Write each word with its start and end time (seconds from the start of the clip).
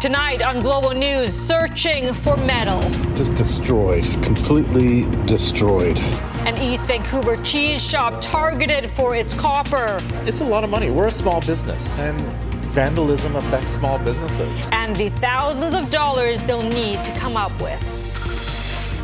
Tonight 0.00 0.42
on 0.42 0.60
Global 0.60 0.90
News, 0.90 1.32
searching 1.32 2.12
for 2.12 2.36
metal. 2.36 2.82
Just 3.16 3.34
destroyed, 3.34 4.04
completely 4.22 5.10
destroyed. 5.24 5.98
An 6.44 6.56
East 6.58 6.88
Vancouver 6.88 7.38
cheese 7.38 7.82
shop 7.82 8.20
targeted 8.20 8.90
for 8.90 9.16
its 9.16 9.32
copper. 9.32 10.02
It's 10.26 10.42
a 10.42 10.44
lot 10.44 10.64
of 10.64 10.70
money. 10.70 10.90
We're 10.90 11.06
a 11.06 11.10
small 11.10 11.40
business, 11.40 11.92
and 11.92 12.20
vandalism 12.74 13.36
affects 13.36 13.72
small 13.72 13.98
businesses. 13.98 14.68
And 14.72 14.94
the 14.94 15.08
thousands 15.08 15.74
of 15.74 15.90
dollars 15.90 16.42
they'll 16.42 16.62
need 16.62 17.02
to 17.02 17.12
come 17.12 17.38
up 17.38 17.58
with. 17.60 17.80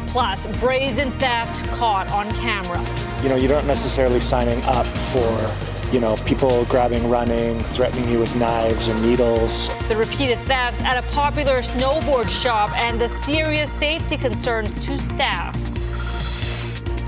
Plus, 0.08 0.46
brazen 0.58 1.10
theft 1.12 1.66
caught 1.70 2.10
on 2.10 2.30
camera. 2.34 2.78
You 3.22 3.30
know, 3.30 3.36
you 3.36 3.48
don't 3.48 3.66
necessarily 3.66 4.20
signing 4.20 4.62
up 4.64 4.86
for 4.86 5.71
you 5.92 6.00
know, 6.00 6.16
people 6.24 6.64
grabbing, 6.64 7.08
running, 7.10 7.60
threatening 7.60 8.08
you 8.08 8.18
with 8.18 8.34
knives 8.36 8.88
or 8.88 8.94
needles. 9.00 9.68
The 9.88 9.96
repeated 9.96 10.38
thefts 10.46 10.80
at 10.80 10.96
a 10.96 11.06
popular 11.08 11.58
snowboard 11.58 12.30
shop 12.30 12.74
and 12.78 12.98
the 12.98 13.08
serious 13.08 13.70
safety 13.70 14.16
concerns 14.16 14.78
to 14.86 14.96
staff. 14.96 15.54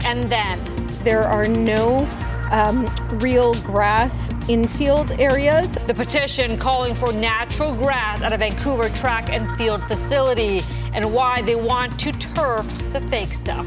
And 0.04 0.24
then 0.24 0.62
there 1.02 1.24
are 1.24 1.48
no 1.48 2.06
um, 2.50 2.86
real 3.20 3.54
grass 3.62 4.30
infield 4.48 5.12
areas. 5.12 5.78
The 5.86 5.94
petition 5.94 6.58
calling 6.58 6.94
for 6.94 7.10
natural 7.10 7.74
grass 7.74 8.20
at 8.20 8.34
a 8.34 8.36
Vancouver 8.36 8.90
track 8.90 9.30
and 9.30 9.50
field 9.52 9.82
facility 9.84 10.62
and 10.92 11.10
why 11.10 11.40
they 11.40 11.54
want 11.54 11.98
to 12.00 12.12
turf 12.12 12.70
the 12.92 13.00
fake 13.00 13.32
stuff. 13.32 13.66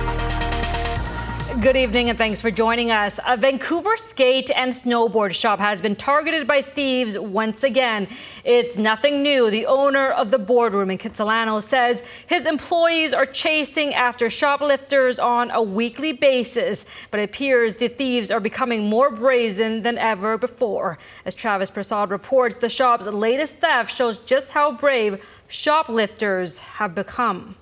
Good 1.61 1.77
evening 1.77 2.09
and 2.09 2.17
thanks 2.17 2.41
for 2.41 2.49
joining 2.49 2.89
us. 2.89 3.19
A 3.23 3.37
Vancouver 3.37 3.95
skate 3.95 4.49
and 4.49 4.73
snowboard 4.73 5.35
shop 5.35 5.59
has 5.59 5.79
been 5.79 5.95
targeted 5.95 6.47
by 6.47 6.63
thieves 6.63 7.19
once 7.19 7.63
again. 7.63 8.07
It's 8.43 8.77
nothing 8.77 9.21
new. 9.21 9.51
The 9.51 9.67
owner 9.67 10.09
of 10.09 10.31
the 10.31 10.39
boardroom 10.39 10.89
in 10.89 10.97
Kitsilano 10.97 11.61
says 11.61 12.01
his 12.25 12.47
employees 12.47 13.13
are 13.13 13.27
chasing 13.27 13.93
after 13.93 14.27
shoplifters 14.27 15.19
on 15.19 15.51
a 15.51 15.61
weekly 15.61 16.13
basis, 16.13 16.83
but 17.11 17.19
it 17.19 17.25
appears 17.25 17.75
the 17.75 17.89
thieves 17.89 18.31
are 18.31 18.39
becoming 18.39 18.89
more 18.89 19.11
brazen 19.11 19.83
than 19.83 19.99
ever 19.99 20.39
before. 20.39 20.97
As 21.25 21.35
Travis 21.35 21.69
Prasad 21.69 22.09
reports, 22.09 22.55
the 22.55 22.69
shop's 22.69 23.05
latest 23.05 23.57
theft 23.57 23.95
shows 23.95 24.17
just 24.17 24.49
how 24.49 24.71
brave 24.71 25.23
shoplifters 25.47 26.59
have 26.61 26.95
become. 26.95 27.55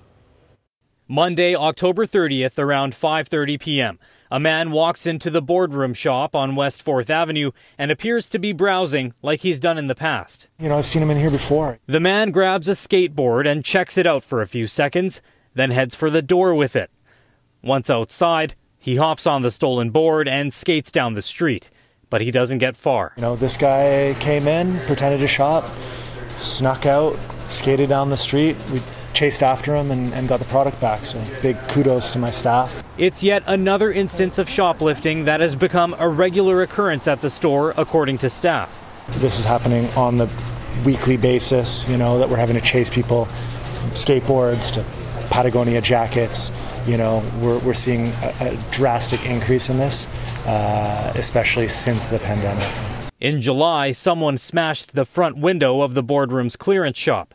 Monday, 1.12 1.56
October 1.56 2.06
30th, 2.06 2.56
around 2.56 2.92
5:30 2.92 3.58
p.m. 3.58 3.98
A 4.30 4.38
man 4.38 4.70
walks 4.70 5.08
into 5.08 5.28
the 5.28 5.42
boardroom 5.42 5.92
shop 5.92 6.36
on 6.36 6.54
West 6.54 6.84
4th 6.84 7.10
Avenue 7.10 7.50
and 7.76 7.90
appears 7.90 8.28
to 8.28 8.38
be 8.38 8.52
browsing 8.52 9.12
like 9.20 9.40
he's 9.40 9.58
done 9.58 9.76
in 9.76 9.88
the 9.88 9.96
past. 9.96 10.46
You 10.60 10.68
know, 10.68 10.78
I've 10.78 10.86
seen 10.86 11.02
him 11.02 11.10
in 11.10 11.18
here 11.18 11.32
before. 11.32 11.80
The 11.86 11.98
man 11.98 12.30
grabs 12.30 12.68
a 12.68 12.74
skateboard 12.74 13.44
and 13.50 13.64
checks 13.64 13.98
it 13.98 14.06
out 14.06 14.22
for 14.22 14.40
a 14.40 14.46
few 14.46 14.68
seconds, 14.68 15.20
then 15.52 15.72
heads 15.72 15.96
for 15.96 16.10
the 16.10 16.22
door 16.22 16.54
with 16.54 16.76
it. 16.76 16.92
Once 17.60 17.90
outside, 17.90 18.54
he 18.78 18.94
hops 18.94 19.26
on 19.26 19.42
the 19.42 19.50
stolen 19.50 19.90
board 19.90 20.28
and 20.28 20.54
skates 20.54 20.92
down 20.92 21.14
the 21.14 21.22
street, 21.22 21.70
but 22.08 22.20
he 22.20 22.30
doesn't 22.30 22.58
get 22.58 22.76
far. 22.76 23.14
You 23.16 23.22
know, 23.22 23.34
this 23.34 23.56
guy 23.56 24.14
came 24.20 24.46
in, 24.46 24.78
pretended 24.86 25.18
to 25.18 25.26
shop, 25.26 25.68
snuck 26.36 26.86
out, 26.86 27.18
skated 27.48 27.88
down 27.88 28.10
the 28.10 28.16
street. 28.16 28.56
We 28.72 28.80
chased 29.12 29.42
after 29.42 29.74
him 29.74 29.90
and, 29.90 30.12
and, 30.14 30.28
got 30.28 30.38
the 30.38 30.46
product 30.46 30.80
back. 30.80 31.04
So 31.04 31.22
big 31.42 31.56
kudos 31.68 32.12
to 32.12 32.18
my 32.18 32.30
staff. 32.30 32.82
It's 32.96 33.22
yet 33.22 33.42
another 33.46 33.90
instance 33.90 34.38
of 34.38 34.48
shoplifting 34.48 35.24
that 35.24 35.40
has 35.40 35.56
become 35.56 35.94
a 35.98 36.08
regular 36.08 36.62
occurrence 36.62 37.08
at 37.08 37.20
the 37.20 37.30
store, 37.30 37.74
according 37.76 38.18
to 38.18 38.30
staff. 38.30 38.80
This 39.18 39.38
is 39.38 39.44
happening 39.44 39.88
on 39.90 40.16
the 40.16 40.30
weekly 40.84 41.16
basis, 41.16 41.88
you 41.88 41.96
know, 41.96 42.18
that 42.18 42.28
we're 42.28 42.36
having 42.36 42.56
to 42.56 42.62
chase 42.62 42.88
people 42.88 43.24
from 43.24 43.90
skateboards 43.90 44.72
to 44.72 44.84
Patagonia 45.30 45.80
jackets. 45.80 46.50
You 46.86 46.96
know, 46.96 47.22
we're, 47.40 47.58
we're 47.58 47.74
seeing 47.74 48.08
a, 48.08 48.34
a 48.40 48.56
drastic 48.70 49.26
increase 49.26 49.68
in 49.68 49.78
this, 49.78 50.06
uh, 50.46 51.12
especially 51.16 51.68
since 51.68 52.06
the 52.06 52.18
pandemic. 52.18 52.68
In 53.20 53.42
July, 53.42 53.92
someone 53.92 54.38
smashed 54.38 54.94
the 54.94 55.04
front 55.04 55.36
window 55.36 55.82
of 55.82 55.92
the 55.92 56.02
boardroom's 56.02 56.56
clearance 56.56 56.96
shop. 56.96 57.34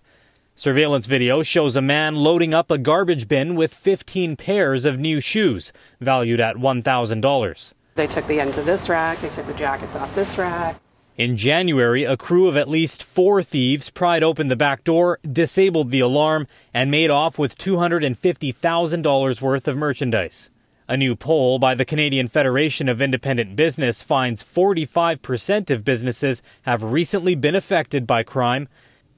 Surveillance 0.58 1.06
video 1.06 1.44
shows 1.44 1.76
a 1.76 1.82
man 1.82 2.16
loading 2.16 2.54
up 2.54 2.72
a 2.72 2.78
garbage 2.78 3.28
bin 3.28 3.56
with 3.56 3.74
15 3.74 4.38
pairs 4.38 4.86
of 4.86 4.98
new 4.98 5.20
shoes, 5.20 5.74
valued 6.00 6.40
at 6.40 6.56
$1,000. 6.56 7.74
They 7.96 8.08
took 8.08 8.26
the 8.28 8.40
ends 8.40 8.58
of 8.58 8.66
this 8.66 8.88
rack, 8.88 9.20
they 9.20 9.28
took 9.28 9.48
the 9.48 9.54
jackets 9.54 9.98
off 9.98 10.16
this 10.16 10.38
rack. 10.38 10.80
In 11.18 11.36
January, 11.36 12.06
a 12.06 12.16
crew 12.16 12.48
of 12.48 12.56
at 12.56 12.70
least 12.70 13.04
four 13.04 13.44
thieves 13.44 13.90
pried 13.90 14.24
open 14.24 14.48
the 14.48 14.56
back 14.56 14.86
door, 14.86 15.20
disabled 15.30 15.92
the 15.92 16.00
alarm, 16.00 16.48
and 16.74 16.90
made 16.90 17.12
off 17.12 17.38
with 17.38 17.58
$250,000 17.58 19.42
worth 19.42 19.68
of 19.68 19.76
merchandise. 19.76 20.52
A 20.88 20.96
new 20.96 21.18
poll 21.18 21.60
by 21.60 21.76
the 21.76 21.84
Canadian 21.84 22.28
Federation 22.28 22.88
of 22.88 23.02
Independent 23.02 23.58
Business 23.58 24.02
finds 24.02 24.42
45% 24.42 25.70
of 25.70 25.84
businesses 25.84 26.42
have 26.62 26.82
recently 26.82 27.36
been 27.36 27.56
affected 27.56 28.08
by 28.08 28.24
crime, 28.24 28.70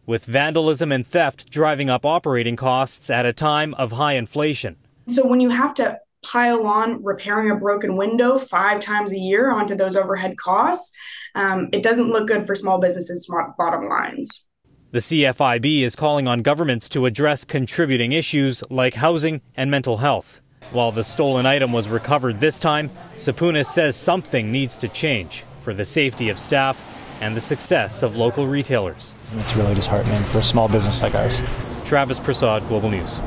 with 0.07 0.25
vandalism 0.25 0.91
and 0.91 1.05
theft 1.05 1.51
driving 1.51 1.91
up 1.91 2.03
operating 2.05 2.55
costs 2.55 3.11
at 3.11 3.27
a 3.27 3.33
time 3.33 3.75
of 3.75 3.91
high 3.91 4.13
inflation. 4.13 4.77
So 5.07 5.27
when 5.27 5.39
you 5.39 5.49
have 5.49 5.75
to 5.75 5.99
pile 6.23 6.65
on 6.65 7.03
repairing 7.03 7.51
a 7.51 7.55
broken 7.55 7.95
window 7.95 8.39
five 8.39 8.81
times 8.81 9.11
a 9.11 9.19
year 9.19 9.51
onto 9.51 9.75
those 9.75 9.95
overhead 9.95 10.37
costs, 10.37 10.91
um, 11.35 11.69
it 11.71 11.83
doesn't 11.83 12.09
look 12.09 12.27
good 12.27 12.47
for 12.47 12.55
small 12.55 12.79
businesses' 12.79 13.29
bottom 13.57 13.87
lines. 13.87 14.47
The 14.91 14.99
CFIB 14.99 15.83
is 15.83 15.95
calling 15.95 16.27
on 16.27 16.41
governments 16.41 16.89
to 16.89 17.05
address 17.05 17.43
contributing 17.43 18.13
issues 18.13 18.63
like 18.69 18.95
housing 18.95 19.41
and 19.55 19.69
mental 19.69 19.97
health. 19.97 20.41
While 20.71 20.91
the 20.91 21.03
stolen 21.03 21.45
item 21.45 21.71
was 21.71 21.87
recovered 21.87 22.39
this 22.39 22.57
time, 22.57 22.89
Sapunis 23.17 23.67
says 23.67 23.95
something 23.95 24.51
needs 24.51 24.77
to 24.79 24.87
change 24.87 25.43
for 25.61 25.73
the 25.73 25.85
safety 25.85 26.29
of 26.29 26.39
staff 26.39 26.96
and 27.21 27.35
the 27.35 27.41
success 27.41 28.03
of 28.03 28.15
local 28.15 28.47
retailers. 28.47 29.13
It's 29.37 29.55
really 29.55 29.73
disheartening 29.73 30.23
for 30.25 30.39
a 30.39 30.43
small 30.43 30.67
business 30.67 31.01
like 31.01 31.15
ours. 31.15 31.41
Travis 31.85 32.19
Prasad, 32.19 32.67
Global 32.67 32.89
News. 32.89 33.19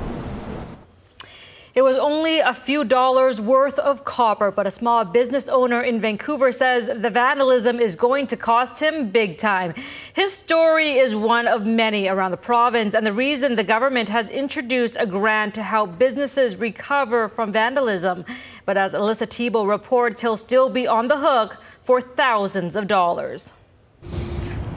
It 1.73 1.83
was 1.83 1.97
only 1.97 2.41
a 2.41 2.53
few 2.53 2.85
dollars 2.85 3.41
worth 3.41 3.79
of 3.79 4.05
copper, 4.05 4.51
but 4.51 4.67
a 4.67 4.73
small 4.73 5.05
business 5.05 5.49
owner 5.49 5.81
in 5.83 6.01
Vancouver 6.01 6.51
says 6.51 6.89
the 6.89 7.11
vandalism 7.11 7.79
is 7.79 7.95
going 7.95 8.27
to 8.27 8.37
cost 8.37 8.83
him 8.83 9.11
big 9.11 9.39
time. 9.39 9.75
His 10.13 10.33
story 10.33 10.99
is 10.99 11.15
one 11.15 11.47
of 11.47 11.65
many 11.65 12.09
around 12.09 12.33
the 12.33 12.37
province, 12.37 12.95
and 12.95 13.07
the 13.07 13.13
reason 13.13 13.55
the 13.55 13.63
government 13.63 14.09
has 14.09 14.29
introduced 14.29 14.97
a 14.99 15.07
grant 15.07 15.55
to 15.55 15.63
help 15.63 15.97
businesses 15.97 16.57
recover 16.57 17.29
from 17.29 17.53
vandalism. 17.53 18.25
But 18.67 18.77
as 18.77 18.93
Alyssa 18.93 19.29
Tebow 19.29 19.69
reports, 19.69 20.23
he'll 20.23 20.37
still 20.37 20.71
be 20.71 20.89
on 20.89 21.07
the 21.07 21.19
hook 21.19 21.59
for 21.83 22.01
thousands 22.01 22.75
of 22.75 22.89
dollars. 22.89 23.53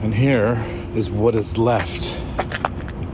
And 0.04 0.12
here 0.14 0.62
is 0.94 1.10
what 1.10 1.34
is 1.34 1.56
left 1.56 2.20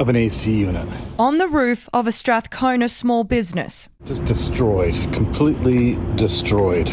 of 0.01 0.09
an 0.09 0.17
AC 0.17 0.53
unit. 0.53 0.89
On 1.21 1.39
the 1.39 1.47
roof 1.47 1.89
of 1.93 2.09
a 2.09 2.11
Strathcona 2.11 2.89
small 2.89 3.23
business. 3.23 3.89
Just 4.07 4.25
destroyed, 4.25 4.95
completely 5.13 5.97
destroyed. 6.17 6.89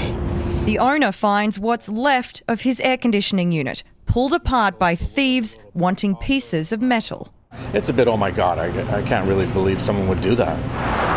The 0.65 0.77
owner 0.77 1.11
finds 1.11 1.57
what's 1.57 1.89
left 1.89 2.43
of 2.47 2.61
his 2.61 2.79
air 2.81 2.97
conditioning 2.97 3.51
unit, 3.51 3.83
pulled 4.05 4.33
apart 4.33 4.77
by 4.77 4.93
thieves 4.93 5.57
wanting 5.73 6.15
pieces 6.17 6.71
of 6.71 6.79
metal. 6.79 7.33
It's 7.73 7.89
a 7.89 7.93
bit, 7.93 8.07
oh 8.07 8.17
my 8.17 8.29
God, 8.29 8.59
I, 8.59 8.99
I 8.99 9.01
can't 9.01 9.27
really 9.27 9.47
believe 9.47 9.81
someone 9.81 10.07
would 10.09 10.21
do 10.21 10.35
that. 10.35 11.16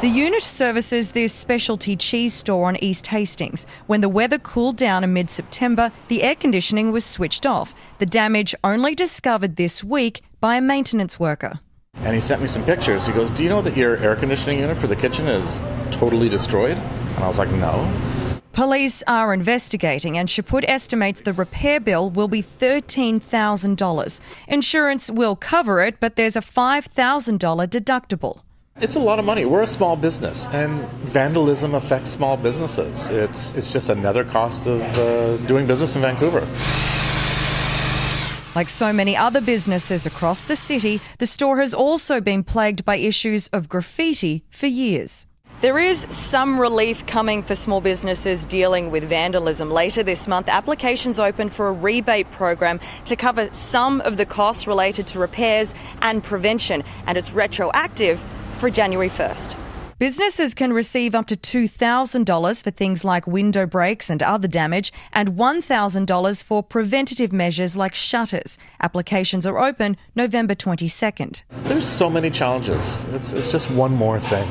The 0.00 0.06
unit 0.08 0.42
services 0.42 1.10
this 1.10 1.32
specialty 1.32 1.96
cheese 1.96 2.32
store 2.32 2.68
on 2.68 2.76
East 2.76 3.08
Hastings. 3.08 3.66
When 3.88 4.00
the 4.00 4.08
weather 4.08 4.38
cooled 4.38 4.76
down 4.76 5.02
in 5.02 5.12
mid 5.12 5.28
September, 5.28 5.90
the 6.06 6.22
air 6.22 6.36
conditioning 6.36 6.92
was 6.92 7.04
switched 7.04 7.44
off. 7.44 7.74
The 7.98 8.06
damage 8.06 8.54
only 8.62 8.94
discovered 8.94 9.56
this 9.56 9.82
week 9.82 10.20
by 10.38 10.54
a 10.54 10.60
maintenance 10.60 11.18
worker. 11.18 11.58
And 11.96 12.14
he 12.14 12.20
sent 12.20 12.40
me 12.40 12.46
some 12.46 12.64
pictures. 12.64 13.08
He 13.08 13.12
goes, 13.12 13.28
Do 13.28 13.42
you 13.42 13.48
know 13.48 13.60
that 13.60 13.76
your 13.76 13.96
air 13.96 14.14
conditioning 14.14 14.60
unit 14.60 14.78
for 14.78 14.86
the 14.86 14.94
kitchen 14.94 15.26
is 15.26 15.60
totally 15.90 16.28
destroyed? 16.28 16.76
And 16.76 17.24
I 17.24 17.26
was 17.26 17.40
like, 17.40 17.50
No. 17.50 17.92
Police 18.52 19.02
are 19.08 19.34
investigating, 19.34 20.16
and 20.16 20.28
Chaput 20.28 20.64
estimates 20.68 21.22
the 21.22 21.32
repair 21.32 21.80
bill 21.80 22.08
will 22.08 22.28
be 22.28 22.40
$13,000. 22.40 24.20
Insurance 24.46 25.10
will 25.10 25.34
cover 25.34 25.80
it, 25.80 25.98
but 25.98 26.14
there's 26.14 26.36
a 26.36 26.40
$5,000 26.40 27.38
deductible. 27.66 28.42
It's 28.80 28.94
a 28.94 29.00
lot 29.00 29.18
of 29.18 29.24
money. 29.24 29.44
We're 29.44 29.62
a 29.62 29.66
small 29.66 29.96
business, 29.96 30.46
and 30.52 30.84
vandalism 31.02 31.74
affects 31.74 32.10
small 32.10 32.36
businesses. 32.36 33.10
It's 33.10 33.50
it's 33.56 33.72
just 33.72 33.90
another 33.90 34.24
cost 34.24 34.68
of 34.68 34.80
uh, 34.96 35.36
doing 35.48 35.66
business 35.66 35.96
in 35.96 36.02
Vancouver. 36.02 36.46
Like 38.54 38.68
so 38.68 38.92
many 38.92 39.16
other 39.16 39.40
businesses 39.40 40.06
across 40.06 40.44
the 40.44 40.54
city, 40.54 41.00
the 41.18 41.26
store 41.26 41.58
has 41.58 41.74
also 41.74 42.20
been 42.20 42.44
plagued 42.44 42.84
by 42.84 42.96
issues 42.98 43.48
of 43.48 43.68
graffiti 43.68 44.44
for 44.48 44.68
years. 44.68 45.26
There 45.60 45.80
is 45.80 46.06
some 46.08 46.60
relief 46.60 47.04
coming 47.04 47.42
for 47.42 47.56
small 47.56 47.80
businesses 47.80 48.46
dealing 48.46 48.92
with 48.92 49.02
vandalism. 49.02 49.72
Later 49.72 50.04
this 50.04 50.28
month, 50.28 50.48
applications 50.48 51.18
open 51.18 51.48
for 51.48 51.66
a 51.66 51.72
rebate 51.72 52.30
program 52.30 52.78
to 53.06 53.16
cover 53.16 53.48
some 53.50 54.00
of 54.02 54.16
the 54.18 54.24
costs 54.24 54.68
related 54.68 55.08
to 55.08 55.18
repairs 55.18 55.74
and 56.00 56.22
prevention, 56.22 56.84
and 57.08 57.18
it's 57.18 57.32
retroactive 57.32 58.24
for 58.58 58.70
January 58.70 59.08
1st. 59.08 59.56
Businesses 59.98 60.54
can 60.54 60.72
receive 60.72 61.12
up 61.12 61.26
to 61.26 61.34
$2,000 61.34 62.62
for 62.62 62.70
things 62.70 63.04
like 63.04 63.26
window 63.26 63.66
breaks 63.66 64.08
and 64.08 64.22
other 64.22 64.46
damage, 64.46 64.92
and 65.12 65.30
$1,000 65.30 66.44
for 66.44 66.62
preventative 66.62 67.32
measures 67.32 67.74
like 67.74 67.96
shutters. 67.96 68.58
Applications 68.80 69.44
are 69.44 69.58
open 69.58 69.96
November 70.14 70.54
22nd. 70.54 71.42
There's 71.64 71.84
so 71.84 72.08
many 72.08 72.30
challenges. 72.30 73.04
It's, 73.06 73.32
it's 73.32 73.50
just 73.50 73.72
one 73.72 73.92
more 73.92 74.20
thing. 74.20 74.48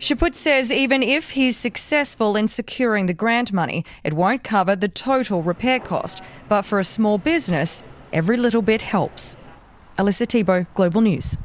Shaput 0.00 0.34
says 0.34 0.72
even 0.72 1.02
if 1.02 1.32
he's 1.32 1.58
successful 1.58 2.34
in 2.34 2.48
securing 2.48 3.04
the 3.04 3.14
grant 3.14 3.52
money, 3.52 3.84
it 4.02 4.14
won't 4.14 4.44
cover 4.44 4.74
the 4.76 4.88
total 4.88 5.42
repair 5.42 5.78
cost. 5.78 6.22
But 6.48 6.62
for 6.62 6.78
a 6.78 6.84
small 6.84 7.18
business, 7.18 7.82
every 8.14 8.38
little 8.38 8.62
bit 8.62 8.80
helps. 8.80 9.36
Alyssa 9.98 10.26
Tebow, 10.26 10.66
Global 10.74 11.02
News. 11.02 11.36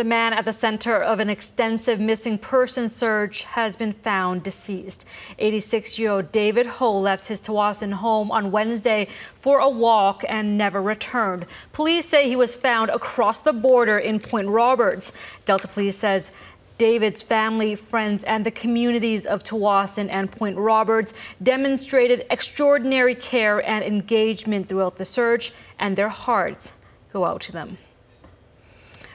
The 0.00 0.04
man 0.04 0.32
at 0.32 0.46
the 0.46 0.52
center 0.54 0.96
of 0.96 1.20
an 1.20 1.28
extensive 1.28 2.00
missing 2.00 2.38
person 2.38 2.88
search 2.88 3.44
has 3.44 3.76
been 3.76 3.92
found 3.92 4.42
deceased. 4.42 5.04
86 5.38 5.98
year 5.98 6.12
old 6.12 6.32
David 6.32 6.64
Ho 6.64 6.98
left 6.98 7.28
his 7.28 7.38
Tsawwassen 7.38 7.92
home 7.92 8.30
on 8.30 8.50
Wednesday 8.50 9.08
for 9.34 9.58
a 9.58 9.68
walk 9.68 10.24
and 10.26 10.56
never 10.56 10.80
returned. 10.80 11.44
Police 11.74 12.08
say 12.08 12.30
he 12.30 12.34
was 12.34 12.56
found 12.56 12.88
across 12.88 13.40
the 13.40 13.52
border 13.52 13.98
in 13.98 14.20
Point 14.20 14.48
Roberts. 14.48 15.12
Delta 15.44 15.68
Police 15.68 15.98
says 15.98 16.30
David's 16.78 17.22
family, 17.22 17.74
friends, 17.74 18.24
and 18.24 18.46
the 18.46 18.50
communities 18.50 19.26
of 19.26 19.44
Tsawwassen 19.44 20.08
and 20.08 20.32
Point 20.32 20.56
Roberts 20.56 21.12
demonstrated 21.42 22.24
extraordinary 22.30 23.14
care 23.14 23.58
and 23.68 23.84
engagement 23.84 24.66
throughout 24.66 24.96
the 24.96 25.04
search, 25.04 25.52
and 25.78 25.94
their 25.94 26.08
hearts 26.08 26.72
go 27.12 27.26
out 27.26 27.42
to 27.42 27.52
them. 27.52 27.76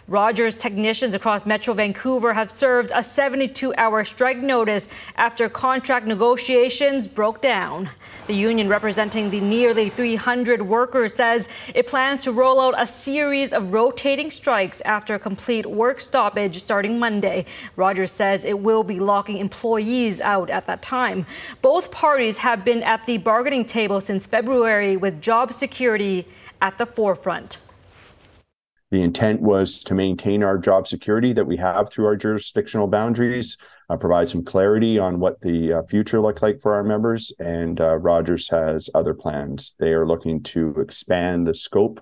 Rogers 0.08 0.54
technicians 0.54 1.16
across 1.16 1.48
Metro 1.48 1.74
Vancouver 1.74 2.32
have 2.36 2.52
served 2.52 2.92
a 2.94 3.04
72 3.04 3.74
hour 3.76 4.04
strike 4.04 4.38
notice 4.38 4.88
after 5.16 5.50
contract 5.50 6.06
negotiations 6.06 7.08
broke 7.08 7.42
down. 7.42 7.90
The 8.28 8.36
union 8.36 8.70
representing 8.70 9.32
the 9.32 9.42
nearly 9.42 9.90
300 9.90 10.62
workers 10.62 11.16
says 11.16 11.50
it 11.74 11.88
plans 11.88 12.24
to 12.26 12.32
roll 12.32 12.62
out 12.62 12.76
a 12.78 12.86
series 12.86 13.52
of 13.52 13.74
rotating 13.74 14.30
strikes 14.30 14.80
after 14.82 15.16
a 15.16 15.20
complete 15.20 15.66
work 15.66 16.00
stoppage 16.00 16.60
starting 16.60 17.00
Monday. 17.00 17.48
Rogers 17.76 18.12
says 18.12 18.46
it 18.46 18.60
will 18.60 18.84
be 18.84 19.00
locking 19.00 19.38
employees 19.38 20.22
out 20.22 20.52
at 20.52 20.68
that 20.68 20.84
time. 20.84 21.26
Both 21.64 21.90
parties 21.90 22.38
have 22.38 22.64
been 22.64 22.84
at 22.84 23.08
the 23.08 23.18
bargaining 23.18 23.66
table 23.66 24.00
since 24.02 24.28
February 24.28 24.98
with 24.98 25.20
job 25.20 25.52
security 25.52 26.28
at 26.62 26.78
the 26.78 26.86
forefront. 26.86 27.58
The 28.92 29.02
intent 29.02 29.42
was 29.42 29.84
to 29.84 29.96
maintain 29.96 30.44
our 30.44 30.58
job 30.58 30.88
security 30.88 31.34
that 31.34 31.48
we 31.48 31.58
have 31.58 31.90
through 31.90 32.06
our 32.06 32.16
jurisdictional 32.16 32.88
boundaries, 32.88 33.58
uh, 33.90 33.98
provide 33.98 34.30
some 34.30 34.44
clarity 34.44 35.00
on 35.00 35.20
what 35.20 35.42
the 35.42 35.74
uh, 35.74 35.84
future 35.84 36.22
looked 36.22 36.42
like 36.42 36.62
for 36.62 36.74
our 36.76 36.84
members. 36.84 37.34
And 37.40 37.82
uh, 37.82 37.96
Rogers 37.98 38.48
has 38.50 38.90
other 38.94 39.14
plans. 39.14 39.76
They 39.80 39.94
are 39.94 40.08
looking 40.08 40.44
to 40.44 40.80
expand 40.80 41.48
the 41.48 41.56
scope 41.56 42.02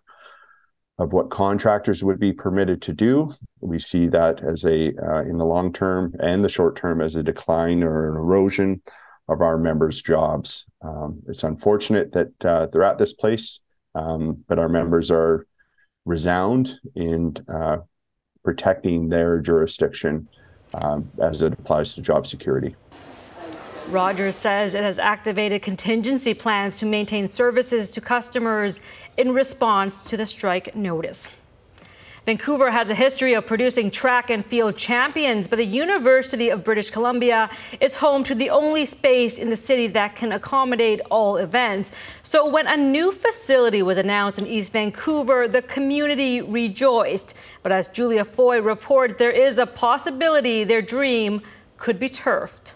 of 1.00 1.14
what 1.14 1.32
contractors 1.32 2.04
would 2.04 2.20
be 2.20 2.34
permitted 2.34 2.82
to 2.84 2.94
do. 2.94 3.34
We 3.62 3.80
see 3.80 4.08
that 4.08 4.44
as 4.44 4.64
a, 4.66 4.94
uh, 4.96 5.22
in 5.22 5.38
the 5.38 5.46
long 5.46 5.74
term 5.74 6.14
and 6.20 6.44
the 6.44 6.50
short 6.50 6.76
term, 6.76 7.02
as 7.02 7.16
a 7.16 7.24
decline 7.24 7.82
or 7.82 8.12
an 8.12 8.18
erosion 8.18 8.82
of 9.28 9.42
our 9.42 9.58
members' 9.58 10.02
jobs. 10.02 10.66
Um, 10.82 11.22
it's 11.28 11.44
unfortunate 11.44 12.12
that 12.12 12.46
uh, 12.46 12.68
they're 12.72 12.84
at 12.84 12.98
this 12.98 13.14
place, 13.14 13.62
um, 13.96 14.44
but 14.48 14.60
our 14.60 14.70
members 14.70 15.10
are 15.10 15.48
resound 16.06 16.80
in 16.96 17.36
uh, 17.54 17.78
protecting 18.44 19.10
their 19.10 19.40
jurisdiction 19.40 20.28
um, 20.82 21.10
as 21.22 21.42
it 21.42 21.54
applies 21.54 21.94
to 21.94 22.02
job 22.02 22.28
security. 22.28 22.76
Rogers 23.90 24.36
says 24.36 24.74
it 24.74 24.84
has 24.84 24.98
activated 24.98 25.62
contingency 25.62 26.34
plans 26.34 26.80
to 26.80 26.86
maintain 26.86 27.28
services 27.28 27.90
to 27.92 28.02
customers 28.02 28.82
in 29.18 29.34
response 29.34 30.04
to 30.06 30.18
the 30.18 30.26
strike 30.26 30.76
notice. 30.76 31.28
Vancouver 32.26 32.72
has 32.72 32.90
a 32.90 32.96
history 32.96 33.34
of 33.34 33.46
producing 33.46 33.92
track 33.92 34.30
and 34.30 34.46
field 34.46 34.78
champions, 34.78 35.46
but 35.46 35.58
the 35.58 35.66
University 35.66 36.48
of 36.48 36.64
British 36.64 36.90
Columbia 36.90 37.50
is 37.82 37.98
home 37.98 38.24
to 38.24 38.34
the 38.34 38.50
only 38.50 38.86
space 38.86 39.38
in 39.38 39.50
the 39.50 39.58
city 39.58 39.88
that 39.88 40.16
can 40.16 40.32
accommodate 40.32 41.02
all 41.12 41.36
events. 41.36 41.92
So 42.24 42.48
when 42.48 42.66
a 42.66 42.78
new 42.78 43.12
facility 43.12 43.82
was 43.82 43.98
announced 43.98 44.40
in 44.40 44.48
East 44.48 44.72
Vancouver, 44.72 45.50
the 45.50 45.64
community 45.64 46.40
rejoiced. 46.40 47.34
But 47.62 47.74
as 47.74 47.90
Julia 47.90 48.24
Foy 48.24 48.62
reports, 48.62 49.16
there 49.18 49.32
is 49.32 49.58
a 49.58 49.66
possibility 49.66 50.64
their 50.64 50.82
dream 50.82 51.42
could 51.78 52.00
be 52.00 52.08
turfed. 52.08 52.74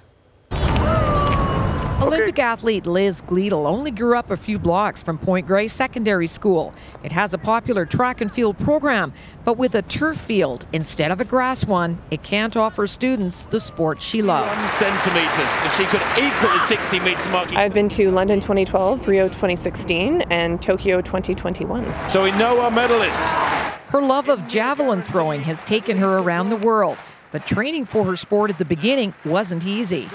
Olympic 2.00 2.38
athlete 2.38 2.86
Liz 2.86 3.24
Gleadle 3.24 3.66
only 3.66 3.90
grew 3.90 4.16
up 4.16 4.30
a 4.30 4.38
few 4.38 4.60
blocks 4.60 5.02
from 5.02 5.18
Point 5.18 5.48
Grey 5.48 5.68
Secondary 5.68 6.28
School. 6.28 6.72
It 7.04 7.12
has 7.12 7.34
a 7.34 7.40
popular 7.40 7.88
track 7.88 8.22
and 8.22 8.32
field 8.32 8.60
program, 8.60 9.14
but 9.44 9.58
with 9.58 9.74
a 9.74 9.82
turf 9.82 10.16
field 10.16 10.68
instead 10.74 11.10
of 11.10 11.20
a 11.20 11.26
grass 11.26 11.66
one, 11.66 11.98
it 12.12 12.22
can't 12.22 12.56
offer 12.56 12.86
students 12.86 13.46
the 13.46 13.60
sport 13.60 14.00
she 14.00 14.22
loves. 14.22 14.48
One 14.48 14.70
centimetres, 14.70 15.56
and 15.58 15.74
she 15.74 15.86
could 15.86 16.02
equal 16.20 16.50
the 16.50 16.60
60 16.68 17.00
metres 17.00 17.28
mark. 17.30 17.52
I've 17.56 17.74
been 17.74 17.90
to 17.90 18.12
London 18.12 18.42
2012, 18.42 19.08
Rio 19.08 19.26
2016, 19.26 20.22
and 20.30 20.62
Tokyo 20.62 21.02
2021. 21.02 22.10
So 22.10 22.24
we 22.24 22.32
know 22.34 22.62
our 22.62 22.70
medalists. 22.70 23.34
Her 23.88 24.04
love 24.04 24.30
of 24.30 24.48
javelin 24.48 25.02
throwing 25.02 25.42
has 25.42 25.64
taken 25.64 25.98
her 25.98 26.20
around 26.20 26.52
the 26.52 26.58
world, 26.58 27.00
but 27.32 27.48
training 27.48 27.86
for 27.86 28.04
her 28.04 28.16
sport 28.16 28.52
at 28.52 28.60
the 28.60 28.66
beginning 28.66 29.16
wasn't 29.26 29.66
easy. 29.66 30.08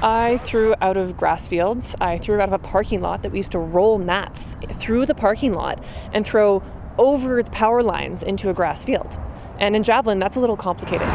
I 0.00 0.38
threw 0.38 0.74
out 0.80 0.96
of 0.96 1.16
grass 1.16 1.48
fields. 1.48 1.96
I 2.00 2.18
threw 2.18 2.40
out 2.40 2.48
of 2.48 2.52
a 2.52 2.58
parking 2.58 3.00
lot 3.00 3.22
that 3.22 3.32
we 3.32 3.38
used 3.38 3.52
to 3.52 3.58
roll 3.58 3.98
mats 3.98 4.56
through 4.74 5.06
the 5.06 5.14
parking 5.14 5.54
lot 5.54 5.82
and 6.12 6.24
throw 6.24 6.62
over 6.98 7.42
the 7.42 7.50
power 7.50 7.82
lines 7.82 8.22
into 8.22 8.48
a 8.48 8.54
grass 8.54 8.84
field. 8.84 9.18
And 9.58 9.74
in 9.74 9.82
javelin, 9.82 10.20
that's 10.20 10.36
a 10.36 10.40
little 10.40 10.56
complicated. 10.56 11.08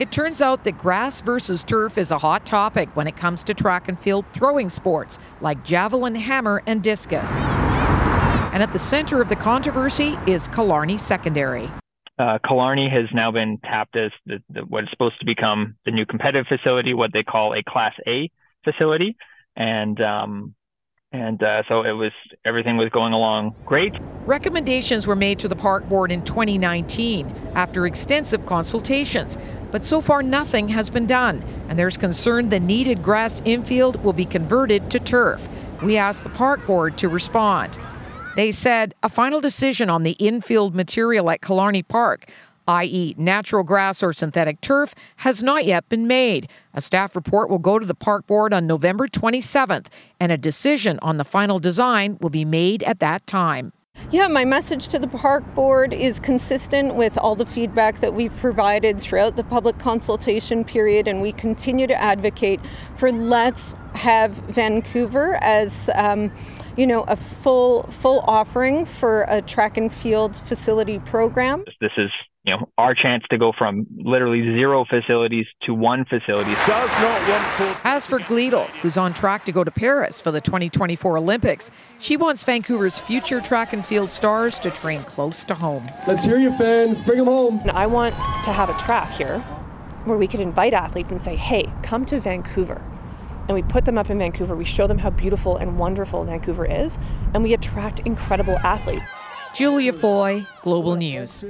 It 0.00 0.10
turns 0.10 0.40
out 0.40 0.64
that 0.64 0.78
grass 0.78 1.20
versus 1.20 1.62
turf 1.62 1.98
is 1.98 2.10
a 2.10 2.18
hot 2.18 2.46
topic 2.46 2.88
when 2.96 3.06
it 3.06 3.16
comes 3.16 3.44
to 3.44 3.54
track 3.54 3.88
and 3.88 3.98
field 3.98 4.24
throwing 4.32 4.70
sports 4.70 5.18
like 5.42 5.62
javelin, 5.64 6.14
hammer, 6.14 6.62
and 6.66 6.82
discus. 6.82 7.30
And 8.52 8.62
at 8.62 8.72
the 8.72 8.78
center 8.78 9.20
of 9.20 9.28
the 9.28 9.36
controversy 9.36 10.18
is 10.26 10.48
Killarney 10.48 10.96
Secondary. 10.96 11.70
Uh, 12.18 12.38
Killarney 12.46 12.90
has 12.90 13.06
now 13.14 13.30
been 13.30 13.58
tapped 13.58 13.96
as 13.96 14.10
the, 14.26 14.42
the, 14.50 14.60
what 14.60 14.84
is 14.84 14.90
supposed 14.90 15.18
to 15.20 15.26
become 15.26 15.76
the 15.84 15.90
new 15.90 16.04
competitive 16.04 16.46
facility, 16.46 16.92
what 16.92 17.12
they 17.12 17.22
call 17.22 17.54
a 17.54 17.62
Class 17.62 17.94
A 18.06 18.30
facility, 18.64 19.16
and 19.56 20.00
um, 20.00 20.54
and 21.12 21.42
uh, 21.42 21.62
so 21.68 21.82
it 21.82 21.92
was 21.92 22.12
everything 22.44 22.76
was 22.76 22.90
going 22.90 23.12
along 23.12 23.54
great. 23.64 23.94
Recommendations 24.24 25.06
were 25.06 25.16
made 25.16 25.38
to 25.40 25.48
the 25.48 25.56
park 25.56 25.88
board 25.88 26.12
in 26.12 26.22
2019 26.24 27.34
after 27.54 27.86
extensive 27.86 28.44
consultations, 28.46 29.38
but 29.70 29.84
so 29.84 30.00
far 30.00 30.22
nothing 30.22 30.68
has 30.68 30.90
been 30.90 31.06
done, 31.06 31.42
and 31.68 31.78
there's 31.78 31.96
concern 31.96 32.50
the 32.50 32.60
needed 32.60 33.02
grass 33.02 33.40
infield 33.44 34.02
will 34.04 34.12
be 34.12 34.26
converted 34.26 34.90
to 34.90 35.00
turf. 35.00 35.48
We 35.82 35.96
asked 35.96 36.24
the 36.24 36.30
park 36.30 36.64
board 36.66 36.96
to 36.98 37.08
respond. 37.08 37.78
They 38.34 38.50
said 38.50 38.94
a 39.02 39.10
final 39.10 39.42
decision 39.42 39.90
on 39.90 40.04
the 40.04 40.12
infield 40.12 40.74
material 40.74 41.30
at 41.30 41.42
Killarney 41.42 41.82
Park, 41.82 42.30
i.e., 42.66 43.14
natural 43.18 43.62
grass 43.62 44.02
or 44.02 44.14
synthetic 44.14 44.60
turf, 44.62 44.94
has 45.16 45.42
not 45.42 45.66
yet 45.66 45.86
been 45.90 46.06
made. 46.06 46.48
A 46.72 46.80
staff 46.80 47.14
report 47.14 47.50
will 47.50 47.58
go 47.58 47.78
to 47.78 47.84
the 47.84 47.94
park 47.94 48.26
board 48.26 48.54
on 48.54 48.66
November 48.66 49.06
27th, 49.06 49.88
and 50.18 50.32
a 50.32 50.38
decision 50.38 50.98
on 51.02 51.18
the 51.18 51.24
final 51.24 51.58
design 51.58 52.16
will 52.22 52.30
be 52.30 52.46
made 52.46 52.82
at 52.84 53.00
that 53.00 53.26
time. 53.26 53.74
Yeah, 54.10 54.28
my 54.28 54.46
message 54.46 54.88
to 54.88 54.98
the 54.98 55.08
park 55.08 55.44
board 55.54 55.92
is 55.92 56.18
consistent 56.18 56.94
with 56.94 57.18
all 57.18 57.34
the 57.34 57.46
feedback 57.46 58.00
that 58.00 58.14
we've 58.14 58.34
provided 58.36 58.98
throughout 58.98 59.36
the 59.36 59.44
public 59.44 59.78
consultation 59.78 60.64
period, 60.64 61.06
and 61.06 61.20
we 61.20 61.32
continue 61.32 61.86
to 61.86 61.94
advocate 61.94 62.60
for 62.94 63.12
let's 63.12 63.74
have 63.94 64.32
Vancouver 64.32 65.36
as 65.36 65.90
um, 65.94 66.32
you 66.76 66.86
know 66.86 67.04
a 67.08 67.16
full 67.16 67.84
full 67.84 68.20
offering 68.20 68.84
for 68.84 69.24
a 69.28 69.42
track 69.42 69.76
and 69.76 69.92
field 69.92 70.36
facility 70.36 70.98
program. 71.00 71.64
This 71.80 71.92
is 71.96 72.10
you 72.44 72.56
know 72.56 72.68
our 72.78 72.94
chance 72.94 73.24
to 73.30 73.38
go 73.38 73.52
from 73.56 73.86
literally 73.96 74.42
zero 74.42 74.84
facilities 74.84 75.46
to 75.62 75.74
one 75.74 76.04
facility. 76.04 76.52
Does 76.66 76.90
not 77.00 77.28
want 77.28 77.44
full. 77.54 77.76
As 77.84 78.06
for 78.06 78.18
Gleadle, 78.18 78.66
who's 78.76 78.96
on 78.96 79.14
track 79.14 79.44
to 79.44 79.52
go 79.52 79.64
to 79.64 79.70
Paris 79.70 80.20
for 80.20 80.30
the 80.30 80.40
2024 80.40 81.18
Olympics, 81.18 81.70
she 81.98 82.16
wants 82.16 82.44
Vancouver's 82.44 82.98
future 82.98 83.40
track 83.40 83.72
and 83.72 83.84
field 83.84 84.10
stars 84.10 84.58
to 84.60 84.70
train 84.70 85.02
close 85.04 85.44
to 85.44 85.54
home. 85.54 85.86
Let's 86.06 86.24
hear 86.24 86.38
you, 86.38 86.52
fans. 86.52 87.00
Bring 87.00 87.18
them 87.18 87.26
home. 87.26 87.62
I 87.72 87.86
want 87.86 88.14
to 88.14 88.52
have 88.52 88.68
a 88.68 88.78
track 88.78 89.10
here 89.12 89.38
where 90.04 90.18
we 90.18 90.26
could 90.26 90.40
invite 90.40 90.74
athletes 90.74 91.12
and 91.12 91.20
say, 91.20 91.36
hey, 91.36 91.72
come 91.82 92.04
to 92.06 92.20
Vancouver. 92.20 92.82
And 93.52 93.62
we 93.62 93.70
put 93.70 93.84
them 93.84 93.98
up 93.98 94.08
in 94.08 94.16
Vancouver. 94.18 94.56
We 94.56 94.64
show 94.64 94.86
them 94.86 94.96
how 94.96 95.10
beautiful 95.10 95.58
and 95.58 95.78
wonderful 95.78 96.24
Vancouver 96.24 96.64
is, 96.64 96.98
and 97.34 97.42
we 97.42 97.52
attract 97.52 98.00
incredible 98.06 98.56
athletes. 98.64 99.04
Julia 99.54 99.92
Foy, 99.92 100.46
Global 100.62 100.96
News. 100.96 101.44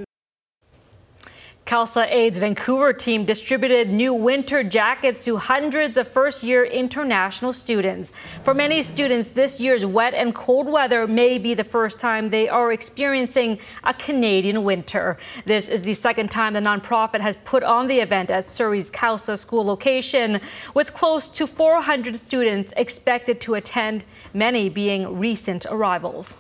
Khalsa 1.67 2.11
Aid's 2.11 2.41
Vancouver 2.41 2.93
team 2.93 3.25
distributed 3.25 3.89
new 3.89 4.13
winter 4.13 4.65
jackets 4.65 5.25
to 5.25 5.37
hundreds 5.37 5.97
of 5.97 6.09
first 6.09 6.43
year 6.43 6.65
international 6.65 7.53
students. 7.53 8.13
For 8.43 8.53
many 8.53 8.83
students, 8.83 9.29
this 9.29 9.61
year's 9.61 9.87
wet 9.87 10.13
and 10.13 10.35
cold 10.35 10.67
weather 10.67 11.07
may 11.07 11.39
be 11.39 11.55
the 11.55 11.65
first 11.65 12.01
time 12.01 12.29
they 12.29 12.49
are 12.49 12.73
experiencing 12.73 13.59
a 13.85 13.95
Canadian 13.95 14.65
winter. 14.65 15.19
This 15.47 15.69
is 15.69 15.83
the 15.83 15.95
second 15.95 16.31
time 16.31 16.53
the 16.53 16.61
nonprofit 16.61 17.21
has 17.21 17.37
put 17.45 17.63
on 17.63 17.87
the 17.87 18.01
event 18.01 18.31
at 18.31 18.51
Surrey's 18.51 18.91
CALSA 18.91 19.39
school 19.39 19.65
location, 19.65 20.41
with 20.75 20.93
close 20.93 21.29
to 21.29 21.47
400 21.47 22.17
students 22.17 22.73
expected 22.77 23.41
to 23.43 23.55
attend, 23.55 24.05
many 24.35 24.69
being 24.69 25.19
recent 25.19 25.65
arrivals. 25.67 26.35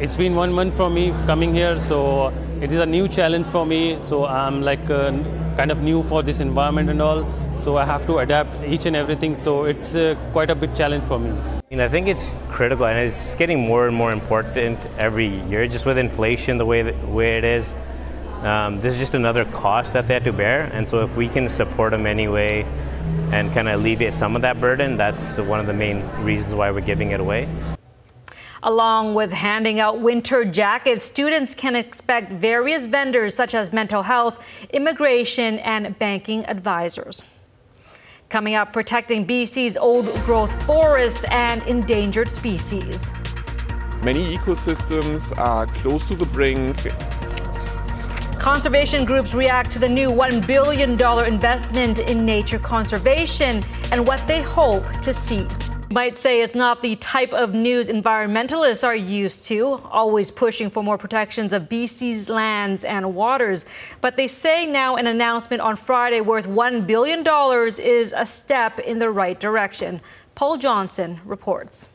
It's 0.00 0.16
been 0.16 0.34
one 0.34 0.52
month 0.52 0.76
for 0.76 0.90
me 0.90 1.12
coming 1.24 1.54
here, 1.54 1.78
so 1.78 2.32
it 2.60 2.72
is 2.72 2.80
a 2.80 2.86
new 2.86 3.06
challenge 3.06 3.46
for 3.46 3.64
me. 3.64 4.00
So 4.00 4.26
I'm 4.26 4.60
like 4.60 4.90
uh, 4.90 5.12
kind 5.56 5.70
of 5.70 5.82
new 5.82 6.02
for 6.02 6.20
this 6.20 6.40
environment 6.40 6.90
and 6.90 7.00
all. 7.00 7.24
So 7.56 7.76
I 7.76 7.84
have 7.84 8.04
to 8.06 8.18
adapt 8.18 8.50
each 8.64 8.86
and 8.86 8.96
everything. 8.96 9.36
So 9.36 9.64
it's 9.64 9.94
uh, 9.94 10.16
quite 10.32 10.50
a 10.50 10.56
big 10.56 10.74
challenge 10.74 11.04
for 11.04 11.20
me. 11.20 11.32
And 11.70 11.80
I 11.80 11.86
think 11.86 12.08
it's 12.08 12.34
critical, 12.50 12.86
and 12.86 12.98
it's 12.98 13.36
getting 13.36 13.60
more 13.60 13.86
and 13.86 13.94
more 13.94 14.10
important 14.10 14.80
every 14.98 15.28
year. 15.48 15.64
Just 15.68 15.86
with 15.86 15.96
inflation, 15.96 16.58
the 16.58 16.66
way 16.66 16.82
that, 16.82 17.08
way 17.08 17.38
it 17.38 17.44
is, 17.44 17.72
um, 18.42 18.80
this 18.80 18.94
is 18.94 18.98
just 18.98 19.14
another 19.14 19.44
cost 19.44 19.92
that 19.92 20.08
they 20.08 20.14
have 20.14 20.24
to 20.24 20.32
bear. 20.32 20.70
And 20.72 20.88
so 20.88 21.04
if 21.04 21.16
we 21.16 21.28
can 21.28 21.48
support 21.48 21.92
them 21.92 22.04
anyway 22.04 22.66
and 23.30 23.52
kind 23.52 23.68
of 23.68 23.78
alleviate 23.80 24.12
some 24.12 24.34
of 24.34 24.42
that 24.42 24.60
burden, 24.60 24.96
that's 24.96 25.38
one 25.38 25.60
of 25.60 25.66
the 25.66 25.72
main 25.72 26.04
reasons 26.24 26.52
why 26.52 26.72
we're 26.72 26.80
giving 26.80 27.12
it 27.12 27.20
away. 27.20 27.48
Along 28.64 29.12
with 29.14 29.30
handing 29.30 29.78
out 29.78 30.00
winter 30.00 30.42
jackets, 30.42 31.04
students 31.04 31.54
can 31.54 31.76
expect 31.76 32.32
various 32.32 32.86
vendors 32.86 33.34
such 33.34 33.54
as 33.54 33.74
mental 33.74 34.02
health, 34.02 34.42
immigration, 34.72 35.58
and 35.58 35.98
banking 35.98 36.46
advisors. 36.46 37.22
Coming 38.30 38.54
up, 38.54 38.72
protecting 38.72 39.26
BC's 39.26 39.76
old 39.76 40.06
growth 40.24 40.50
forests 40.64 41.26
and 41.30 41.62
endangered 41.64 42.30
species. 42.30 43.12
Many 44.02 44.34
ecosystems 44.34 45.38
are 45.38 45.66
close 45.66 46.08
to 46.08 46.14
the 46.14 46.24
brink. 46.24 46.74
Conservation 48.40 49.04
groups 49.04 49.34
react 49.34 49.70
to 49.72 49.78
the 49.78 49.88
new 49.88 50.08
$1 50.08 50.46
billion 50.46 50.92
investment 51.26 51.98
in 51.98 52.24
nature 52.24 52.58
conservation 52.58 53.62
and 53.92 54.06
what 54.06 54.26
they 54.26 54.40
hope 54.40 54.90
to 55.02 55.12
see 55.12 55.46
might 55.90 56.18
say 56.18 56.42
it's 56.42 56.54
not 56.54 56.82
the 56.82 56.94
type 56.96 57.32
of 57.32 57.54
news 57.54 57.88
environmentalists 57.88 58.84
are 58.84 58.96
used 58.96 59.44
to, 59.46 59.80
always 59.90 60.30
pushing 60.30 60.70
for 60.70 60.82
more 60.82 60.98
protections 60.98 61.52
of 61.52 61.64
BC's 61.64 62.28
lands 62.28 62.84
and 62.84 63.14
waters. 63.14 63.66
But 64.00 64.16
they 64.16 64.28
say 64.28 64.66
now 64.66 64.96
an 64.96 65.06
announcement 65.06 65.62
on 65.62 65.76
Friday 65.76 66.20
worth 66.20 66.46
$1 66.46 66.86
billion 66.86 67.24
is 67.78 68.14
a 68.16 68.26
step 68.26 68.78
in 68.78 68.98
the 68.98 69.10
right 69.10 69.38
direction. 69.38 70.00
Paul 70.34 70.56
Johnson 70.56 71.20
reports. 71.24 71.88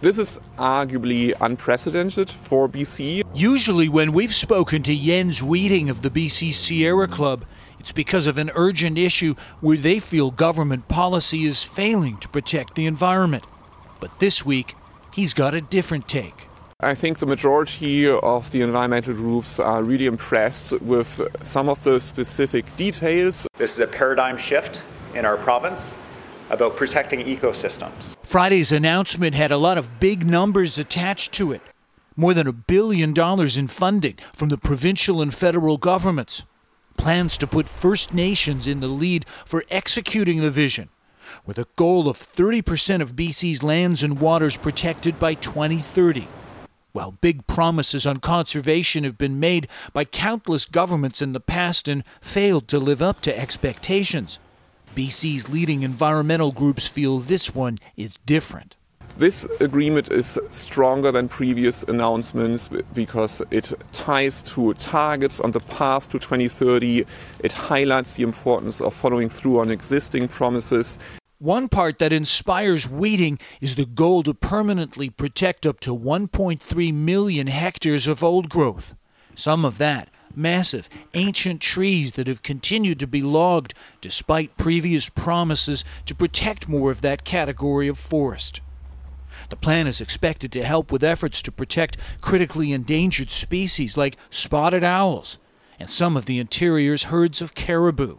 This 0.00 0.18
is 0.18 0.40
arguably 0.56 1.34
unprecedented 1.42 2.30
for 2.30 2.70
BC. 2.70 3.22
Usually, 3.34 3.86
when 3.88 4.12
we've 4.12 4.34
spoken 4.34 4.82
to 4.84 4.96
Jens 4.96 5.42
Wieting 5.42 5.90
of 5.90 6.00
the 6.00 6.08
BC 6.08 6.54
Sierra 6.54 7.06
Club, 7.06 7.44
it's 7.80 7.92
because 7.92 8.26
of 8.26 8.36
an 8.36 8.50
urgent 8.54 8.98
issue 8.98 9.34
where 9.60 9.78
they 9.78 9.98
feel 9.98 10.30
government 10.30 10.86
policy 10.86 11.44
is 11.44 11.64
failing 11.64 12.18
to 12.18 12.28
protect 12.28 12.74
the 12.74 12.86
environment. 12.86 13.44
But 14.00 14.20
this 14.20 14.44
week, 14.44 14.74
he's 15.14 15.32
got 15.32 15.54
a 15.54 15.62
different 15.62 16.06
take. 16.06 16.46
I 16.80 16.94
think 16.94 17.18
the 17.18 17.26
majority 17.26 18.06
of 18.08 18.50
the 18.50 18.62
environmental 18.62 19.14
groups 19.14 19.58
are 19.58 19.82
really 19.82 20.06
impressed 20.06 20.78
with 20.80 21.20
some 21.42 21.68
of 21.68 21.82
the 21.82 21.98
specific 22.00 22.64
details. 22.76 23.46
This 23.56 23.72
is 23.74 23.80
a 23.80 23.86
paradigm 23.86 24.36
shift 24.36 24.84
in 25.14 25.24
our 25.24 25.38
province 25.38 25.94
about 26.50 26.76
protecting 26.76 27.20
ecosystems. 27.20 28.16
Friday's 28.22 28.72
announcement 28.72 29.34
had 29.34 29.50
a 29.50 29.56
lot 29.56 29.78
of 29.78 30.00
big 30.00 30.26
numbers 30.26 30.78
attached 30.78 31.32
to 31.32 31.52
it 31.52 31.62
more 32.16 32.34
than 32.34 32.46
a 32.46 32.52
billion 32.52 33.14
dollars 33.14 33.56
in 33.56 33.68
funding 33.68 34.16
from 34.34 34.50
the 34.50 34.58
provincial 34.58 35.22
and 35.22 35.34
federal 35.34 35.78
governments 35.78 36.44
plans 37.00 37.38
to 37.38 37.46
put 37.46 37.66
First 37.66 38.12
Nations 38.12 38.66
in 38.66 38.80
the 38.80 38.86
lead 38.86 39.24
for 39.46 39.64
executing 39.70 40.42
the 40.42 40.50
vision, 40.50 40.90
with 41.46 41.58
a 41.58 41.66
goal 41.76 42.10
of 42.10 42.18
30% 42.18 43.00
of 43.00 43.16
BC's 43.16 43.62
lands 43.62 44.02
and 44.02 44.20
waters 44.20 44.58
protected 44.58 45.18
by 45.18 45.32
2030. 45.32 46.28
While 46.92 47.12
big 47.12 47.46
promises 47.46 48.06
on 48.06 48.18
conservation 48.18 49.04
have 49.04 49.16
been 49.16 49.40
made 49.40 49.66
by 49.94 50.04
countless 50.04 50.66
governments 50.66 51.22
in 51.22 51.32
the 51.32 51.40
past 51.40 51.88
and 51.88 52.04
failed 52.20 52.68
to 52.68 52.78
live 52.78 53.00
up 53.00 53.22
to 53.22 53.38
expectations, 53.38 54.38
BC's 54.94 55.48
leading 55.48 55.82
environmental 55.82 56.52
groups 56.52 56.86
feel 56.86 57.18
this 57.18 57.54
one 57.54 57.78
is 57.96 58.18
different. 58.26 58.76
This 59.20 59.44
agreement 59.60 60.10
is 60.10 60.38
stronger 60.48 61.12
than 61.12 61.28
previous 61.28 61.82
announcements 61.82 62.70
because 62.94 63.42
it 63.50 63.70
ties 63.92 64.40
to 64.54 64.72
targets 64.72 65.42
on 65.42 65.50
the 65.50 65.60
path 65.60 66.08
to 66.12 66.18
2030. 66.18 67.04
It 67.44 67.52
highlights 67.52 68.14
the 68.16 68.22
importance 68.22 68.80
of 68.80 68.94
following 68.94 69.28
through 69.28 69.60
on 69.60 69.70
existing 69.70 70.28
promises. 70.28 70.98
One 71.38 71.68
part 71.68 71.98
that 71.98 72.14
inspires 72.14 72.88
Wieting 72.88 73.38
is 73.60 73.74
the 73.74 73.84
goal 73.84 74.22
to 74.22 74.32
permanently 74.32 75.10
protect 75.10 75.66
up 75.66 75.80
to 75.80 75.94
1.3 75.94 76.94
million 76.94 77.46
hectares 77.46 78.06
of 78.06 78.24
old 78.24 78.48
growth. 78.48 78.94
Some 79.34 79.66
of 79.66 79.76
that 79.76 80.08
massive, 80.34 80.88
ancient 81.12 81.60
trees 81.60 82.12
that 82.12 82.26
have 82.26 82.42
continued 82.42 82.98
to 83.00 83.06
be 83.06 83.20
logged 83.20 83.74
despite 84.00 84.56
previous 84.56 85.10
promises 85.10 85.84
to 86.06 86.14
protect 86.14 86.70
more 86.70 86.90
of 86.90 87.02
that 87.02 87.24
category 87.24 87.86
of 87.86 87.98
forest. 87.98 88.62
The 89.50 89.56
plan 89.56 89.88
is 89.88 90.00
expected 90.00 90.52
to 90.52 90.64
help 90.64 90.90
with 90.90 91.04
efforts 91.04 91.42
to 91.42 91.52
protect 91.52 91.96
critically 92.20 92.72
endangered 92.72 93.30
species 93.30 93.96
like 93.96 94.16
spotted 94.30 94.84
owls 94.84 95.38
and 95.78 95.90
some 95.90 96.16
of 96.16 96.26
the 96.26 96.38
interior's 96.38 97.04
herds 97.04 97.42
of 97.42 97.54
caribou. 97.54 98.18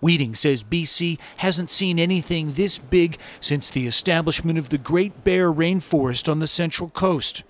Wieting 0.00 0.36
says 0.36 0.62
BC 0.62 1.18
hasn't 1.38 1.70
seen 1.70 1.98
anything 1.98 2.52
this 2.52 2.78
big 2.78 3.18
since 3.40 3.68
the 3.68 3.88
establishment 3.88 4.58
of 4.58 4.68
the 4.68 4.78
Great 4.78 5.24
Bear 5.24 5.52
Rainforest 5.52 6.30
on 6.30 6.38
the 6.38 6.46
Central 6.46 6.90
Coast 6.90 7.42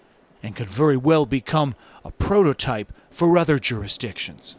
and 0.42 0.56
could 0.56 0.70
very 0.70 0.96
well 0.96 1.26
become 1.26 1.74
a 2.06 2.10
prototype 2.10 2.90
for 3.10 3.36
other 3.36 3.58
jurisdictions. 3.58 4.56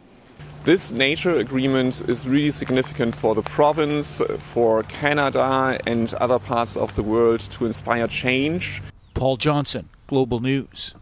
This 0.62 0.90
nature 0.90 1.36
agreement 1.36 2.02
is 2.06 2.28
really 2.28 2.50
significant 2.50 3.16
for 3.16 3.34
the 3.34 3.40
province, 3.40 4.20
for 4.38 4.82
Canada, 4.82 5.78
and 5.86 6.12
other 6.14 6.38
parts 6.38 6.76
of 6.76 6.94
the 6.96 7.02
world 7.02 7.40
to 7.40 7.64
inspire 7.64 8.06
change. 8.06 8.82
Paul 9.14 9.38
Johnson, 9.38 9.88
Global 10.06 10.40
News. 10.40 10.94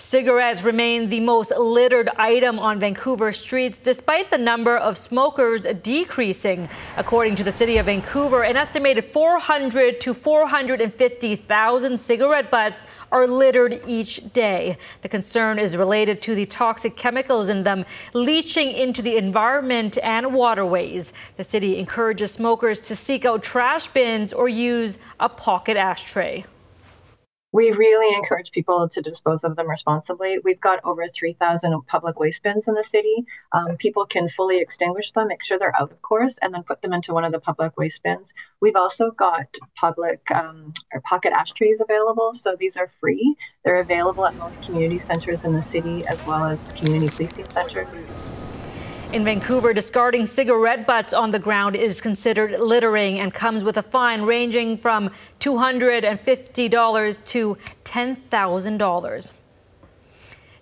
Cigarettes 0.00 0.62
remain 0.62 1.10
the 1.10 1.20
most 1.20 1.52
littered 1.58 2.08
item 2.16 2.58
on 2.58 2.80
Vancouver 2.80 3.32
streets 3.32 3.82
despite 3.82 4.30
the 4.30 4.38
number 4.38 4.74
of 4.78 4.96
smokers 4.96 5.60
decreasing. 5.82 6.70
According 6.96 7.34
to 7.34 7.44
the 7.44 7.52
city 7.52 7.76
of 7.76 7.84
Vancouver, 7.84 8.42
an 8.42 8.56
estimated 8.56 9.04
400 9.12 10.00
to 10.00 10.14
450,000 10.14 12.00
cigarette 12.00 12.50
butts 12.50 12.84
are 13.12 13.26
littered 13.26 13.82
each 13.86 14.32
day. 14.32 14.78
The 15.02 15.10
concern 15.10 15.58
is 15.58 15.76
related 15.76 16.22
to 16.22 16.34
the 16.34 16.46
toxic 16.46 16.96
chemicals 16.96 17.50
in 17.50 17.62
them 17.62 17.84
leaching 18.14 18.72
into 18.72 19.02
the 19.02 19.18
environment 19.18 19.98
and 20.02 20.32
waterways. 20.32 21.12
The 21.36 21.44
city 21.44 21.78
encourages 21.78 22.32
smokers 22.32 22.78
to 22.80 22.96
seek 22.96 23.26
out 23.26 23.42
trash 23.42 23.88
bins 23.88 24.32
or 24.32 24.48
use 24.48 24.98
a 25.20 25.28
pocket 25.28 25.76
ashtray 25.76 26.46
we 27.52 27.72
really 27.72 28.14
encourage 28.14 28.52
people 28.52 28.88
to 28.88 29.02
dispose 29.02 29.42
of 29.42 29.56
them 29.56 29.68
responsibly. 29.68 30.38
We've 30.38 30.60
got 30.60 30.80
over 30.84 31.08
3,000 31.08 31.74
public 31.86 32.18
waste 32.18 32.42
bins 32.42 32.68
in 32.68 32.74
the 32.74 32.84
city. 32.84 33.24
Um, 33.52 33.76
people 33.76 34.06
can 34.06 34.28
fully 34.28 34.60
extinguish 34.60 35.10
them, 35.12 35.28
make 35.28 35.42
sure 35.42 35.58
they're 35.58 35.74
out, 35.76 35.90
of 35.90 36.00
course, 36.00 36.38
and 36.40 36.54
then 36.54 36.62
put 36.62 36.80
them 36.80 36.92
into 36.92 37.12
one 37.12 37.24
of 37.24 37.32
the 37.32 37.40
public 37.40 37.76
waste 37.76 38.02
bins. 38.04 38.32
We've 38.60 38.76
also 38.76 39.10
got 39.10 39.56
public 39.74 40.30
um, 40.30 40.72
or 40.92 41.00
pocket 41.00 41.32
ashtrays 41.32 41.80
available. 41.80 42.34
So 42.34 42.56
these 42.58 42.76
are 42.76 42.90
free. 43.00 43.36
They're 43.64 43.80
available 43.80 44.26
at 44.26 44.36
most 44.36 44.64
community 44.64 45.00
centers 45.00 45.44
in 45.44 45.52
the 45.52 45.62
city 45.62 46.06
as 46.06 46.24
well 46.26 46.44
as 46.44 46.72
community 46.72 47.08
policing 47.08 47.48
centers. 47.48 48.00
In 49.12 49.24
Vancouver, 49.24 49.72
discarding 49.72 50.24
cigarette 50.24 50.86
butts 50.86 51.12
on 51.12 51.30
the 51.30 51.40
ground 51.40 51.74
is 51.74 52.00
considered 52.00 52.60
littering 52.60 53.18
and 53.18 53.34
comes 53.34 53.64
with 53.64 53.76
a 53.76 53.82
fine 53.82 54.22
ranging 54.22 54.76
from 54.76 55.10
$250 55.40 57.24
to 57.24 57.58
$10,000. 57.84 59.32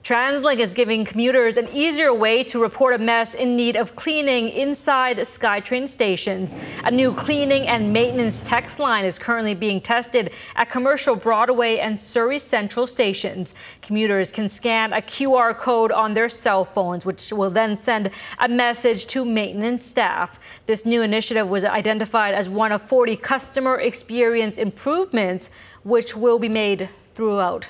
TransLink 0.09 0.59
is 0.59 0.73
giving 0.73 1.05
commuters 1.05 1.59
an 1.59 1.69
easier 1.71 2.15
way 2.15 2.43
to 2.45 2.59
report 2.59 2.95
a 2.95 2.99
mess 2.99 3.35
in 3.35 3.57
need 3.57 3.77
of 3.77 3.95
cleaning 3.95 4.49
inside 4.49 5.19
SkyTrain 5.19 5.87
stations. 5.87 6.57
A 6.85 6.91
new 6.91 7.13
cleaning 7.13 7.69
and 7.69 7.93
maintenance 7.93 8.41
text 8.41 8.79
line 8.79 9.05
is 9.05 9.19
currently 9.19 9.53
being 9.53 9.83
tested 9.83 10.31
at 10.57 10.71
Commercial 10.71 11.15
Broadway 11.15 11.77
and 11.77 12.01
Surrey 12.01 12.39
Central 12.39 12.87
stations. 12.87 13.55
Commuters 13.83 14.33
can 14.33 14.49
scan 14.49 14.95
a 14.95 15.03
QR 15.03 15.55
code 15.55 15.93
on 15.93 16.15
their 16.15 16.31
cell 16.31 16.65
phones, 16.65 17.05
which 17.05 17.31
will 17.31 17.51
then 17.51 17.77
send 17.77 18.11
a 18.39 18.49
message 18.49 19.05
to 19.09 19.27
maintenance 19.27 19.85
staff. 19.85 20.41
This 20.65 20.87
new 20.87 21.03
initiative 21.03 21.51
was 21.51 21.67
identified 21.67 22.33
as 22.33 22.49
one 22.49 22.73
of 22.73 22.81
40 22.81 23.15
customer 23.17 23.79
experience 23.79 24.57
improvements, 24.57 25.51
which 25.83 26.17
will 26.17 26.39
be 26.39 26.49
made 26.49 26.89
throughout 27.13 27.69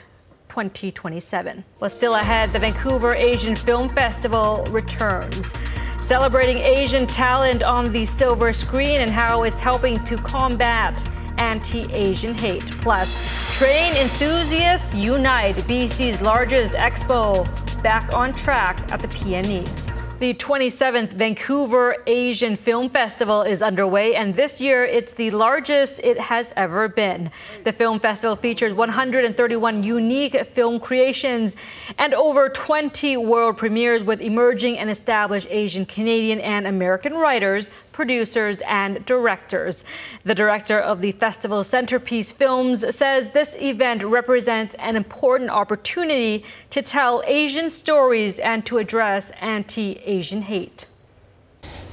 2027. 0.48 1.64
Well, 1.80 1.90
still 1.90 2.14
ahead, 2.14 2.52
the 2.52 2.58
Vancouver 2.58 3.14
Asian 3.14 3.54
Film 3.54 3.88
Festival 3.88 4.66
returns. 4.70 5.52
Celebrating 6.00 6.58
Asian 6.58 7.06
talent 7.06 7.62
on 7.62 7.92
the 7.92 8.04
silver 8.04 8.52
screen 8.52 9.00
and 9.00 9.10
how 9.10 9.42
it's 9.42 9.60
helping 9.60 10.02
to 10.04 10.16
combat 10.16 11.02
anti 11.38 11.84
Asian 11.92 12.34
hate. 12.34 12.66
Plus, 12.80 13.56
train 13.58 13.94
enthusiasts 13.94 14.96
unite. 14.96 15.56
BC's 15.68 16.20
largest 16.20 16.74
expo 16.74 17.44
back 17.82 18.12
on 18.14 18.32
track 18.32 18.80
at 18.90 19.00
the 19.00 19.08
PNE. 19.08 19.87
The 20.20 20.34
27th 20.34 21.10
Vancouver 21.10 21.98
Asian 22.08 22.56
Film 22.56 22.90
Festival 22.90 23.42
is 23.42 23.62
underway, 23.62 24.16
and 24.16 24.34
this 24.34 24.60
year 24.60 24.84
it's 24.84 25.12
the 25.14 25.30
largest 25.30 26.00
it 26.02 26.18
has 26.18 26.52
ever 26.56 26.88
been. 26.88 27.30
The 27.62 27.70
film 27.70 28.00
festival 28.00 28.34
features 28.34 28.74
131 28.74 29.84
unique 29.84 30.44
film 30.46 30.80
creations 30.80 31.54
and 31.98 32.14
over 32.14 32.48
20 32.48 33.16
world 33.16 33.58
premieres 33.58 34.02
with 34.02 34.20
emerging 34.20 34.76
and 34.80 34.90
established 34.90 35.46
Asian, 35.50 35.86
Canadian, 35.86 36.40
and 36.40 36.66
American 36.66 37.14
writers, 37.14 37.70
producers, 37.98 38.58
and 38.64 39.04
directors. 39.06 39.84
The 40.22 40.32
director 40.32 40.78
of 40.78 41.00
the 41.00 41.10
festival 41.10 41.64
Centerpiece 41.64 42.30
Films 42.30 42.94
says 42.94 43.30
this 43.30 43.56
event 43.56 44.04
represents 44.04 44.76
an 44.76 44.94
important 44.94 45.50
opportunity 45.50 46.44
to 46.70 46.80
tell 46.80 47.24
Asian 47.26 47.72
stories 47.72 48.38
and 48.38 48.64
to 48.66 48.78
address 48.78 49.32
anti 49.40 49.98
Asian 50.04 50.42
hate. 50.42 50.86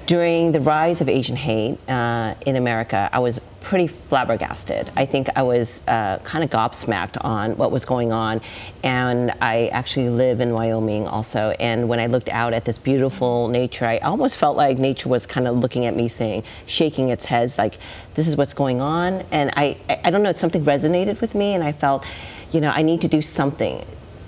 During 0.05 0.51
the 0.51 0.59
rise 0.59 1.01
of 1.01 1.09
Asian 1.09 1.35
hate 1.35 1.79
uh, 1.89 2.35
in 2.45 2.57
America, 2.57 3.09
I 3.11 3.17
was 3.17 3.39
pretty 3.61 3.87
flabbergasted. 3.87 4.91
I 4.95 5.07
think 5.07 5.27
I 5.35 5.41
was 5.41 5.81
uh, 5.87 6.19
kind 6.23 6.43
of 6.43 6.51
gobsmacked 6.51 7.17
on 7.25 7.57
what 7.57 7.71
was 7.71 7.85
going 7.85 8.11
on. 8.11 8.39
And 8.83 9.31
I 9.41 9.69
actually 9.69 10.09
live 10.09 10.41
in 10.41 10.53
Wyoming 10.53 11.07
also. 11.07 11.55
And 11.59 11.89
when 11.89 11.99
I 11.99 12.05
looked 12.05 12.29
out 12.29 12.53
at 12.53 12.65
this 12.65 12.77
beautiful 12.77 13.47
nature, 13.47 13.85
I 13.85 13.97
almost 13.97 14.37
felt 14.37 14.55
like 14.55 14.77
nature 14.77 15.09
was 15.09 15.25
kind 15.25 15.47
of 15.47 15.57
looking 15.57 15.87
at 15.87 15.95
me 15.95 16.07
saying, 16.07 16.43
shaking 16.67 17.09
its 17.09 17.25
head, 17.25 17.51
like, 17.57 17.79
this 18.13 18.27
is 18.27 18.37
what's 18.37 18.53
going 18.53 18.81
on. 18.81 19.23
And 19.31 19.51
I, 19.57 19.75
I 20.03 20.11
don't 20.11 20.21
know, 20.21 20.33
something 20.33 20.63
resonated 20.63 21.19
with 21.19 21.33
me. 21.33 21.55
And 21.55 21.63
I 21.63 21.71
felt, 21.71 22.07
you 22.51 22.61
know, 22.61 22.69
I 22.69 22.83
need 22.83 23.01
to 23.01 23.07
do 23.07 23.23
something 23.23 23.83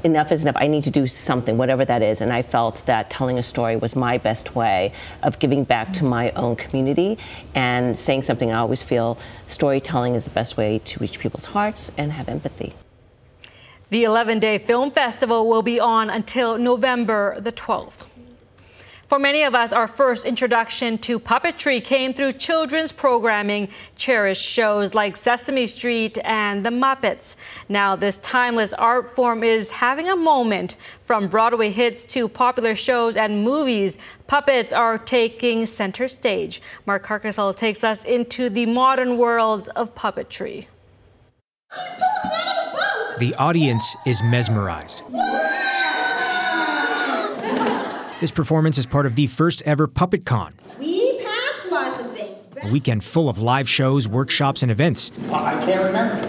enough 0.07 0.31
is 0.31 0.41
enough. 0.41 0.55
I 0.57 0.67
need 0.67 0.83
to 0.85 0.91
do 0.91 1.05
something, 1.05 1.57
whatever 1.57 1.85
that 1.85 2.01
is. 2.01 2.21
And 2.21 2.33
I 2.33 2.41
felt 2.41 2.83
that 2.87 3.11
telling 3.11 3.37
a 3.37 3.43
story 3.43 3.75
was 3.75 3.95
my 3.95 4.17
best 4.17 4.55
way 4.55 4.91
of 5.21 5.37
giving 5.37 5.63
back 5.63 5.93
to 5.93 6.03
my 6.03 6.31
own 6.31 6.55
community 6.55 7.19
and 7.53 7.95
saying 7.95 8.23
something. 8.23 8.51
I 8.51 8.57
always 8.57 8.81
feel 8.81 9.19
storytelling 9.47 10.15
is 10.15 10.23
the 10.23 10.31
best 10.31 10.57
way 10.57 10.79
to 10.79 10.99
reach 10.99 11.19
people's 11.19 11.45
hearts 11.45 11.91
and 11.97 12.11
have 12.13 12.27
empathy. 12.27 12.73
The 13.89 14.03
11 14.03 14.39
day 14.39 14.57
film 14.57 14.91
festival 14.91 15.47
will 15.47 15.61
be 15.61 15.79
on 15.79 16.09
until 16.09 16.57
November 16.57 17.39
the 17.39 17.51
12th. 17.51 18.03
For 19.07 19.19
many 19.19 19.43
of 19.43 19.55
us, 19.55 19.71
our 19.71 19.87
first 19.87 20.25
introduction 20.25 20.97
to 20.99 21.17
puppetry 21.17 21.81
came 21.81 22.13
through 22.13 22.33
children's 22.33 22.91
programming, 22.91 23.69
cherished 23.95 24.43
shows 24.43 24.93
like 24.93 25.15
Sesame 25.15 25.65
Street 25.65 26.17
and 26.25 26.65
The 26.65 26.71
Muppets. 26.71 27.37
Now, 27.69 27.95
this 27.95 28.17
timeless 28.17 28.73
art 28.73 29.09
form 29.09 29.45
is 29.45 29.71
having 29.71 30.09
a 30.09 30.15
moment. 30.17 30.75
From 30.99 31.29
Broadway 31.29 31.71
hits 31.71 32.03
to 32.07 32.27
popular 32.27 32.75
shows 32.75 33.15
and 33.15 33.45
movies, 33.45 33.97
puppets 34.27 34.73
are 34.73 34.97
taking 34.97 35.65
center 35.65 36.09
stage. 36.09 36.61
Mark 36.85 37.03
Carcasole 37.03 37.53
takes 37.53 37.85
us 37.85 38.03
into 38.03 38.49
the 38.49 38.65
modern 38.65 39.17
world 39.17 39.69
of 39.77 39.95
puppetry. 39.95 40.67
The 43.19 43.33
audience 43.39 43.95
is 44.05 44.21
mesmerized. 44.21 45.03
This 48.19 48.31
performance 48.31 48.79
is 48.79 48.87
part 48.87 49.05
of 49.05 49.15
the 49.15 49.27
first 49.27 49.61
ever 49.63 49.85
Puppet 49.85 50.25
Con. 50.25 50.55
We 50.79 51.21
passed 51.23 51.71
lots 51.71 51.99
of 51.99 52.11
things. 52.17 52.35
A 52.63 52.71
weekend 52.71 53.03
full 53.03 53.29
of 53.29 53.37
live 53.37 53.69
shows, 53.69 54.07
workshops, 54.07 54.63
and 54.63 54.71
events. 54.71 55.11
Well, 55.29 55.35
I 55.45 55.53
can't 55.63 55.83
remember. 55.83 56.27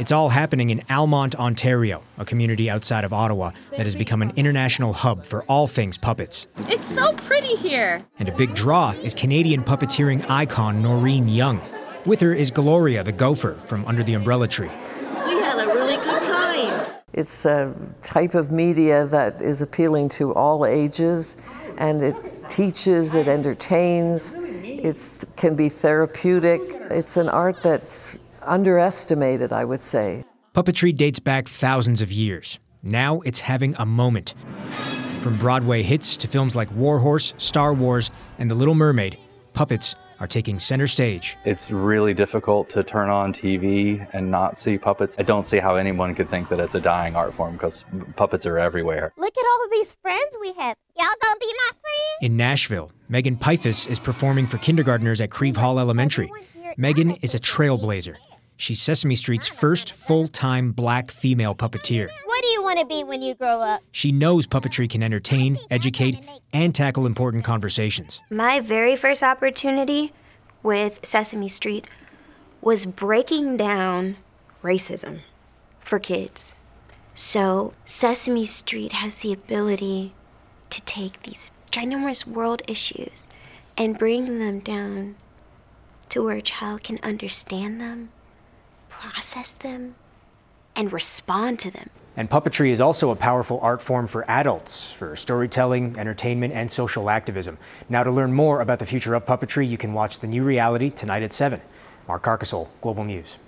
it's 0.00 0.10
all 0.10 0.28
happening 0.28 0.70
in 0.70 0.82
Almonte, 0.90 1.36
Ontario, 1.38 2.02
a 2.18 2.24
community 2.24 2.68
outside 2.68 3.04
of 3.04 3.12
Ottawa 3.12 3.52
that 3.70 3.84
has 3.84 3.94
become 3.94 4.20
an 4.20 4.32
international 4.34 4.92
hub 4.92 5.24
for 5.24 5.44
all 5.44 5.68
things 5.68 5.96
puppets. 5.96 6.48
It's 6.66 6.84
so 6.84 7.12
pretty 7.12 7.54
here. 7.54 8.04
And 8.18 8.28
a 8.28 8.32
big 8.32 8.52
draw 8.52 8.90
is 8.90 9.14
Canadian 9.14 9.62
puppeteering 9.62 10.28
icon 10.28 10.82
Noreen 10.82 11.28
Young. 11.28 11.60
With 12.04 12.18
her 12.18 12.34
is 12.34 12.50
Gloria 12.50 13.04
the 13.04 13.12
gopher 13.12 13.54
from 13.60 13.84
Under 13.84 14.02
the 14.02 14.14
Umbrella 14.14 14.48
Tree. 14.48 14.70
We 15.24 15.34
had 15.40 15.56
a 15.60 15.66
really 15.68 15.96
good 15.98 16.22
time. 16.24 16.99
It's 17.12 17.44
a 17.44 17.74
type 18.02 18.34
of 18.34 18.50
media 18.50 19.06
that 19.06 19.40
is 19.40 19.62
appealing 19.62 20.10
to 20.10 20.32
all 20.34 20.64
ages 20.64 21.36
and 21.78 22.02
it 22.02 22.16
teaches, 22.48 23.14
it 23.14 23.26
entertains, 23.26 24.34
it 24.36 25.24
can 25.36 25.56
be 25.56 25.68
therapeutic. 25.68 26.60
It's 26.90 27.16
an 27.16 27.28
art 27.28 27.62
that's 27.62 28.18
underestimated, 28.42 29.52
I 29.52 29.64
would 29.64 29.82
say. 29.82 30.24
Puppetry 30.54 30.96
dates 30.96 31.18
back 31.18 31.48
thousands 31.48 32.02
of 32.02 32.10
years. 32.12 32.58
Now 32.82 33.20
it's 33.20 33.40
having 33.40 33.74
a 33.78 33.86
moment. 33.86 34.34
From 35.20 35.36
Broadway 35.36 35.82
hits 35.82 36.16
to 36.18 36.28
films 36.28 36.56
like 36.56 36.70
Warhorse, 36.72 37.34
Star 37.36 37.74
Wars, 37.74 38.10
and 38.38 38.50
The 38.50 38.54
Little 38.54 38.74
Mermaid, 38.74 39.18
puppets 39.52 39.96
are 40.20 40.26
taking 40.26 40.58
center 40.58 40.86
stage. 40.86 41.36
It's 41.44 41.70
really 41.70 42.14
difficult 42.14 42.68
to 42.70 42.84
turn 42.84 43.08
on 43.08 43.32
TV 43.32 44.06
and 44.12 44.30
not 44.30 44.58
see 44.58 44.78
puppets. 44.78 45.16
I 45.18 45.22
don't 45.22 45.46
see 45.46 45.58
how 45.58 45.76
anyone 45.76 46.14
could 46.14 46.30
think 46.30 46.48
that 46.50 46.60
it's 46.60 46.74
a 46.74 46.80
dying 46.80 47.16
art 47.16 47.34
form 47.34 47.54
because 47.54 47.84
puppets 48.16 48.46
are 48.46 48.58
everywhere. 48.58 49.12
Look 49.16 49.36
at 49.36 49.44
all 49.44 49.64
of 49.64 49.70
these 49.70 49.96
friends 50.02 50.36
we 50.40 50.52
have. 50.58 50.76
Y'all 50.98 51.08
gonna 51.22 51.36
be 51.40 51.46
my 51.46 51.70
friends? 51.80 52.18
In 52.22 52.36
Nashville, 52.36 52.92
Megan 53.08 53.36
Piphus 53.36 53.86
is 53.86 53.98
performing 53.98 54.46
for 54.46 54.58
kindergartners 54.58 55.20
at 55.20 55.30
Crieve 55.30 55.56
Hall 55.56 55.80
Elementary. 55.80 56.30
Megan 56.76 57.12
is 57.22 57.34
a 57.34 57.38
trailblazer. 57.38 58.16
She's 58.56 58.80
Sesame 58.82 59.14
Street's 59.14 59.48
first 59.48 59.92
full 59.92 60.28
time 60.28 60.72
black 60.72 61.10
female 61.10 61.54
puppeteer. 61.54 62.10
What 62.70 62.74
do 62.74 62.80
you 62.82 62.86
want 62.86 62.90
to 62.90 62.96
be 62.98 63.04
when 63.04 63.20
you 63.20 63.34
grow 63.34 63.60
up? 63.62 63.82
She 63.90 64.12
knows 64.12 64.46
puppetry 64.46 64.88
can 64.88 65.02
entertain, 65.02 65.58
educate, 65.72 66.22
and 66.52 66.72
tackle 66.72 67.04
important 67.04 67.42
conversations. 67.42 68.20
My 68.30 68.60
very 68.60 68.94
first 68.94 69.24
opportunity 69.24 70.12
with 70.62 71.04
Sesame 71.04 71.48
Street 71.48 71.90
was 72.60 72.86
breaking 72.86 73.56
down 73.56 74.18
racism 74.62 75.18
for 75.80 75.98
kids. 75.98 76.54
So, 77.12 77.74
Sesame 77.86 78.46
Street 78.46 78.92
has 78.92 79.16
the 79.16 79.32
ability 79.32 80.14
to 80.70 80.80
take 80.82 81.24
these 81.24 81.50
ginormous 81.72 82.24
world 82.24 82.62
issues 82.68 83.28
and 83.76 83.98
bring 83.98 84.38
them 84.38 84.60
down 84.60 85.16
to 86.10 86.22
where 86.22 86.36
a 86.36 86.42
child 86.42 86.84
can 86.84 87.00
understand 87.02 87.80
them, 87.80 88.10
process 88.88 89.54
them, 89.54 89.96
and 90.76 90.92
respond 90.92 91.58
to 91.58 91.72
them. 91.72 91.90
And 92.16 92.28
puppetry 92.28 92.70
is 92.70 92.80
also 92.80 93.10
a 93.10 93.16
powerful 93.16 93.60
art 93.62 93.80
form 93.80 94.06
for 94.06 94.28
adults, 94.28 94.90
for 94.90 95.14
storytelling, 95.14 95.98
entertainment, 95.98 96.52
and 96.52 96.70
social 96.70 97.08
activism. 97.08 97.56
Now, 97.88 98.02
to 98.02 98.10
learn 98.10 98.32
more 98.32 98.60
about 98.60 98.78
the 98.78 98.86
future 98.86 99.14
of 99.14 99.24
puppetry, 99.24 99.68
you 99.68 99.78
can 99.78 99.92
watch 99.92 100.18
The 100.18 100.26
New 100.26 100.42
Reality 100.42 100.90
tonight 100.90 101.22
at 101.22 101.32
7. 101.32 101.60
Mark 102.08 102.22
Carcasole, 102.22 102.68
Global 102.80 103.04
News. 103.04 103.38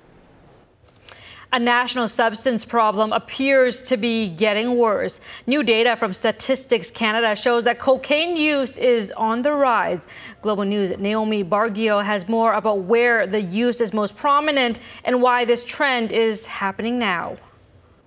A 1.55 1.59
national 1.59 2.09
substance 2.09 2.65
problem 2.65 3.13
appears 3.13 3.83
to 3.83 3.99
be 3.99 4.31
getting 4.31 4.79
worse. 4.79 5.21
New 5.47 5.63
data 5.63 5.97
from 5.97 6.15
Statistics 6.15 6.91
Canada 6.91 7.37
shows 7.37 7.65
that 7.65 7.79
cocaine 7.79 8.39
use 8.39 8.79
is 8.79 9.13
on 9.13 9.43
the 9.43 9.53
rise. 9.53 10.07
Global 10.41 10.65
News' 10.65 10.97
Naomi 10.97 11.45
Barghiel 11.45 12.03
has 12.03 12.27
more 12.27 12.55
about 12.55 12.85
where 12.85 13.27
the 13.27 13.43
use 13.43 13.83
is 13.83 13.93
most 13.93 14.17
prominent 14.17 14.81
and 15.05 15.21
why 15.21 15.45
this 15.45 15.63
trend 15.63 16.11
is 16.11 16.47
happening 16.47 16.99
now. 16.99 17.37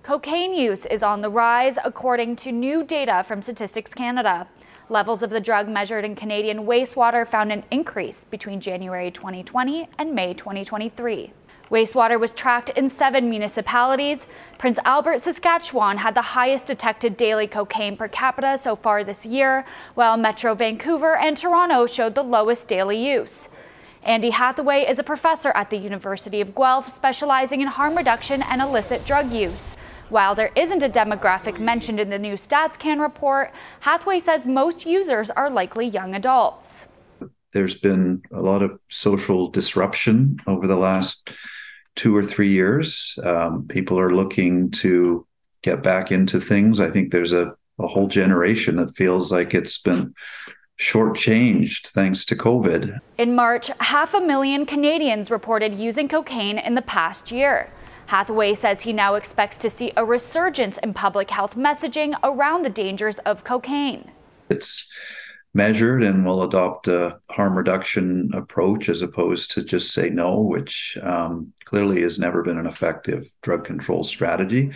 Cocaine 0.06 0.54
use 0.54 0.86
is 0.86 1.02
on 1.02 1.20
the 1.20 1.28
rise, 1.28 1.80
according 1.84 2.36
to 2.36 2.52
new 2.52 2.84
data 2.84 3.24
from 3.26 3.42
Statistics 3.42 3.92
Canada. 3.92 4.46
Levels 4.88 5.20
of 5.20 5.30
the 5.30 5.40
drug 5.40 5.68
measured 5.68 6.04
in 6.04 6.14
Canadian 6.14 6.58
wastewater 6.58 7.26
found 7.26 7.50
an 7.50 7.64
increase 7.72 8.22
between 8.22 8.60
January 8.60 9.10
2020 9.10 9.88
and 9.98 10.14
May 10.14 10.32
2023. 10.32 11.32
Wastewater 11.72 12.20
was 12.20 12.30
tracked 12.30 12.70
in 12.78 12.88
seven 12.88 13.28
municipalities. 13.28 14.28
Prince 14.58 14.78
Albert, 14.84 15.22
Saskatchewan 15.22 15.98
had 15.98 16.14
the 16.14 16.22
highest 16.22 16.68
detected 16.68 17.16
daily 17.16 17.48
cocaine 17.48 17.96
per 17.96 18.06
capita 18.06 18.56
so 18.56 18.76
far 18.76 19.02
this 19.02 19.26
year, 19.26 19.64
while 19.96 20.16
Metro 20.16 20.54
Vancouver 20.54 21.16
and 21.16 21.36
Toronto 21.36 21.84
showed 21.84 22.14
the 22.14 22.22
lowest 22.22 22.68
daily 22.68 23.04
use. 23.04 23.48
Andy 24.04 24.30
Hathaway 24.30 24.86
is 24.88 25.00
a 25.00 25.02
professor 25.02 25.50
at 25.56 25.68
the 25.68 25.76
University 25.76 26.40
of 26.40 26.54
Guelph, 26.54 26.94
specializing 26.94 27.60
in 27.60 27.66
harm 27.66 27.96
reduction 27.96 28.40
and 28.42 28.62
illicit 28.62 29.04
drug 29.04 29.32
use. 29.32 29.74
While 30.08 30.36
there 30.36 30.52
isn't 30.54 30.84
a 30.84 30.88
demographic 30.88 31.58
mentioned 31.58 31.98
in 31.98 32.10
the 32.10 32.18
new 32.18 32.34
StatsCan 32.34 33.00
report, 33.00 33.52
Hathaway 33.80 34.20
says 34.20 34.46
most 34.46 34.86
users 34.86 35.30
are 35.30 35.50
likely 35.50 35.86
young 35.86 36.14
adults. 36.14 36.86
There's 37.52 37.74
been 37.74 38.22
a 38.32 38.40
lot 38.40 38.62
of 38.62 38.78
social 38.88 39.48
disruption 39.48 40.38
over 40.46 40.66
the 40.66 40.76
last 40.76 41.30
two 41.96 42.14
or 42.14 42.22
three 42.22 42.52
years. 42.52 43.18
Um, 43.24 43.66
people 43.66 43.98
are 43.98 44.14
looking 44.14 44.70
to 44.72 45.26
get 45.62 45.82
back 45.82 46.12
into 46.12 46.40
things. 46.40 46.80
I 46.80 46.90
think 46.90 47.10
there's 47.10 47.32
a, 47.32 47.54
a 47.78 47.86
whole 47.88 48.06
generation 48.06 48.76
that 48.76 48.94
feels 48.94 49.32
like 49.32 49.54
it's 49.54 49.78
been 49.78 50.14
shortchanged 50.78 51.88
thanks 51.88 52.24
to 52.26 52.36
COVID. 52.36 52.98
In 53.18 53.34
March, 53.34 53.70
half 53.80 54.14
a 54.14 54.20
million 54.20 54.66
Canadians 54.66 55.30
reported 55.30 55.74
using 55.74 56.06
cocaine 56.06 56.58
in 56.58 56.74
the 56.74 56.82
past 56.82 57.32
year. 57.32 57.70
Hathaway 58.06 58.54
says 58.54 58.82
he 58.82 58.92
now 58.92 59.14
expects 59.16 59.58
to 59.58 59.70
see 59.70 59.92
a 59.96 60.04
resurgence 60.04 60.78
in 60.78 60.94
public 60.94 61.30
health 61.30 61.56
messaging 61.56 62.14
around 62.22 62.62
the 62.62 62.70
dangers 62.70 63.18
of 63.20 63.44
cocaine. 63.44 64.10
It's 64.48 64.88
measured 65.54 66.04
and 66.04 66.24
will 66.24 66.42
adopt 66.42 66.86
a 66.86 67.18
harm 67.30 67.56
reduction 67.56 68.30
approach 68.34 68.88
as 68.88 69.02
opposed 69.02 69.50
to 69.52 69.62
just 69.62 69.92
say 69.92 70.10
no, 70.10 70.38
which 70.40 70.98
um, 71.02 71.52
clearly 71.64 72.02
has 72.02 72.18
never 72.18 72.42
been 72.42 72.58
an 72.58 72.66
effective 72.66 73.30
drug 73.42 73.64
control 73.64 74.04
strategy. 74.04 74.72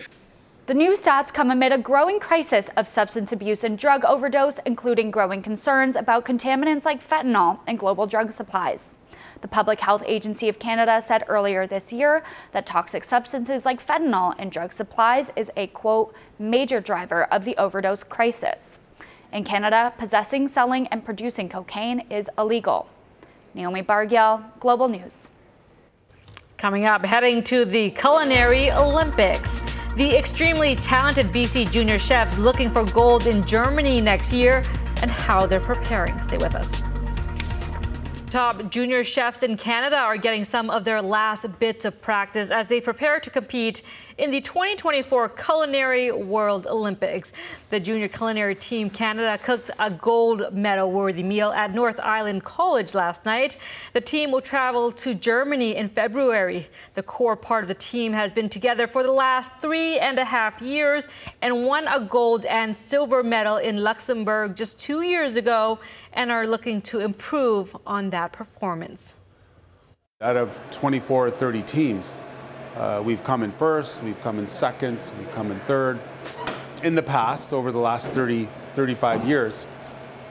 The 0.65 0.73
new 0.73 0.95
stats 0.95 1.33
come 1.33 1.51
amid 1.51 1.71
a 1.71 1.77
growing 1.77 2.19
crisis 2.19 2.69
of 2.77 2.87
substance 2.87 3.31
abuse 3.31 3.63
and 3.63 3.77
drug 3.77 4.03
overdose, 4.05 4.59
including 4.65 5.11
growing 5.11 5.41
concerns 5.41 5.95
about 5.95 6.25
contaminants 6.25 6.85
like 6.85 7.07
fentanyl 7.07 7.59
and 7.67 7.77
global 7.77 8.07
drug 8.07 8.31
supplies. 8.31 8.95
The 9.41 9.47
Public 9.47 9.79
Health 9.79 10.03
Agency 10.05 10.49
of 10.49 10.59
Canada 10.59 11.01
said 11.01 11.23
earlier 11.27 11.65
this 11.65 11.91
year 11.91 12.23
that 12.51 12.67
toxic 12.67 13.03
substances 13.03 13.65
like 13.65 13.85
fentanyl 13.85 14.39
in 14.39 14.49
drug 14.49 14.71
supplies 14.71 15.31
is 15.35 15.51
a 15.57 15.67
quote, 15.67 16.13
major 16.37 16.79
driver 16.79 17.23
of 17.25 17.43
the 17.43 17.57
overdose 17.57 18.03
crisis. 18.03 18.79
In 19.33 19.43
Canada, 19.43 19.93
possessing, 19.97 20.47
selling, 20.47 20.87
and 20.87 21.03
producing 21.03 21.49
cocaine 21.49 22.05
is 22.11 22.29
illegal. 22.37 22.87
Naomi 23.55 23.81
Barghiel, 23.81 24.43
Global 24.59 24.87
News. 24.87 25.29
Coming 26.57 26.85
up, 26.85 27.03
heading 27.03 27.43
to 27.45 27.65
the 27.65 27.89
Culinary 27.91 28.71
Olympics. 28.71 29.59
The 29.95 30.15
extremely 30.15 30.75
talented 30.75 31.27
BC 31.27 31.71
junior 31.71 31.97
chefs 31.97 32.37
looking 32.37 32.69
for 32.69 32.85
gold 32.85 33.25
in 33.25 33.41
Germany 33.41 33.99
next 34.01 34.31
year 34.31 34.63
and 35.01 35.09
how 35.09 35.47
they're 35.47 35.59
preparing. 35.59 36.19
Stay 36.21 36.37
with 36.37 36.53
us. 36.53 36.75
Top 38.31 38.69
junior 38.69 39.03
chefs 39.03 39.43
in 39.43 39.57
Canada 39.57 39.97
are 39.97 40.15
getting 40.15 40.45
some 40.45 40.69
of 40.69 40.85
their 40.85 41.01
last 41.01 41.59
bits 41.59 41.83
of 41.83 42.01
practice 42.01 42.49
as 42.49 42.65
they 42.67 42.79
prepare 42.79 43.19
to 43.19 43.29
compete 43.29 43.81
in 44.21 44.29
the 44.29 44.39
2024 44.39 45.29
Culinary 45.29 46.11
World 46.11 46.67
Olympics. 46.67 47.33
The 47.71 47.79
junior 47.79 48.07
culinary 48.07 48.53
team 48.53 48.87
Canada 48.87 49.39
cooked 49.43 49.71
a 49.79 49.89
gold 49.89 50.53
medal 50.53 50.91
worthy 50.91 51.23
meal 51.23 51.51
at 51.51 51.73
North 51.73 51.99
Island 51.99 52.43
College 52.43 52.93
last 52.93 53.25
night. 53.25 53.57
The 53.93 54.01
team 54.01 54.29
will 54.29 54.41
travel 54.41 54.91
to 54.91 55.15
Germany 55.15 55.75
in 55.75 55.89
February. 55.89 56.67
The 56.93 57.01
core 57.01 57.35
part 57.35 57.63
of 57.63 57.67
the 57.67 57.73
team 57.73 58.13
has 58.13 58.31
been 58.31 58.47
together 58.47 58.85
for 58.85 59.01
the 59.01 59.11
last 59.11 59.53
three 59.59 59.97
and 59.97 60.19
a 60.19 60.25
half 60.25 60.61
years 60.61 61.07
and 61.41 61.65
won 61.65 61.87
a 61.87 61.99
gold 61.99 62.45
and 62.45 62.77
silver 62.77 63.23
medal 63.23 63.57
in 63.57 63.77
Luxembourg 63.77 64.55
just 64.55 64.79
two 64.79 65.01
years 65.01 65.35
ago 65.35 65.79
and 66.13 66.29
are 66.29 66.45
looking 66.45 66.79
to 66.83 66.99
improve 66.99 67.75
on 67.87 68.11
that 68.11 68.33
performance. 68.33 69.15
Out 70.21 70.37
of 70.37 70.61
24 70.69 71.27
or 71.27 71.31
30 71.31 71.63
teams, 71.63 72.19
uh, 72.75 73.01
we've 73.03 73.23
come 73.23 73.43
in 73.43 73.51
first, 73.51 74.01
we've 74.03 74.19
come 74.21 74.39
in 74.39 74.47
second, 74.47 74.99
we've 75.17 75.31
come 75.33 75.51
in 75.51 75.59
third 75.61 75.99
in 76.83 76.95
the 76.95 77.03
past 77.03 77.53
over 77.53 77.71
the 77.71 77.77
last 77.77 78.13
30, 78.13 78.47
35 78.75 79.25
years. 79.25 79.67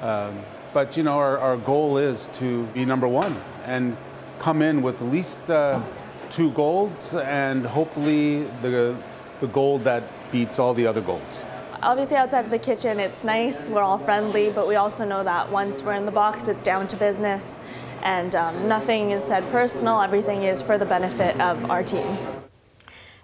Um, 0.00 0.38
but 0.72 0.96
you 0.96 1.03
know, 1.03 1.18
our, 1.18 1.38
our, 1.38 1.57
goal 1.57 1.98
is 1.98 2.29
to 2.35 2.64
be 2.68 2.85
number 2.85 3.07
one 3.07 3.37
and 3.64 3.96
come 4.38 4.62
in 4.62 4.83
with 4.83 5.03
at 5.03 5.09
least 5.09 5.38
uh, 5.50 5.81
two 6.31 6.50
golds 6.53 7.14
and 7.14 7.66
hopefully 7.66 8.44
the, 8.62 8.96
the 9.40 9.46
gold 9.48 9.85
that 9.85 10.03
beats 10.33 10.59
all 10.59 10.72
the 10.72 10.87
other 10.87 11.00
golds. 11.03 11.44
Obviously, 11.83 12.16
outside 12.16 12.44
of 12.44 12.50
the 12.50 12.59
kitchen, 12.59 13.00
it's 13.00 13.24
nice, 13.24 13.70
we're 13.70 13.83
all 13.83 13.98
friendly, 13.98 14.50
but 14.50 14.68
we 14.68 14.76
also 14.76 15.05
know 15.05 15.24
that 15.24 15.50
once 15.50 15.83
we're 15.83 15.94
in 15.94 16.05
the 16.05 16.12
box, 16.12 16.46
it's 16.46 16.62
down 16.62 16.87
to 16.88 16.96
business 16.96 17.59
and 18.02 18.34
um, 18.34 18.68
nothing 18.68 19.10
is 19.10 19.22
said 19.22 19.48
personal, 19.50 20.00
everything 20.00 20.42
is 20.42 20.62
for 20.62 20.78
the 20.78 20.84
benefit 20.84 21.38
of 21.40 21.70
our 21.70 21.82
team. 21.82 22.06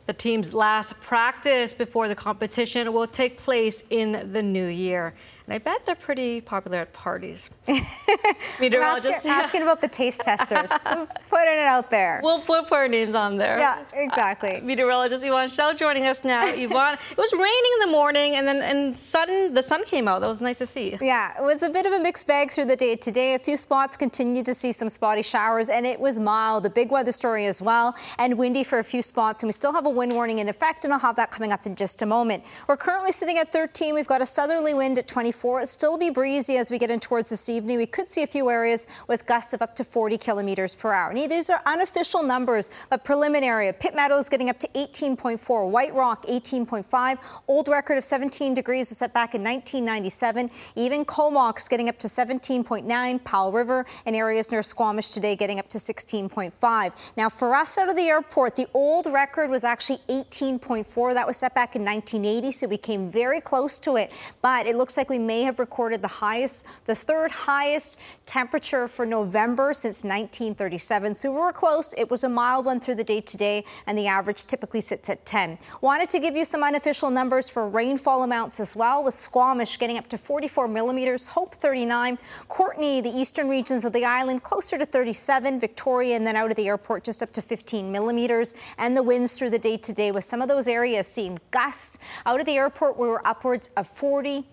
The 0.06 0.12
team's 0.12 0.54
last 0.54 1.00
practice 1.00 1.72
before 1.72 2.06
the 2.06 2.14
competition 2.14 2.92
will 2.92 3.08
take 3.08 3.36
place 3.38 3.82
in 3.90 4.32
the 4.32 4.42
new 4.42 4.66
year. 4.66 5.14
And 5.46 5.54
I 5.54 5.58
bet 5.58 5.86
they're 5.86 5.94
pretty 5.94 6.40
popular 6.40 6.78
at 6.78 6.92
parties. 6.92 7.50
Meteorologist. 8.60 9.18
Asking, 9.18 9.30
asking 9.30 9.62
about 9.62 9.80
the 9.80 9.86
taste 9.86 10.22
testers. 10.22 10.68
Just 10.88 11.16
putting 11.30 11.54
it 11.54 11.66
out 11.66 11.88
there. 11.88 12.20
We'll 12.20 12.40
put 12.40 12.72
our 12.72 12.88
names 12.88 13.14
on 13.14 13.36
there. 13.36 13.56
Yeah, 13.58 13.84
exactly. 13.92 14.56
Uh, 14.56 14.60
meteorologist 14.64 15.22
Yvonne 15.22 15.48
Schalle 15.48 15.76
joining 15.76 16.04
us 16.04 16.24
now. 16.24 16.44
Yvonne, 16.48 16.98
it 17.12 17.16
was 17.16 17.32
raining 17.32 17.70
in 17.74 17.80
the 17.88 17.92
morning 17.92 18.34
and 18.34 18.48
then 18.48 18.60
and 18.60 18.96
sudden 18.96 19.54
the 19.54 19.62
sun 19.62 19.84
came 19.84 20.08
out. 20.08 20.20
That 20.20 20.28
was 20.28 20.42
nice 20.42 20.58
to 20.58 20.66
see. 20.66 20.98
Yeah, 21.00 21.38
it 21.38 21.44
was 21.44 21.62
a 21.62 21.70
bit 21.70 21.86
of 21.86 21.92
a 21.92 22.00
mixed 22.00 22.26
bag 22.26 22.50
through 22.50 22.64
the 22.64 22.74
day 22.74 22.96
today. 22.96 23.34
A 23.34 23.38
few 23.38 23.56
spots 23.56 23.96
continued 23.96 24.46
to 24.46 24.54
see 24.54 24.72
some 24.72 24.88
spotty 24.88 25.22
showers 25.22 25.68
and 25.68 25.86
it 25.86 26.00
was 26.00 26.18
mild. 26.18 26.66
A 26.66 26.70
big 26.70 26.90
weather 26.90 27.12
story 27.12 27.46
as 27.46 27.62
well 27.62 27.94
and 28.18 28.36
windy 28.36 28.64
for 28.64 28.80
a 28.80 28.84
few 28.84 29.00
spots. 29.00 29.44
And 29.44 29.48
we 29.48 29.52
still 29.52 29.72
have 29.72 29.86
a 29.86 29.90
wind 29.90 30.12
warning 30.12 30.40
in 30.40 30.48
effect 30.48 30.84
and 30.84 30.92
I'll 30.92 30.98
have 30.98 31.14
that 31.16 31.30
coming 31.30 31.52
up 31.52 31.66
in 31.66 31.76
just 31.76 32.02
a 32.02 32.06
moment. 32.06 32.42
We're 32.66 32.76
currently 32.76 33.12
sitting 33.12 33.38
at 33.38 33.52
13. 33.52 33.94
We've 33.94 34.08
got 34.08 34.20
a 34.20 34.26
southerly 34.26 34.74
wind 34.74 34.98
at 34.98 35.06
24. 35.06 35.35
It'll 35.44 35.66
still 35.66 35.98
be 35.98 36.10
breezy 36.10 36.56
as 36.56 36.70
we 36.70 36.78
get 36.78 36.90
in 36.90 37.00
towards 37.00 37.30
this 37.30 37.48
evening. 37.48 37.78
We 37.78 37.86
could 37.86 38.06
see 38.06 38.22
a 38.22 38.26
few 38.26 38.50
areas 38.50 38.88
with 39.08 39.26
gusts 39.26 39.52
of 39.52 39.62
up 39.62 39.74
to 39.76 39.84
40 39.84 40.18
kilometers 40.18 40.74
per 40.74 40.92
hour. 40.92 41.14
These 41.14 41.50
are 41.50 41.62
unofficial 41.66 42.22
numbers, 42.22 42.70
but 42.90 43.04
preliminary. 43.04 43.72
Pitt 43.72 43.94
Meadows 43.94 44.28
getting 44.28 44.50
up 44.50 44.58
to 44.60 44.68
18.4, 44.68 45.70
White 45.70 45.94
Rock 45.94 46.26
18.5, 46.26 47.18
old 47.48 47.68
record 47.68 47.98
of 47.98 48.04
17 48.04 48.54
degrees 48.54 48.90
was 48.90 48.98
set 48.98 49.12
back 49.12 49.34
in 49.34 49.42
1997. 49.42 50.50
Even 50.74 51.04
Comox 51.04 51.68
getting 51.68 51.88
up 51.88 51.98
to 51.98 52.08
17.9, 52.08 53.24
Powell 53.24 53.52
River 53.52 53.86
and 54.04 54.16
areas 54.16 54.50
near 54.50 54.62
Squamish 54.62 55.10
today 55.10 55.36
getting 55.36 55.58
up 55.58 55.68
to 55.70 55.78
16.5. 55.78 56.92
Now 57.16 57.28
for 57.28 57.54
us 57.54 57.78
out 57.78 57.88
of 57.88 57.96
the 57.96 58.08
airport, 58.08 58.56
the 58.56 58.66
old 58.74 59.06
record 59.06 59.50
was 59.50 59.64
actually 59.64 60.00
18.4. 60.08 61.14
That 61.14 61.26
was 61.26 61.36
set 61.36 61.54
back 61.54 61.76
in 61.76 61.84
1980, 61.84 62.50
so 62.50 62.66
we 62.66 62.78
came 62.78 63.10
very 63.10 63.40
close 63.40 63.78
to 63.80 63.96
it. 63.96 64.10
But 64.42 64.66
it 64.66 64.76
looks 64.76 64.96
like 64.96 65.10
we 65.10 65.18
may 65.26 65.42
have 65.42 65.58
recorded 65.58 66.02
the 66.02 66.08
highest, 66.08 66.64
the 66.84 66.94
third 66.94 67.30
highest 67.30 67.98
temperature 68.24 68.88
for 68.88 69.04
November 69.04 69.72
since 69.72 70.04
1937. 70.04 71.14
So 71.14 71.30
we 71.30 71.38
were 71.38 71.52
close. 71.52 71.94
It 71.98 72.10
was 72.10 72.24
a 72.24 72.28
mild 72.28 72.66
one 72.66 72.80
through 72.80 72.96
the 72.96 73.04
day 73.04 73.20
today, 73.20 73.64
and 73.86 73.98
the 73.98 74.06
average 74.06 74.46
typically 74.46 74.80
sits 74.80 75.10
at 75.10 75.24
10. 75.26 75.58
Wanted 75.80 76.08
to 76.10 76.20
give 76.20 76.36
you 76.36 76.44
some 76.44 76.62
unofficial 76.62 77.10
numbers 77.10 77.48
for 77.48 77.68
rainfall 77.68 78.22
amounts 78.22 78.60
as 78.60 78.76
well, 78.76 79.02
with 79.02 79.14
Squamish 79.14 79.78
getting 79.78 79.98
up 79.98 80.08
to 80.08 80.18
44 80.18 80.68
millimeters, 80.68 81.26
Hope 81.26 81.54
39, 81.54 82.18
Courtenay, 82.48 83.00
the 83.00 83.10
eastern 83.10 83.48
regions 83.48 83.84
of 83.84 83.92
the 83.92 84.04
island, 84.04 84.42
closer 84.42 84.78
to 84.78 84.86
37, 84.86 85.58
Victoria, 85.60 86.16
and 86.16 86.26
then 86.26 86.36
out 86.36 86.50
of 86.50 86.56
the 86.56 86.68
airport 86.68 87.04
just 87.04 87.22
up 87.22 87.32
to 87.32 87.42
15 87.42 87.90
millimeters. 87.90 88.54
And 88.78 88.96
the 88.96 89.02
winds 89.02 89.36
through 89.36 89.50
the 89.50 89.58
day 89.58 89.76
today, 89.76 90.12
with 90.12 90.24
some 90.24 90.42
of 90.42 90.48
those 90.48 90.68
areas 90.68 91.06
seeing 91.06 91.38
gusts 91.50 91.98
out 92.24 92.40
of 92.40 92.46
the 92.46 92.56
airport, 92.56 92.98
we 92.98 93.08
were 93.08 93.26
upwards 93.26 93.70
of 93.76 93.86
40 93.86 94.44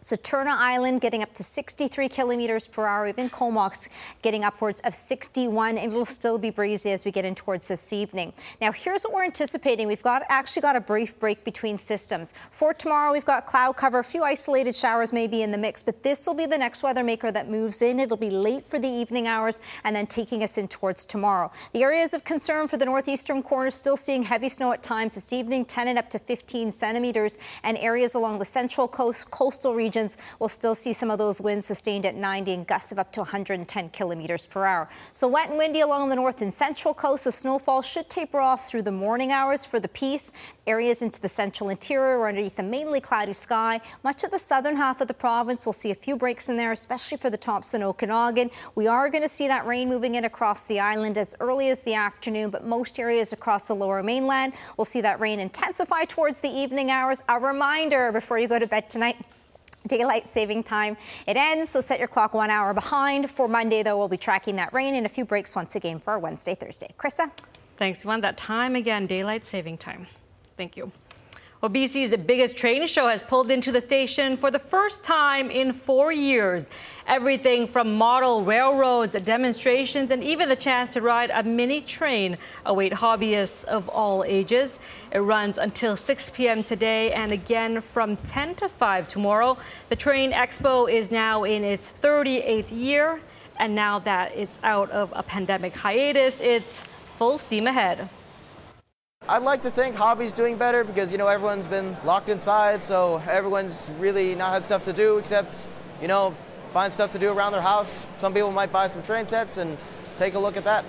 Saturna 0.00 0.54
Island 0.56 1.00
getting 1.00 1.22
up 1.22 1.32
to 1.34 1.42
63 1.42 2.08
kilometers 2.08 2.68
per 2.68 2.86
hour, 2.86 3.08
even 3.08 3.28
Comox 3.28 3.88
getting 4.22 4.44
upwards 4.44 4.80
of 4.82 4.94
61, 4.94 5.78
and 5.78 5.92
it'll 5.92 6.04
still 6.04 6.38
be 6.38 6.50
breezy 6.50 6.90
as 6.90 7.04
we 7.04 7.10
get 7.10 7.24
in 7.24 7.34
towards 7.34 7.68
this 7.68 7.92
evening. 7.92 8.32
Now, 8.60 8.72
here's 8.72 9.02
what 9.02 9.14
we're 9.14 9.24
anticipating. 9.24 9.88
We've 9.88 10.02
got 10.02 10.22
actually 10.28 10.62
got 10.62 10.76
a 10.76 10.80
brief 10.80 11.18
break 11.18 11.44
between 11.44 11.78
systems. 11.78 12.34
For 12.50 12.72
tomorrow, 12.72 13.12
we've 13.12 13.24
got 13.24 13.46
cloud 13.46 13.76
cover, 13.76 13.98
a 13.98 14.04
few 14.04 14.22
isolated 14.22 14.76
showers 14.76 15.12
maybe 15.12 15.42
in 15.42 15.50
the 15.50 15.58
mix, 15.58 15.82
but 15.82 16.02
this 16.02 16.26
will 16.26 16.34
be 16.34 16.46
the 16.46 16.58
next 16.58 16.82
weather 16.82 17.02
maker 17.02 17.32
that 17.32 17.48
moves 17.48 17.82
in. 17.82 17.98
It'll 17.98 18.16
be 18.16 18.30
late 18.30 18.64
for 18.64 18.78
the 18.78 18.88
evening 18.88 19.26
hours 19.26 19.60
and 19.82 19.96
then 19.96 20.06
taking 20.06 20.42
us 20.42 20.58
in 20.58 20.68
towards 20.68 21.06
tomorrow. 21.06 21.50
The 21.72 21.82
areas 21.82 22.14
of 22.14 22.24
concern 22.24 22.68
for 22.68 22.76
the 22.76 22.84
northeastern 22.84 23.42
corner 23.42 23.70
still 23.70 23.96
seeing 23.96 24.24
heavy 24.24 24.48
snow 24.48 24.72
at 24.72 24.82
times 24.82 25.14
this 25.14 25.32
evening, 25.32 25.64
10 25.64 25.88
and 25.88 25.98
up 25.98 26.10
to 26.10 26.18
15 26.18 26.70
centimeters, 26.70 27.38
and 27.62 27.76
areas 27.78 28.14
along 28.14 28.38
the 28.38 28.44
central 28.44 28.86
coast, 28.86 29.30
coastal 29.30 29.74
region 29.74 29.85
regions 29.86 30.18
will 30.40 30.48
still 30.48 30.74
see 30.74 30.92
some 30.92 31.12
of 31.12 31.18
those 31.18 31.40
winds 31.40 31.64
sustained 31.64 32.04
at 32.04 32.16
90 32.16 32.52
and 32.52 32.66
gusts 32.66 32.90
of 32.90 32.98
up 32.98 33.12
to 33.12 33.20
110 33.20 33.90
kilometers 33.90 34.44
per 34.44 34.64
hour. 34.64 34.88
So 35.12 35.28
wet 35.28 35.48
and 35.48 35.58
windy 35.58 35.80
along 35.80 36.08
the 36.08 36.16
north 36.16 36.42
and 36.42 36.52
central 36.52 36.92
coast. 36.92 37.24
The 37.24 37.30
snowfall 37.30 37.82
should 37.82 38.10
taper 38.10 38.40
off 38.40 38.66
through 38.66 38.82
the 38.82 38.90
morning 38.90 39.30
hours 39.30 39.64
for 39.64 39.78
the 39.78 39.86
peace. 39.88 40.32
Areas 40.66 41.02
into 41.02 41.20
the 41.20 41.28
central 41.28 41.70
interior 41.70 42.18
or 42.18 42.28
underneath 42.28 42.58
a 42.58 42.64
mainly 42.64 43.00
cloudy 43.00 43.32
sky. 43.32 43.80
Much 44.02 44.24
of 44.24 44.32
the 44.32 44.40
southern 44.40 44.76
half 44.76 45.00
of 45.00 45.06
the 45.06 45.14
province 45.14 45.64
will 45.64 45.72
see 45.72 45.92
a 45.92 45.94
few 45.94 46.16
breaks 46.16 46.48
in 46.48 46.56
there, 46.56 46.72
especially 46.72 47.18
for 47.18 47.30
the 47.30 47.36
Thompson 47.36 47.84
Okanagan. 47.84 48.50
We 48.74 48.88
are 48.88 49.08
going 49.08 49.22
to 49.22 49.28
see 49.28 49.46
that 49.46 49.66
rain 49.66 49.88
moving 49.88 50.16
in 50.16 50.24
across 50.24 50.64
the 50.64 50.80
island 50.80 51.16
as 51.16 51.36
early 51.38 51.68
as 51.68 51.82
the 51.82 51.94
afternoon, 51.94 52.50
but 52.50 52.66
most 52.66 52.98
areas 52.98 53.32
across 53.32 53.68
the 53.68 53.74
lower 53.74 54.02
mainland 54.02 54.52
will 54.76 54.84
see 54.84 55.00
that 55.02 55.20
rain 55.20 55.38
intensify 55.38 56.02
towards 56.04 56.40
the 56.40 56.50
evening 56.50 56.90
hours. 56.90 57.22
A 57.28 57.38
reminder 57.38 58.10
before 58.10 58.40
you 58.40 58.48
go 58.48 58.58
to 58.58 58.66
bed 58.66 58.90
tonight. 58.90 59.16
Daylight 59.86 60.26
saving 60.26 60.64
time. 60.64 60.96
It 61.26 61.36
ends, 61.36 61.70
so 61.70 61.80
set 61.80 61.98
your 61.98 62.08
clock 62.08 62.34
one 62.34 62.50
hour 62.50 62.74
behind. 62.74 63.30
For 63.30 63.48
Monday, 63.48 63.82
though, 63.82 63.98
we'll 63.98 64.08
be 64.08 64.16
tracking 64.16 64.56
that 64.56 64.72
rain 64.72 64.94
and 64.94 65.06
a 65.06 65.08
few 65.08 65.24
breaks 65.24 65.54
once 65.54 65.76
again 65.76 65.98
for 65.98 66.18
Wednesday, 66.18 66.54
Thursday. 66.54 66.94
Krista? 66.98 67.30
Thanks. 67.76 68.04
Want 68.04 68.22
that 68.22 68.36
time 68.36 68.74
again, 68.74 69.06
daylight 69.06 69.46
saving 69.46 69.78
time. 69.78 70.06
Thank 70.56 70.76
you. 70.76 70.92
Well, 71.66 71.74
BC's 71.74 72.16
biggest 72.24 72.56
train 72.56 72.86
show 72.86 73.08
has 73.08 73.22
pulled 73.22 73.50
into 73.50 73.72
the 73.72 73.80
station 73.80 74.36
for 74.36 74.52
the 74.52 74.58
first 74.60 75.02
time 75.02 75.50
in 75.50 75.72
four 75.72 76.12
years. 76.12 76.66
Everything 77.08 77.66
from 77.66 77.96
model 77.96 78.44
railroads, 78.44 79.20
demonstrations, 79.24 80.12
and 80.12 80.22
even 80.22 80.48
the 80.48 80.54
chance 80.54 80.92
to 80.92 81.00
ride 81.00 81.30
a 81.30 81.42
mini 81.42 81.80
train 81.80 82.38
await 82.66 82.92
hobbyists 82.92 83.64
of 83.64 83.88
all 83.88 84.22
ages. 84.22 84.78
It 85.10 85.18
runs 85.18 85.58
until 85.58 85.96
6 85.96 86.30
p.m. 86.30 86.62
today 86.62 87.12
and 87.12 87.32
again 87.32 87.80
from 87.80 88.16
10 88.18 88.54
to 88.54 88.68
5 88.68 89.08
tomorrow. 89.08 89.58
The 89.88 89.96
Train 89.96 90.30
Expo 90.30 90.88
is 90.88 91.10
now 91.10 91.42
in 91.42 91.64
its 91.64 91.90
38th 91.90 92.70
year, 92.70 93.20
and 93.56 93.74
now 93.74 93.98
that 93.98 94.30
it's 94.36 94.60
out 94.62 94.88
of 94.92 95.12
a 95.16 95.24
pandemic 95.24 95.74
hiatus, 95.74 96.40
it's 96.40 96.84
full 97.18 97.38
steam 97.38 97.66
ahead. 97.66 98.08
I'd 99.28 99.42
like 99.42 99.62
to 99.62 99.72
think 99.72 99.96
hobby's 99.96 100.32
doing 100.32 100.56
better 100.56 100.84
because 100.84 101.10
you 101.10 101.18
know 101.18 101.26
everyone's 101.26 101.66
been 101.66 101.96
locked 102.04 102.28
inside, 102.28 102.80
so 102.80 103.20
everyone's 103.28 103.90
really 103.98 104.36
not 104.36 104.52
had 104.52 104.62
stuff 104.62 104.84
to 104.84 104.92
do 104.92 105.18
except 105.18 105.52
you 106.00 106.06
know 106.06 106.32
find 106.72 106.92
stuff 106.92 107.10
to 107.10 107.18
do 107.18 107.32
around 107.32 107.50
their 107.50 107.60
house. 107.60 108.06
Some 108.18 108.32
people 108.32 108.52
might 108.52 108.70
buy 108.70 108.86
some 108.86 109.02
train 109.02 109.26
sets 109.26 109.56
and 109.56 109.76
take 110.16 110.34
a 110.34 110.38
look 110.38 110.56
at 110.56 110.62
that. 110.62 110.84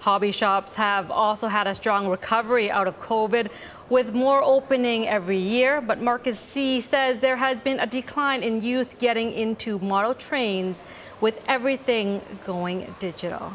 Hobby 0.00 0.32
shops 0.32 0.74
have 0.74 1.12
also 1.12 1.46
had 1.46 1.68
a 1.68 1.74
strong 1.74 2.08
recovery 2.08 2.68
out 2.68 2.88
of 2.88 2.98
COVID 2.98 3.48
with 3.88 4.12
more 4.12 4.42
opening 4.42 5.06
every 5.06 5.38
year. 5.38 5.80
But 5.80 6.00
Marcus 6.00 6.40
C 6.40 6.80
says 6.80 7.20
there 7.20 7.36
has 7.36 7.60
been 7.60 7.78
a 7.78 7.86
decline 7.86 8.42
in 8.42 8.60
youth 8.60 8.98
getting 8.98 9.32
into 9.32 9.78
model 9.78 10.14
trains 10.14 10.82
with 11.20 11.44
everything 11.46 12.22
going 12.44 12.92
digital. 12.98 13.52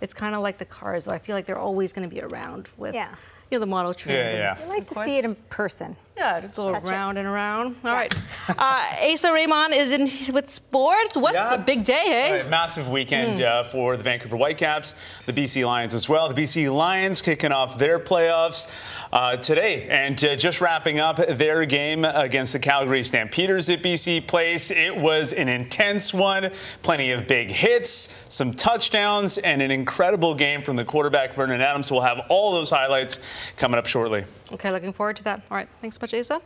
It's 0.00 0.14
kind 0.14 0.34
of 0.34 0.42
like 0.42 0.58
the 0.58 0.64
cars, 0.64 1.04
though. 1.06 1.12
I 1.12 1.18
feel 1.18 1.34
like 1.36 1.46
they're 1.46 1.58
always 1.58 1.92
going 1.92 2.08
to 2.08 2.14
be 2.14 2.20
around 2.22 2.68
with 2.76 2.94
Yeah. 2.94 3.08
you 3.50 3.58
know, 3.58 3.60
the 3.60 3.66
model 3.66 3.94
train. 3.94 4.16
Yeah, 4.16 4.32
yeah. 4.32 4.56
I 4.62 4.66
like 4.68 4.84
to 4.86 4.94
see 4.94 5.18
it 5.18 5.24
in 5.24 5.34
person. 5.50 5.96
Yeah, 6.18 6.40
to 6.40 6.48
go 6.48 6.72
Touch 6.72 6.82
it. 6.82 6.88
around 6.90 7.16
and 7.16 7.28
around. 7.28 7.76
All 7.84 7.92
right. 7.92 8.12
Uh, 8.48 9.12
Asa 9.12 9.32
Raymond 9.32 9.72
is 9.72 9.92
in 9.92 10.34
with 10.34 10.50
sports. 10.50 11.16
What's 11.16 11.34
Yeah. 11.36 11.54
a 11.54 11.58
big 11.58 11.84
day, 11.84 12.02
hey? 12.06 12.32
Right, 12.40 12.48
massive 12.50 12.88
weekend 12.88 13.38
Hmm. 13.38 13.44
uh, 13.44 13.62
for 13.64 13.96
the 13.96 14.02
Vancouver 14.02 14.36
Whitecaps, 14.36 14.94
the 15.26 15.32
BC 15.32 15.64
Lions 15.64 15.94
as 15.94 16.08
well. 16.08 16.28
The 16.28 16.34
BC 16.34 16.68
Lions 16.68 17.22
kicking 17.22 17.52
off 17.52 17.78
their 17.78 18.00
playoffs 18.00 18.66
uh, 19.12 19.36
today 19.36 19.86
and 19.88 20.22
uh, 20.24 20.34
just 20.34 20.60
wrapping 20.60 20.98
up 20.98 21.16
their 21.16 21.64
game 21.66 22.04
against 22.04 22.52
the 22.52 22.58
Calgary 22.58 23.04
Stampeders 23.04 23.68
at 23.70 23.80
BC 23.82 24.20
Place. 24.26 24.70
It 24.72 24.96
was 24.96 25.32
an 25.32 25.48
intense 25.48 26.12
one, 26.12 26.50
plenty 26.82 27.12
of 27.12 27.26
big 27.28 27.50
hits, 27.52 28.24
some 28.28 28.54
touchdowns, 28.54 29.38
and 29.38 29.62
an 29.62 29.70
incredible 29.70 30.34
game 30.34 30.62
from 30.62 30.74
the 30.76 30.84
quarterback 30.84 31.32
Vernon 31.32 31.60
Adams. 31.60 31.90
We'll 31.92 32.00
have 32.00 32.20
all 32.28 32.50
those 32.52 32.70
highlights 32.70 33.20
coming 33.56 33.78
up 33.78 33.86
shortly. 33.86 34.24
Okay, 34.52 34.70
looking 34.70 34.92
forward 34.92 35.16
to 35.16 35.24
that. 35.24 35.42
All 35.50 35.56
right, 35.56 35.68
thanks 35.78 35.96
so 35.96 36.00
much, 36.02 36.14
Asa. 36.14 36.40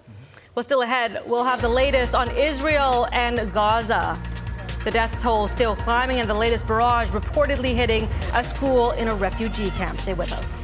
Well, 0.55 0.63
still 0.63 0.83
ahead, 0.83 1.23
we'll 1.27 1.45
have 1.45 1.63
the 1.63 1.69
latest 1.69 2.15
on 2.15 2.31
Israel 2.37 3.09
and 3.13 3.53
Gaza. 3.53 4.21
The 4.85 4.91
death 4.91 5.17
toll 5.23 5.47
still 5.47 5.77
climbing, 5.77 6.19
and 6.19 6.29
the 6.29 6.35
latest 6.35 6.67
barrage 6.67 7.11
reportedly 7.11 7.75
hitting 7.75 8.09
a 8.35 8.43
school 8.43 8.91
in 8.93 9.07
a 9.07 9.15
refugee 9.15 9.71
camp. 9.71 10.01
Stay 10.01 10.15
with 10.15 10.33
us. 10.33 10.57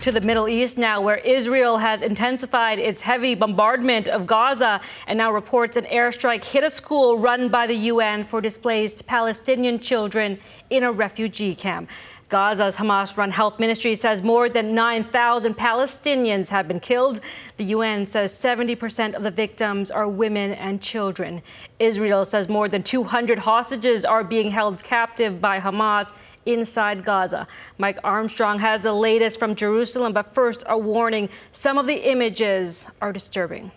To 0.00 0.12
the 0.12 0.20
Middle 0.20 0.48
East 0.48 0.78
now, 0.78 1.02
where 1.02 1.18
Israel 1.18 1.76
has 1.78 2.00
intensified 2.00 2.78
its 2.78 3.02
heavy 3.02 3.34
bombardment 3.34 4.08
of 4.08 4.24
Gaza 4.24 4.80
and 5.08 5.18
now 5.18 5.32
reports 5.32 5.76
an 5.76 5.84
airstrike 5.86 6.44
hit 6.44 6.64
a 6.64 6.70
school 6.70 7.18
run 7.18 7.48
by 7.48 7.66
the 7.66 7.74
UN 7.74 8.24
for 8.24 8.40
displaced 8.40 9.06
Palestinian 9.06 9.78
children 9.78 10.38
in 10.70 10.84
a 10.84 10.92
refugee 10.92 11.54
camp. 11.54 11.90
Gaza's 12.28 12.76
Hamas 12.76 13.16
run 13.16 13.30
health 13.30 13.60
ministry 13.60 13.94
says 13.94 14.20
more 14.20 14.48
than 14.48 14.74
9,000 14.74 15.56
Palestinians 15.56 16.48
have 16.48 16.66
been 16.66 16.80
killed. 16.80 17.20
The 17.56 17.64
UN 17.66 18.04
says 18.04 18.36
70% 18.36 19.14
of 19.14 19.22
the 19.22 19.30
victims 19.30 19.92
are 19.92 20.08
women 20.08 20.52
and 20.54 20.82
children. 20.82 21.40
Israel 21.78 22.24
says 22.24 22.48
more 22.48 22.66
than 22.68 22.82
200 22.82 23.38
hostages 23.38 24.04
are 24.04 24.24
being 24.24 24.50
held 24.50 24.82
captive 24.82 25.40
by 25.40 25.60
Hamas 25.60 26.12
inside 26.46 27.04
Gaza. 27.04 27.46
Mike 27.78 27.98
Armstrong 28.02 28.58
has 28.58 28.80
the 28.80 28.92
latest 28.92 29.38
from 29.38 29.54
Jerusalem, 29.54 30.12
but 30.12 30.34
first, 30.34 30.64
a 30.66 30.76
warning 30.76 31.28
some 31.52 31.78
of 31.78 31.86
the 31.86 32.10
images 32.10 32.88
are 33.00 33.12
disturbing. 33.12 33.70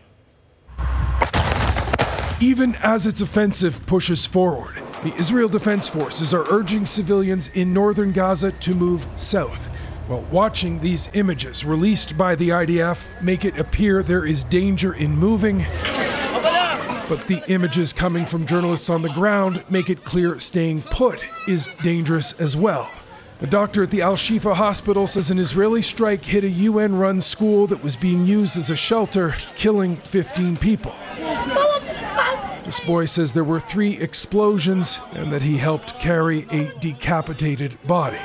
Even 2.41 2.75
as 2.75 3.05
its 3.05 3.21
offensive 3.21 3.85
pushes 3.85 4.25
forward, 4.25 4.81
the 5.03 5.15
Israel 5.15 5.47
Defense 5.47 5.87
Forces 5.87 6.33
are 6.33 6.45
urging 6.51 6.85
civilians 6.85 7.47
in 7.49 7.73
northern 7.73 8.11
Gaza 8.11 8.51
to 8.51 8.75
move 8.75 9.07
south. 9.15 9.67
While 10.07 10.25
watching 10.31 10.79
these 10.79 11.09
images 11.13 11.63
released 11.63 12.17
by 12.17 12.35
the 12.35 12.49
IDF 12.49 13.21
make 13.21 13.45
it 13.45 13.57
appear 13.57 14.03
there 14.03 14.25
is 14.25 14.43
danger 14.43 14.93
in 14.93 15.11
moving, 15.11 15.59
but 17.07 17.27
the 17.27 17.41
images 17.47 17.93
coming 17.93 18.25
from 18.25 18.45
journalists 18.45 18.89
on 18.89 19.01
the 19.01 19.09
ground 19.09 19.63
make 19.69 19.89
it 19.89 20.03
clear 20.03 20.37
staying 20.39 20.81
put 20.81 21.23
is 21.47 21.69
dangerous 21.81 22.33
as 22.33 22.57
well. 22.57 22.89
A 23.41 23.47
doctor 23.47 23.83
at 23.83 23.91
the 23.91 24.01
Al 24.01 24.17
Shifa 24.17 24.53
hospital 24.53 25.07
says 25.07 25.31
an 25.31 25.39
Israeli 25.39 25.81
strike 25.81 26.23
hit 26.23 26.43
a 26.43 26.49
UN 26.49 26.97
run 26.97 27.21
school 27.21 27.67
that 27.67 27.81
was 27.81 27.95
being 27.95 28.25
used 28.25 28.57
as 28.57 28.69
a 28.69 28.75
shelter, 28.75 29.35
killing 29.55 29.95
15 29.95 30.57
people. 30.57 30.93
This 32.69 32.79
boy 32.81 33.05
says 33.05 33.33
there 33.33 33.43
were 33.43 33.59
three 33.59 33.97
explosions 33.97 34.99
and 35.13 35.33
that 35.33 35.41
he 35.41 35.57
helped 35.57 35.99
carry 35.99 36.45
a 36.51 36.71
decapitated 36.77 37.79
body. 37.87 38.19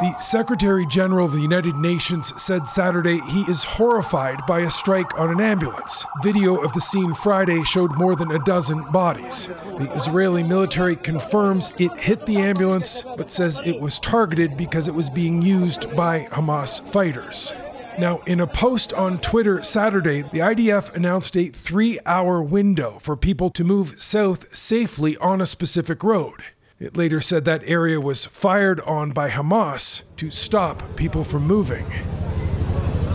The 0.00 0.14
Secretary 0.16 0.86
General 0.86 1.26
of 1.26 1.34
the 1.34 1.42
United 1.42 1.76
Nations 1.76 2.32
said 2.42 2.70
Saturday 2.70 3.20
he 3.20 3.42
is 3.42 3.64
horrified 3.64 4.46
by 4.46 4.60
a 4.60 4.70
strike 4.70 5.20
on 5.20 5.30
an 5.30 5.42
ambulance. 5.42 6.06
Video 6.22 6.56
of 6.56 6.72
the 6.72 6.80
scene 6.80 7.12
Friday 7.12 7.62
showed 7.62 7.94
more 7.98 8.16
than 8.16 8.30
a 8.30 8.38
dozen 8.38 8.90
bodies. 8.92 9.48
The 9.76 9.92
Israeli 9.92 10.42
military 10.42 10.96
confirms 10.96 11.70
it 11.78 11.92
hit 11.98 12.24
the 12.24 12.38
ambulance, 12.38 13.04
but 13.18 13.30
says 13.30 13.60
it 13.66 13.78
was 13.78 13.98
targeted 13.98 14.56
because 14.56 14.88
it 14.88 14.94
was 14.94 15.10
being 15.10 15.42
used 15.42 15.94
by 15.94 16.28
Hamas 16.32 16.80
fighters. 16.80 17.52
Now, 17.98 18.20
in 18.26 18.40
a 18.40 18.46
post 18.46 18.94
on 18.94 19.18
Twitter 19.18 19.62
Saturday, 19.62 20.22
the 20.22 20.38
IDF 20.38 20.94
announced 20.94 21.36
a 21.36 21.48
three 21.48 21.98
hour 22.06 22.42
window 22.42 22.98
for 23.00 23.16
people 23.16 23.50
to 23.50 23.64
move 23.64 24.00
south 24.00 24.54
safely 24.54 25.16
on 25.18 25.40
a 25.40 25.46
specific 25.46 26.02
road. 26.02 26.42
It 26.80 26.96
later 26.96 27.20
said 27.20 27.44
that 27.44 27.62
area 27.64 28.00
was 28.00 28.24
fired 28.24 28.80
on 28.80 29.10
by 29.10 29.28
Hamas 29.28 30.04
to 30.16 30.30
stop 30.30 30.96
people 30.96 31.22
from 31.22 31.46
moving. 31.46 31.84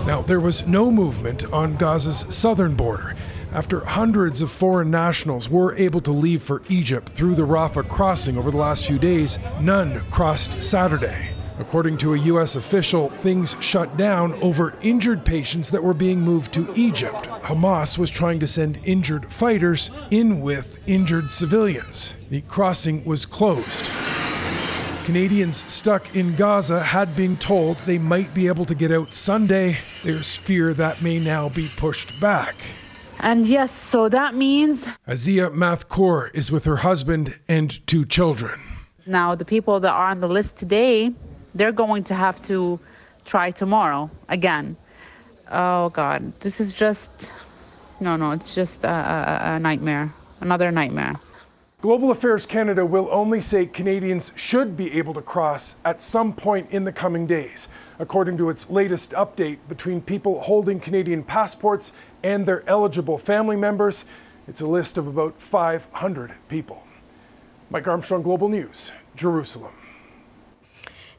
Now, 0.06 0.22
there 0.22 0.40
was 0.40 0.68
no 0.68 0.92
movement 0.92 1.44
on 1.52 1.76
Gaza's 1.78 2.34
southern 2.34 2.76
border. 2.76 3.16
After 3.52 3.84
hundreds 3.84 4.42
of 4.42 4.52
foreign 4.52 4.92
nationals 4.92 5.50
were 5.50 5.76
able 5.76 6.02
to 6.02 6.12
leave 6.12 6.44
for 6.44 6.62
Egypt 6.70 7.10
through 7.10 7.36
the 7.36 7.48
Rafah 7.48 7.90
crossing 7.90 8.38
over 8.38 8.52
the 8.52 8.58
last 8.58 8.86
few 8.86 9.00
days, 9.00 9.40
none 9.60 10.02
crossed 10.12 10.62
Saturday. 10.62 11.37
According 11.60 11.98
to 12.00 12.14
a 12.14 12.20
U.S. 12.20 12.56
official, 12.56 13.10
things 13.10 13.56
shut 13.60 13.98
down 13.98 14.34
over 14.44 14.76
injured 14.82 15.26
patients 15.26 15.72
that 15.72 15.84
were 15.84 15.94
being 15.94 16.22
moved 16.22 16.54
to 16.54 16.72
Egypt. 16.76 17.24
Hamas 17.44 17.98
was 17.98 18.12
trying 18.12 18.40
to 18.40 18.48
send 18.48 18.80
injured 18.84 19.32
fighters 19.34 19.90
in 20.12 20.42
with 20.42 20.80
injured 20.88 21.32
civilians. 21.32 22.14
The 22.30 22.42
crossing 22.42 23.04
was 23.06 23.26
closed. 23.26 23.90
Canadians 25.06 25.64
stuck 25.72 26.16
in 26.16 26.36
Gaza 26.36 26.84
had 26.84 27.16
been 27.16 27.38
told 27.38 27.78
they 27.78 27.98
might 27.98 28.34
be 28.34 28.48
able 28.48 28.66
to 28.66 28.76
get 28.76 28.92
out 28.92 29.14
Sunday. 29.14 29.78
There's 30.04 30.36
fear 30.36 30.74
that 30.76 31.02
may 31.02 31.18
now 31.18 31.50
be 31.50 31.70
pushed 31.78 32.20
back. 32.20 32.56
And 33.22 33.48
yes, 33.48 33.72
so 33.72 34.10
that 34.10 34.36
means 34.36 34.86
Azia 35.08 35.50
Mathkour 35.52 36.30
is 36.36 36.52
with 36.52 36.66
her 36.66 36.76
husband 36.78 37.40
and 37.48 37.86
two 37.88 38.06
children. 38.06 38.60
now 39.08 39.34
the 39.34 39.46
people 39.46 39.80
that 39.80 39.92
are 39.92 40.10
on 40.12 40.20
the 40.20 40.28
list 40.28 40.58
today, 40.58 41.14
they're 41.56 41.72
going 41.72 42.04
to 42.06 42.14
have 42.14 42.42
to 42.44 42.80
try 43.26 43.52
tomorrow 43.52 44.10
again. 44.30 44.78
oh 45.52 45.90
God, 45.90 46.34
this 46.40 46.60
is 46.60 46.74
just, 46.74 47.32
no, 48.00 48.16
no, 48.16 48.32
it's 48.32 48.54
just 48.54 48.84
a, 48.84 48.90
a, 48.90 49.56
a 49.56 49.60
nightmare, 49.60 50.14
another 50.42 50.72
nightmare. 50.72 51.16
Global 51.80 52.10
Affairs 52.10 52.48
Canada 52.48 52.84
will 52.84 53.08
only 53.12 53.40
say 53.40 53.68
Canadians 53.68 54.34
should 54.36 54.76
be 54.76 54.92
able 54.98 55.14
to 55.14 55.22
cross 55.22 55.76
at 55.86 56.02
some 56.02 56.34
point 56.34 56.72
in 56.72 56.84
the 56.84 56.92
coming 56.92 57.28
days, 57.28 57.70
according 58.00 58.36
to 58.40 58.50
its 58.50 58.70
latest 58.72 59.12
update 59.12 59.60
between 59.70 60.02
people 60.02 60.42
holding 60.42 60.80
Canadian 60.80 61.24
passports 61.24 61.92
and 62.24 62.46
their 62.46 62.68
eligible 62.68 63.18
family 63.18 63.56
members. 63.56 64.06
It's 64.48 64.62
a 64.62 64.68
list 64.68 64.98
of 64.98 65.06
about 65.06 65.40
500 65.40 66.34
people. 66.50 66.84
Mike 67.70 67.88
Armstrong, 67.88 68.24
Global 68.24 68.50
News, 68.50 68.92
Jerusalem. 69.16 69.74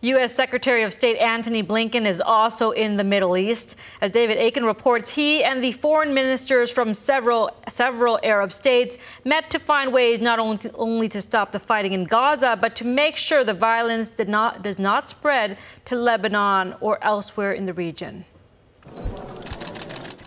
U.S. 0.00 0.32
Secretary 0.32 0.84
of 0.84 0.92
State 0.92 1.16
Antony 1.16 1.60
Blinken 1.60 2.06
is 2.06 2.20
also 2.20 2.70
in 2.70 2.96
the 2.96 3.02
Middle 3.02 3.36
East. 3.36 3.74
As 4.00 4.12
David 4.12 4.38
Akin 4.38 4.64
reports, 4.64 5.10
he 5.10 5.42
and 5.42 5.62
the 5.62 5.72
foreign 5.72 6.14
ministers 6.14 6.70
from 6.70 6.94
several 6.94 7.50
several 7.68 8.20
Arab 8.22 8.52
states 8.52 8.96
met 9.24 9.50
to 9.50 9.58
find 9.58 9.92
ways 9.92 10.20
not 10.20 10.38
only 10.38 10.58
to, 10.58 10.72
only 10.74 11.08
to 11.08 11.20
stop 11.20 11.50
the 11.50 11.58
fighting 11.58 11.94
in 11.94 12.04
Gaza, 12.04 12.56
but 12.60 12.76
to 12.76 12.84
make 12.84 13.16
sure 13.16 13.42
the 13.42 13.54
violence 13.54 14.08
did 14.08 14.28
not, 14.28 14.62
does 14.62 14.78
not 14.78 15.08
spread 15.08 15.58
to 15.86 15.96
Lebanon 15.96 16.76
or 16.80 17.02
elsewhere 17.02 17.52
in 17.52 17.66
the 17.66 17.74
region. 17.74 18.24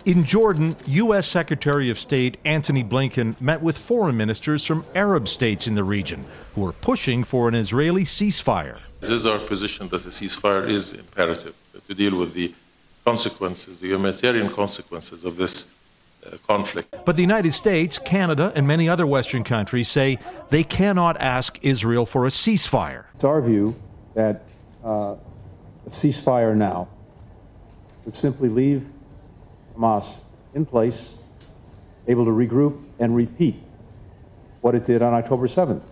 In 0.04 0.22
Jordan, 0.24 0.76
U.S. 0.86 1.26
Secretary 1.26 1.88
of 1.88 1.98
State 1.98 2.36
Antony 2.44 2.84
Blinken 2.84 3.40
met 3.40 3.62
with 3.62 3.78
foreign 3.78 4.18
ministers 4.18 4.66
from 4.66 4.84
Arab 4.94 5.28
states 5.28 5.66
in 5.66 5.76
the 5.76 5.84
region 5.84 6.26
who 6.54 6.66
are 6.66 6.72
pushing 6.72 7.24
for 7.24 7.48
an 7.48 7.54
Israeli 7.54 8.02
ceasefire. 8.02 8.78
It 9.02 9.10
is 9.10 9.26
our 9.26 9.38
position 9.40 9.88
that 9.88 10.04
a 10.04 10.10
ceasefire 10.10 10.68
is 10.68 10.92
imperative 10.92 11.56
to 11.88 11.94
deal 11.94 12.16
with 12.16 12.34
the 12.34 12.54
consequences, 13.04 13.80
the 13.80 13.88
humanitarian 13.88 14.48
consequences 14.48 15.24
of 15.24 15.36
this 15.36 15.72
uh, 16.24 16.36
conflict. 16.46 16.94
But 17.04 17.16
the 17.16 17.22
United 17.22 17.52
States, 17.52 17.98
Canada, 17.98 18.52
and 18.54 18.64
many 18.64 18.88
other 18.88 19.04
Western 19.04 19.42
countries 19.42 19.88
say 19.88 20.20
they 20.50 20.62
cannot 20.62 21.20
ask 21.20 21.58
Israel 21.62 22.06
for 22.06 22.26
a 22.26 22.30
ceasefire. 22.30 23.06
It's 23.14 23.24
our 23.24 23.42
view 23.42 23.74
that 24.14 24.44
uh, 24.84 25.16
a 25.84 25.90
ceasefire 25.90 26.54
now 26.54 26.88
would 28.04 28.14
simply 28.14 28.48
leave 28.48 28.86
Hamas 29.76 30.20
in 30.54 30.64
place, 30.64 31.18
able 32.06 32.24
to 32.24 32.30
regroup 32.30 32.80
and 33.00 33.16
repeat 33.16 33.56
what 34.60 34.76
it 34.76 34.84
did 34.84 35.02
on 35.02 35.12
October 35.12 35.48
7th. 35.48 35.82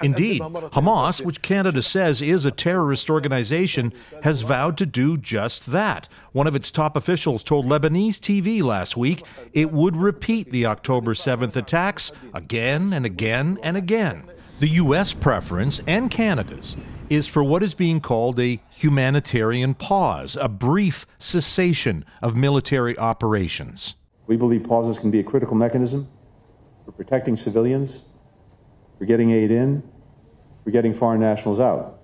Indeed, 0.00 0.40
Hamas, 0.40 1.24
which 1.24 1.42
Canada 1.42 1.82
says 1.82 2.22
is 2.22 2.46
a 2.46 2.52
terrorist 2.52 3.10
organization, 3.10 3.92
has 4.22 4.42
vowed 4.42 4.78
to 4.78 4.86
do 4.86 5.18
just 5.18 5.66
that. 5.72 6.08
One 6.32 6.46
of 6.46 6.54
its 6.54 6.70
top 6.70 6.96
officials 6.96 7.42
told 7.42 7.66
Lebanese 7.66 8.20
TV 8.20 8.62
last 8.62 8.96
week 8.96 9.24
it 9.52 9.72
would 9.72 9.96
repeat 9.96 10.50
the 10.50 10.66
October 10.66 11.14
7th 11.14 11.56
attacks 11.56 12.12
again 12.32 12.92
and 12.92 13.04
again 13.04 13.58
and 13.62 13.76
again. 13.76 14.30
The 14.60 14.68
U.S. 14.68 15.12
preference 15.14 15.80
and 15.86 16.10
Canada's 16.10 16.76
is 17.08 17.26
for 17.26 17.42
what 17.42 17.64
is 17.64 17.74
being 17.74 18.00
called 18.00 18.38
a 18.38 18.60
humanitarian 18.70 19.74
pause, 19.74 20.36
a 20.36 20.48
brief 20.48 21.06
cessation 21.18 22.04
of 22.22 22.36
military 22.36 22.96
operations. 22.98 23.96
We 24.28 24.36
believe 24.36 24.62
pauses 24.62 24.98
can 24.98 25.10
be 25.10 25.18
a 25.18 25.24
critical 25.24 25.56
mechanism 25.56 26.06
for 26.84 26.92
protecting 26.92 27.34
civilians 27.34 28.09
for 29.00 29.06
getting 29.06 29.30
aid 29.30 29.50
in, 29.50 29.82
we're 30.66 30.72
getting 30.72 30.92
foreign 30.92 31.20
nationals 31.20 31.58
out, 31.58 32.00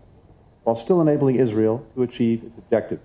while 0.65 0.75
still 0.75 1.03
enabling 1.03 1.37
Israel 1.37 1.87
to 1.95 2.03
achieve 2.03 2.43
its 2.43 2.57
objective 2.57 3.01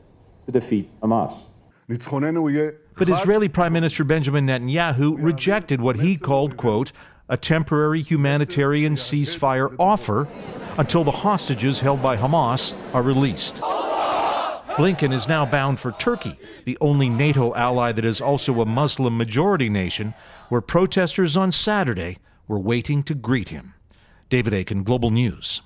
to 0.46 0.52
defeat 0.54 0.90
Hamas. 1.02 1.48
But 1.90 3.10
Israeli 3.10 3.50
Prime 3.50 3.74
Minister 3.74 4.06
Benjamin 4.06 4.48
Netanyahu 4.48 5.22
rejected 5.22 5.82
what 5.82 6.00
he 6.00 6.18
called, 6.18 6.56
quote, 6.56 6.94
a 7.28 7.36
temporary 7.36 8.02
humanitarian 8.02 8.94
ceasefire 8.94 9.76
offer 9.78 10.26
until 10.78 11.04
the 11.04 11.12
hostages 11.12 11.82
held 11.82 12.02
by 12.02 12.16
Hamas 12.16 12.74
are 12.94 13.04
released. 13.04 13.56
Blinken 14.78 15.12
is 15.12 15.28
now 15.28 15.46
bound 15.46 15.82
for 15.82 15.92
Turkey, 15.92 16.40
the 16.64 16.78
only 16.80 17.10
NATO 17.10 17.54
ally 17.56 17.92
that 17.92 18.06
is 18.06 18.22
also 18.22 18.62
a 18.62 18.66
Muslim 18.66 19.18
majority 19.18 19.68
nation, 19.68 20.14
where 20.48 20.62
protesters 20.62 21.36
on 21.36 21.52
Saturday 21.52 22.20
were 22.48 22.60
waiting 22.60 23.04
to 23.04 23.14
greet 23.14 23.50
him. 23.50 23.74
David 24.32 24.54
Akin, 24.54 24.84
Global 24.84 25.12
News. 25.12 25.62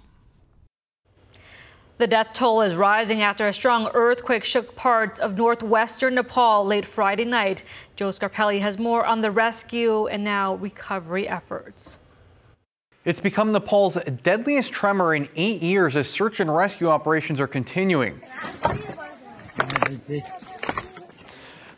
The 1.99 2.07
death 2.07 2.33
toll 2.33 2.61
is 2.61 2.75
rising 2.75 3.21
after 3.21 3.47
a 3.47 3.53
strong 3.53 3.89
earthquake 3.93 4.43
shook 4.43 4.75
parts 4.75 5.19
of 5.19 5.37
northwestern 5.37 6.15
Nepal 6.15 6.65
late 6.65 6.85
Friday 6.85 7.25
night. 7.25 7.63
Joe 7.95 8.09
Scarpelli 8.09 8.59
has 8.59 8.79
more 8.79 9.05
on 9.05 9.21
the 9.21 9.29
rescue 9.29 10.07
and 10.07 10.23
now 10.23 10.55
recovery 10.55 11.29
efforts. 11.29 11.99
It's 13.05 13.21
become 13.21 13.51
Nepal's 13.51 13.99
deadliest 14.23 14.73
tremor 14.73 15.13
in 15.13 15.29
eight 15.35 15.61
years 15.61 15.95
as 15.95 16.09
search 16.09 16.39
and 16.39 16.53
rescue 16.53 16.87
operations 16.87 17.39
are 17.39 17.47
continuing. 17.47 18.19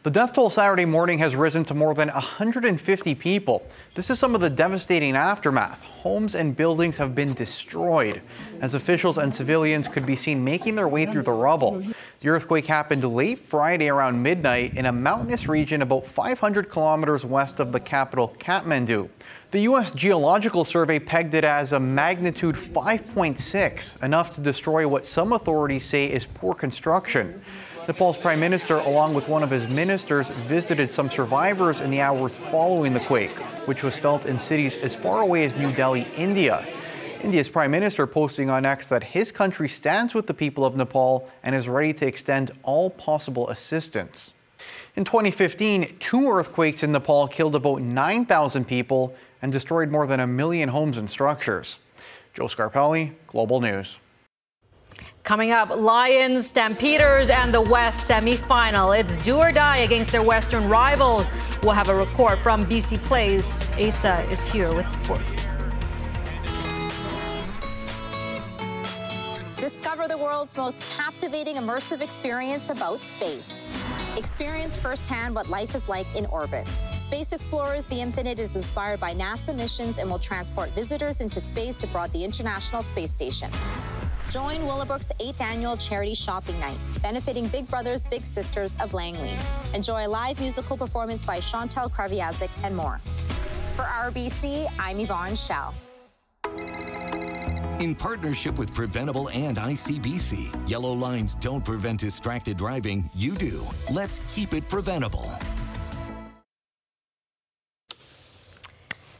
The 0.07 0.11
death 0.11 0.31
toll 0.31 0.49
Saturday 0.49 0.85
morning 0.85 1.19
has 1.19 1.35
risen 1.35 1.65
to 1.65 1.73
more 1.73 1.93
than 1.93 2.07
150 2.07 3.15
people. 3.15 3.67
This 3.93 4.09
is 4.09 4.17
some 4.17 4.35
of 4.35 4.39
the 4.39 4.49
devastating 4.49 5.17
aftermath. 5.17 5.83
Homes 5.83 6.33
and 6.33 6.55
buildings 6.55 6.95
have 6.95 7.13
been 7.13 7.33
destroyed 7.33 8.21
as 8.61 8.73
officials 8.73 9.17
and 9.17 9.35
civilians 9.35 9.89
could 9.89 10.05
be 10.05 10.15
seen 10.15 10.41
making 10.41 10.75
their 10.75 10.87
way 10.87 11.07
through 11.07 11.23
the 11.23 11.33
rubble. 11.33 11.83
The 12.21 12.29
earthquake 12.29 12.65
happened 12.65 13.03
late 13.03 13.37
Friday 13.37 13.89
around 13.89 14.23
midnight 14.23 14.77
in 14.77 14.85
a 14.85 14.93
mountainous 14.93 15.49
region 15.49 15.81
about 15.81 16.07
500 16.07 16.69
kilometers 16.69 17.25
west 17.25 17.59
of 17.59 17.73
the 17.73 17.79
capital, 17.81 18.33
Kathmandu. 18.39 19.09
The 19.51 19.59
U.S. 19.63 19.91
Geological 19.91 20.63
Survey 20.63 20.99
pegged 20.99 21.33
it 21.33 21.43
as 21.43 21.73
a 21.73 21.79
magnitude 21.81 22.55
5.6, 22.55 24.03
enough 24.03 24.33
to 24.35 24.41
destroy 24.41 24.87
what 24.87 25.03
some 25.03 25.33
authorities 25.33 25.83
say 25.83 26.05
is 26.05 26.27
poor 26.27 26.53
construction. 26.53 27.41
Nepal's 27.87 28.17
prime 28.17 28.41
minister, 28.41 28.79
along 28.79 29.13
with 29.13 29.29
one 29.29 29.43
of 29.43 29.49
his 29.49 29.65
ministers, 29.69 30.27
visited 30.29 30.89
some 30.89 31.09
survivors 31.09 31.79
in 31.79 31.89
the 31.89 32.01
hours 32.01 32.35
following 32.35 32.91
the 32.91 32.99
quake, 32.99 33.37
which 33.65 33.81
was 33.81 33.97
felt 33.97 34.25
in 34.25 34.37
cities 34.37 34.75
as 34.75 34.93
far 34.93 35.21
away 35.21 35.45
as 35.45 35.55
New 35.55 35.71
Delhi, 35.71 36.05
India. 36.17 36.67
India's 37.23 37.49
prime 37.49 37.71
minister 37.71 38.05
posting 38.05 38.49
on 38.49 38.65
X 38.65 38.87
that 38.89 39.01
his 39.01 39.31
country 39.31 39.69
stands 39.69 40.13
with 40.13 40.27
the 40.27 40.33
people 40.33 40.65
of 40.65 40.75
Nepal 40.75 41.29
and 41.43 41.55
is 41.55 41.69
ready 41.69 41.93
to 41.93 42.05
extend 42.05 42.51
all 42.63 42.89
possible 42.89 43.49
assistance. 43.51 44.33
In 44.97 45.05
2015, 45.05 45.95
two 45.99 46.29
earthquakes 46.29 46.83
in 46.83 46.91
Nepal 46.91 47.25
killed 47.29 47.55
about 47.55 47.81
9,000 47.81 48.65
people 48.65 49.15
and 49.41 49.49
destroyed 49.49 49.89
more 49.89 50.05
than 50.05 50.19
a 50.19 50.27
million 50.27 50.67
homes 50.67 50.97
and 50.97 51.09
structures. 51.09 51.79
Joe 52.33 52.47
Scarpelli, 52.47 53.13
Global 53.27 53.61
News. 53.61 53.97
Coming 55.27 55.51
up, 55.51 55.75
Lions, 55.75 56.47
Stampeders, 56.47 57.29
and 57.29 57.53
the 57.53 57.59
West 57.59 58.09
semifinal. 58.09 58.97
It's 58.97 59.17
do 59.17 59.35
or 59.35 59.51
die 59.51 59.79
against 59.79 60.09
their 60.09 60.23
Western 60.23 60.69
rivals. 60.69 61.29
We'll 61.61 61.73
have 61.73 61.89
a 61.89 61.95
report 61.95 62.39
from 62.39 62.63
BC 62.63 63.03
Place. 63.03 63.61
Asa 63.77 64.23
is 64.31 64.49
here 64.49 64.73
with 64.73 64.89
sports. 64.89 65.43
Discover 69.57 70.07
the 70.07 70.17
world's 70.17 70.55
most 70.55 70.81
captivating 70.95 71.57
immersive 71.57 71.99
experience 71.99 72.69
about 72.69 73.03
space. 73.03 73.96
Experience 74.17 74.75
firsthand 74.75 75.35
what 75.35 75.47
life 75.47 75.75
is 75.75 75.87
like 75.87 76.07
in 76.15 76.25
orbit. 76.25 76.67
Space 76.91 77.33
Explorers 77.33 77.85
The 77.85 78.01
Infinite 78.01 78.39
is 78.39 78.55
inspired 78.55 78.99
by 78.99 79.13
NASA 79.13 79.55
missions 79.55 79.99
and 79.99 80.09
will 80.09 80.17
transport 80.17 80.71
visitors 80.71 81.21
into 81.21 81.39
space 81.39 81.83
aboard 81.83 82.11
the 82.13 82.23
International 82.23 82.81
Space 82.81 83.11
Station. 83.11 83.51
Join 84.31 84.65
Willowbrook's 84.65 85.11
8th 85.19 85.39
annual 85.39 85.77
charity 85.77 86.15
shopping 86.15 86.59
night, 86.59 86.79
benefiting 87.03 87.47
Big 87.49 87.67
Brothers 87.67 88.03
Big 88.05 88.25
Sisters 88.25 88.75
of 88.81 88.95
Langley. 88.95 89.33
Enjoy 89.75 90.07
a 90.07 90.09
live 90.09 90.39
musical 90.39 90.75
performance 90.75 91.21
by 91.21 91.39
Chantal 91.39 91.87
Kreviazuk 91.87 92.49
and 92.63 92.75
more. 92.75 92.99
For 93.75 93.83
RBC, 93.83 94.65
I'm 94.79 94.99
Yvonne 94.99 95.35
Schalle. 95.35 95.75
In 97.79 97.93
partnership 97.93 98.57
with 98.57 98.73
Preventable 98.73 99.29
and 99.29 99.57
ICBC, 99.57 100.67
yellow 100.67 100.93
lines 100.93 101.35
don't 101.35 101.63
prevent 101.63 101.99
distracted 101.99 102.57
driving, 102.57 103.07
you 103.13 103.35
do. 103.35 103.63
Let's 103.91 104.19
keep 104.33 104.53
it 104.53 104.67
preventable. 104.67 105.31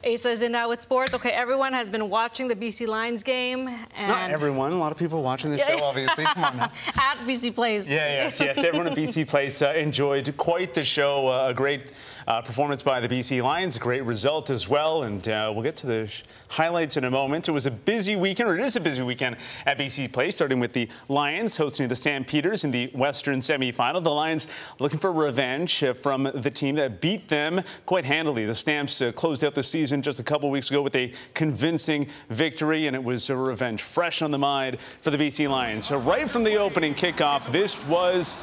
Asa 0.06 0.30
is 0.30 0.42
in 0.42 0.54
now 0.54 0.70
with 0.70 0.80
sports. 0.80 1.14
Okay, 1.14 1.32
everyone 1.32 1.74
has 1.74 1.90
been 1.90 2.10
watching 2.10 2.48
the 2.48 2.56
BC 2.56 2.88
Lions 2.88 3.24
game. 3.24 3.68
And 3.96 4.08
Not 4.08 4.32
everyone. 4.32 4.72
A 4.72 4.78
lot 4.78 4.92
of 4.92 4.98
people 4.98 5.22
watching 5.22 5.52
the 5.52 5.58
show, 5.58 5.84
obviously. 5.84 6.24
Come 6.24 6.44
on 6.44 6.58
now. 6.58 6.72
At 6.96 7.18
BC 7.28 7.54
Place. 7.54 7.88
Yeah, 7.88 8.24
yes, 8.24 8.40
yes. 8.40 8.58
Everyone 8.58 8.88
at 8.88 8.98
BC 8.98 9.28
Place 9.28 9.62
uh, 9.62 9.74
enjoyed 9.74 10.36
quite 10.38 10.74
the 10.74 10.84
show. 10.84 11.28
Uh, 11.28 11.50
a 11.50 11.54
great 11.54 11.92
uh, 12.28 12.42
performance 12.42 12.84
by 12.84 13.00
the 13.00 13.08
BC 13.08 13.42
Lions, 13.42 13.78
a 13.78 13.80
great 13.80 14.04
result 14.04 14.50
as 14.50 14.68
well. 14.68 15.04
And 15.04 15.26
uh, 15.28 15.50
we'll 15.54 15.64
get 15.64 15.78
to 15.78 15.88
the 15.88 16.14
highlights 16.50 16.98
in 16.98 17.06
a 17.06 17.12
moment. 17.12 17.48
It 17.48 17.54
was 17.54 17.66
a 17.66 17.72
busy 17.72 18.18
weekend, 18.18 18.50
or 18.50 18.56
it 18.56 18.62
is 18.62 18.76
a 18.76 18.82
busy 18.82 19.02
weekend 19.02 19.38
at 19.66 19.78
BC 19.78 20.12
Place, 20.12 20.36
starting 20.36 20.60
with 20.60 20.74
the 20.74 20.90
Lions 21.08 21.56
hosting 21.56 21.88
the 21.88 21.96
Stampeders 21.96 22.66
in 22.66 22.72
the 22.72 22.88
Western 22.88 23.40
semifinal. 23.40 24.04
The 24.04 24.12
Lions 24.12 24.48
looking 24.80 25.00
for 25.00 25.12
revenge 25.12 25.82
uh, 25.82 25.94
from 25.94 26.24
the 26.24 26.52
team 26.52 26.76
that 26.76 27.00
beat 27.00 27.30
them 27.30 27.62
quite 27.86 28.04
handily. 28.04 28.46
The 28.46 28.56
Stamps 28.56 29.02
uh, 29.02 29.14
closed 29.14 29.44
out 29.46 29.56
the 29.56 29.64
season 29.64 30.02
just 30.02 30.20
a 30.20 30.24
couple 30.24 30.50
weeks 30.50 30.70
ago 30.70 30.82
with 30.82 30.96
a 30.96 31.14
convincing 31.34 32.08
victory, 32.30 32.88
and 32.88 32.96
it 32.96 33.04
was 33.04 33.30
a 33.30 33.38
revenge 33.38 33.82
fresh 33.82 34.22
on 34.22 34.32
the 34.32 34.38
mind 34.38 34.80
for 35.02 35.12
the 35.12 35.18
BC 35.18 35.50
Lions. 35.50 35.86
So, 35.88 35.98
right 35.98 36.30
from 36.30 36.44
the 36.44 36.56
opening 36.56 36.94
kickoff, 36.94 37.50
this 37.52 37.86
was 37.88 38.38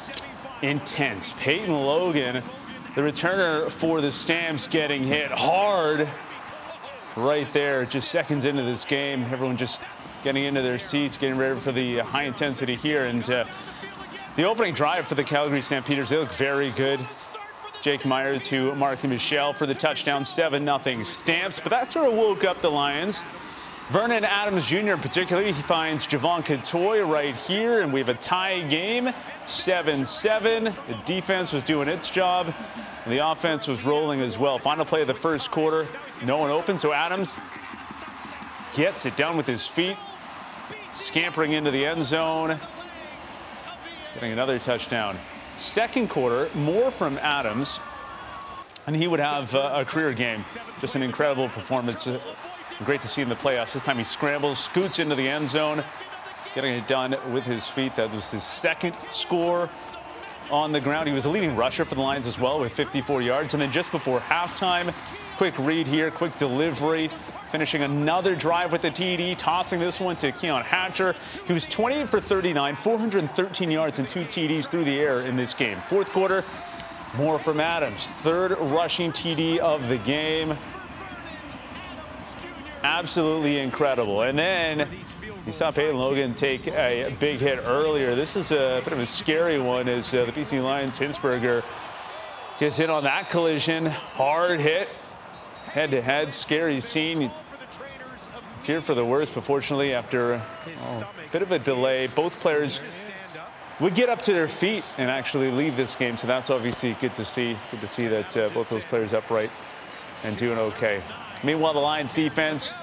intense. 0.63 1.33
Peyton 1.33 1.71
Logan, 1.71 2.41
the 2.95 3.01
returner 3.01 3.69
for 3.69 3.99
the 3.99 4.11
Stamps, 4.11 4.67
getting 4.67 5.03
hit 5.03 5.29
hard 5.29 6.07
right 7.17 7.51
there, 7.51 7.85
just 7.85 8.09
seconds 8.09 8.45
into 8.45 8.63
this 8.63 8.85
game. 8.85 9.23
Everyone 9.31 9.57
just 9.57 9.83
getting 10.23 10.45
into 10.45 10.61
their 10.61 10.79
seats, 10.79 11.17
getting 11.17 11.37
ready 11.37 11.59
for 11.59 11.73
the 11.73 11.99
high 11.99 12.23
intensity 12.23 12.75
here. 12.75 13.03
And 13.05 13.29
uh, 13.29 13.45
the 14.37 14.43
opening 14.43 14.73
drive 14.73 15.07
for 15.07 15.15
the 15.15 15.25
Calgary 15.25 15.61
Stampeders, 15.61 16.09
they 16.09 16.17
look 16.17 16.31
very 16.31 16.71
good. 16.71 16.99
Jake 17.81 18.01
Maier 18.01 18.41
to 18.45 18.73
Marken 18.75 19.09
Michel 19.09 19.53
for 19.53 19.65
the 19.65 19.75
touchdown, 19.75 20.23
7 20.23 20.65
0 20.65 21.03
Stamps. 21.03 21.59
But 21.59 21.69
that 21.71 21.91
sort 21.91 22.07
of 22.07 22.17
woke 22.17 22.45
up 22.45 22.61
the 22.61 22.71
Lions. 22.71 23.23
Vernon 23.89 24.23
Adams 24.23 24.67
Jr. 24.67 24.93
in 24.93 24.99
particular, 24.99 25.43
he 25.43 25.51
finds 25.51 26.07
Jevon 26.07 26.43
Cottoy 26.43 27.07
right 27.07 27.35
here, 27.35 27.81
and 27.81 27.93
we 27.93 27.99
have 27.99 28.09
a 28.09 28.15
tie 28.15 28.61
game, 28.61 29.11
7 29.47 30.05
7. 30.05 30.63
The 30.63 30.73
defense 31.05 31.53
was 31.53 31.63
doing 31.63 31.87
its 31.87 32.09
job, 32.09 32.53
and 33.03 33.13
the 33.13 33.27
offense 33.29 33.67
was 33.67 33.85
rolling 33.85 34.21
as 34.21 34.39
well. 34.39 34.59
Final 34.59 34.85
play 34.85 35.01
of 35.01 35.07
the 35.07 35.13
first 35.13 35.51
quarter, 35.51 35.87
no 36.23 36.37
one 36.37 36.49
open, 36.49 36.77
so 36.77 36.93
Adams 36.93 37.37
gets 38.73 39.05
it 39.05 39.15
down 39.15 39.37
with 39.37 39.47
his 39.47 39.67
feet, 39.67 39.97
scampering 40.93 41.53
into 41.53 41.71
the 41.71 41.85
end 41.85 42.03
zone, 42.03 42.59
getting 44.13 44.31
another 44.31 44.59
touchdown. 44.59 45.17
Second 45.57 46.09
quarter, 46.09 46.49
more 46.55 46.91
from 46.91 47.17
Adams, 47.19 47.79
and 48.87 48.95
he 48.95 49.07
would 49.07 49.19
have 49.19 49.55
uh, 49.55 49.71
a 49.73 49.85
career 49.85 50.13
game. 50.13 50.43
Just 50.81 50.95
an 50.95 51.01
incredible 51.01 51.47
performance. 51.49 52.07
Uh, 52.07 52.19
Great 52.83 53.01
to 53.01 53.07
see 53.07 53.21
in 53.21 53.29
the 53.29 53.35
playoffs. 53.35 53.71
This 53.71 53.81
time 53.81 53.97
he 53.97 54.03
scrambles, 54.03 54.59
scoots 54.59 54.99
into 54.99 55.15
the 55.15 55.29
end 55.29 55.47
zone, 55.47 55.81
getting 56.55 56.73
it 56.73 56.87
done 56.87 57.15
with 57.33 57.45
his 57.45 57.67
feet. 57.67 57.95
That 57.97 58.11
was 58.13 58.31
his 58.31 58.43
second 58.43 58.95
score 59.09 59.69
on 60.49 60.71
the 60.71 60.79
ground. 60.79 61.07
He 61.07 61.13
was 61.13 61.25
a 61.25 61.29
leading 61.29 61.55
rusher 61.55 61.83
for 61.83 61.95
the 61.95 62.01
Lions 62.01 62.25
as 62.25 62.39
well 62.39 62.61
with 62.61 62.71
54 62.71 63.21
yards. 63.21 63.53
And 63.53 63.61
then 63.61 63.71
just 63.71 63.91
before 63.91 64.21
halftime, 64.21 64.93
quick 65.35 65.57
read 65.59 65.85
here, 65.85 66.09
quick 66.09 66.37
delivery, 66.37 67.09
finishing 67.49 67.83
another 67.83 68.35
drive 68.35 68.71
with 68.71 68.81
the 68.81 68.89
TD, 68.89 69.37
tossing 69.37 69.81
this 69.81 69.99
one 69.99 70.15
to 70.17 70.31
Keon 70.31 70.63
Hatcher. 70.63 71.13
He 71.45 71.51
was 71.51 71.65
28 71.65 72.07
for 72.07 72.21
39, 72.21 72.75
413 72.75 73.69
yards 73.69 73.99
and 73.99 74.07
two 74.07 74.21
TDs 74.21 74.67
through 74.67 74.85
the 74.85 74.97
air 74.97 75.19
in 75.21 75.35
this 75.35 75.53
game. 75.53 75.77
Fourth 75.87 76.13
quarter, 76.13 76.45
more 77.17 77.37
from 77.37 77.59
Adams. 77.59 78.09
Third 78.09 78.57
rushing 78.59 79.11
TD 79.11 79.57
of 79.57 79.89
the 79.89 79.97
game. 79.97 80.57
Absolutely 82.81 83.59
incredible. 83.59 84.21
And 84.21 84.37
then 84.39 84.87
you 85.45 85.51
saw 85.51 85.69
Peyton 85.69 85.97
Logan 85.97 86.33
take 86.33 86.67
a 86.67 87.15
big 87.19 87.39
hit 87.39 87.59
earlier. 87.65 88.15
This 88.15 88.35
is 88.35 88.51
a 88.51 88.81
bit 88.83 88.93
of 88.93 88.99
a 88.99 89.05
scary 89.05 89.59
one 89.59 89.87
as 89.87 90.11
uh, 90.13 90.25
the 90.25 90.31
BC 90.31 90.63
Lions 90.63 90.99
Hinsberger 90.99 91.63
gets 92.59 92.79
in 92.79 92.89
on 92.89 93.03
that 93.03 93.29
collision. 93.29 93.85
Hard 93.85 94.59
hit, 94.59 94.87
head 95.65 95.91
to 95.91 96.01
head, 96.01 96.33
scary 96.33 96.79
scene. 96.79 97.31
Fear 98.61 98.81
for 98.81 98.95
the 98.95 99.05
worst, 99.05 99.35
but 99.35 99.43
fortunately, 99.43 99.93
after 99.93 100.41
oh, 100.79 100.97
a 100.99 101.31
bit 101.31 101.43
of 101.43 101.51
a 101.51 101.59
delay, 101.59 102.07
both 102.07 102.39
players 102.39 102.81
would 103.79 103.93
get 103.93 104.09
up 104.09 104.21
to 104.23 104.33
their 104.33 104.47
feet 104.47 104.83
and 104.97 105.11
actually 105.11 105.51
leave 105.51 105.77
this 105.77 105.95
game. 105.95 106.17
So 106.17 106.25
that's 106.25 106.49
obviously 106.49 106.93
good 106.99 107.13
to 107.15 107.25
see. 107.25 107.55
Good 107.69 107.81
to 107.81 107.87
see 107.87 108.07
that 108.07 108.35
uh, 108.35 108.49
both 108.49 108.69
those 108.69 108.85
players 108.85 109.13
upright 109.13 109.51
and 110.23 110.35
doing 110.35 110.57
okay. 110.57 111.03
Meanwhile, 111.43 111.73
the 111.73 111.79
Lions 111.79 112.15
defense 112.15 112.73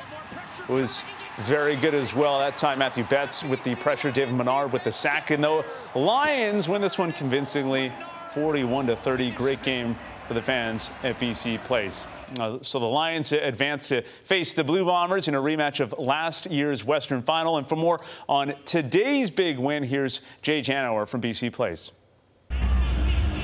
was 0.69 1.03
very 1.43 1.77
good 1.77 1.95
as 1.95 2.15
well. 2.15 2.39
That 2.39 2.57
time, 2.57 2.79
Mathieu 2.79 3.05
Betts 3.05 3.45
with 3.45 3.63
the 3.65 3.75
pressure, 3.77 4.11
David 4.11 4.35
Menard 4.35 4.73
with 4.73 4.85
the 4.85 4.93
sack. 4.93 5.31
And 5.31 5.43
the 5.43 5.65
Lions 5.95 6.69
win 6.69 6.81
this 6.81 6.99
one 6.99 7.13
convincingly, 7.13 7.93
41 8.31 8.87
to 8.87 8.97
30. 8.97 9.31
Great 9.33 9.63
game 9.63 9.97
for 10.27 10.35
the 10.35 10.43
fans 10.43 10.91
at 11.03 11.19
BC 11.19 11.63
Place. 11.65 12.07
Uh, 12.39 12.59
so 12.63 12.79
the 12.79 12.87
Lions 12.87 13.33
advance 13.33 13.89
to 13.89 14.03
face 14.03 14.55
the 14.55 14.65
Blue 14.65 14.85
Bombers 14.85 15.29
in 15.29 15.35
a 15.35 15.41
rematch 15.41 15.81
of 15.81 15.95
last 15.99 16.47
year's 16.47 16.85
Western 16.85 17.23
Final. 17.23 17.59
And 17.59 17.69
for 17.69 17.77
more 17.77 18.01
on 18.29 18.55
today's 18.65 19.31
big 19.31 19.59
win, 19.59 19.83
here's 19.83 20.21
Jay 20.41 20.61
Janower 20.61 21.09
from 21.09 21.21
BC 21.21 21.53
Place. 21.53 21.93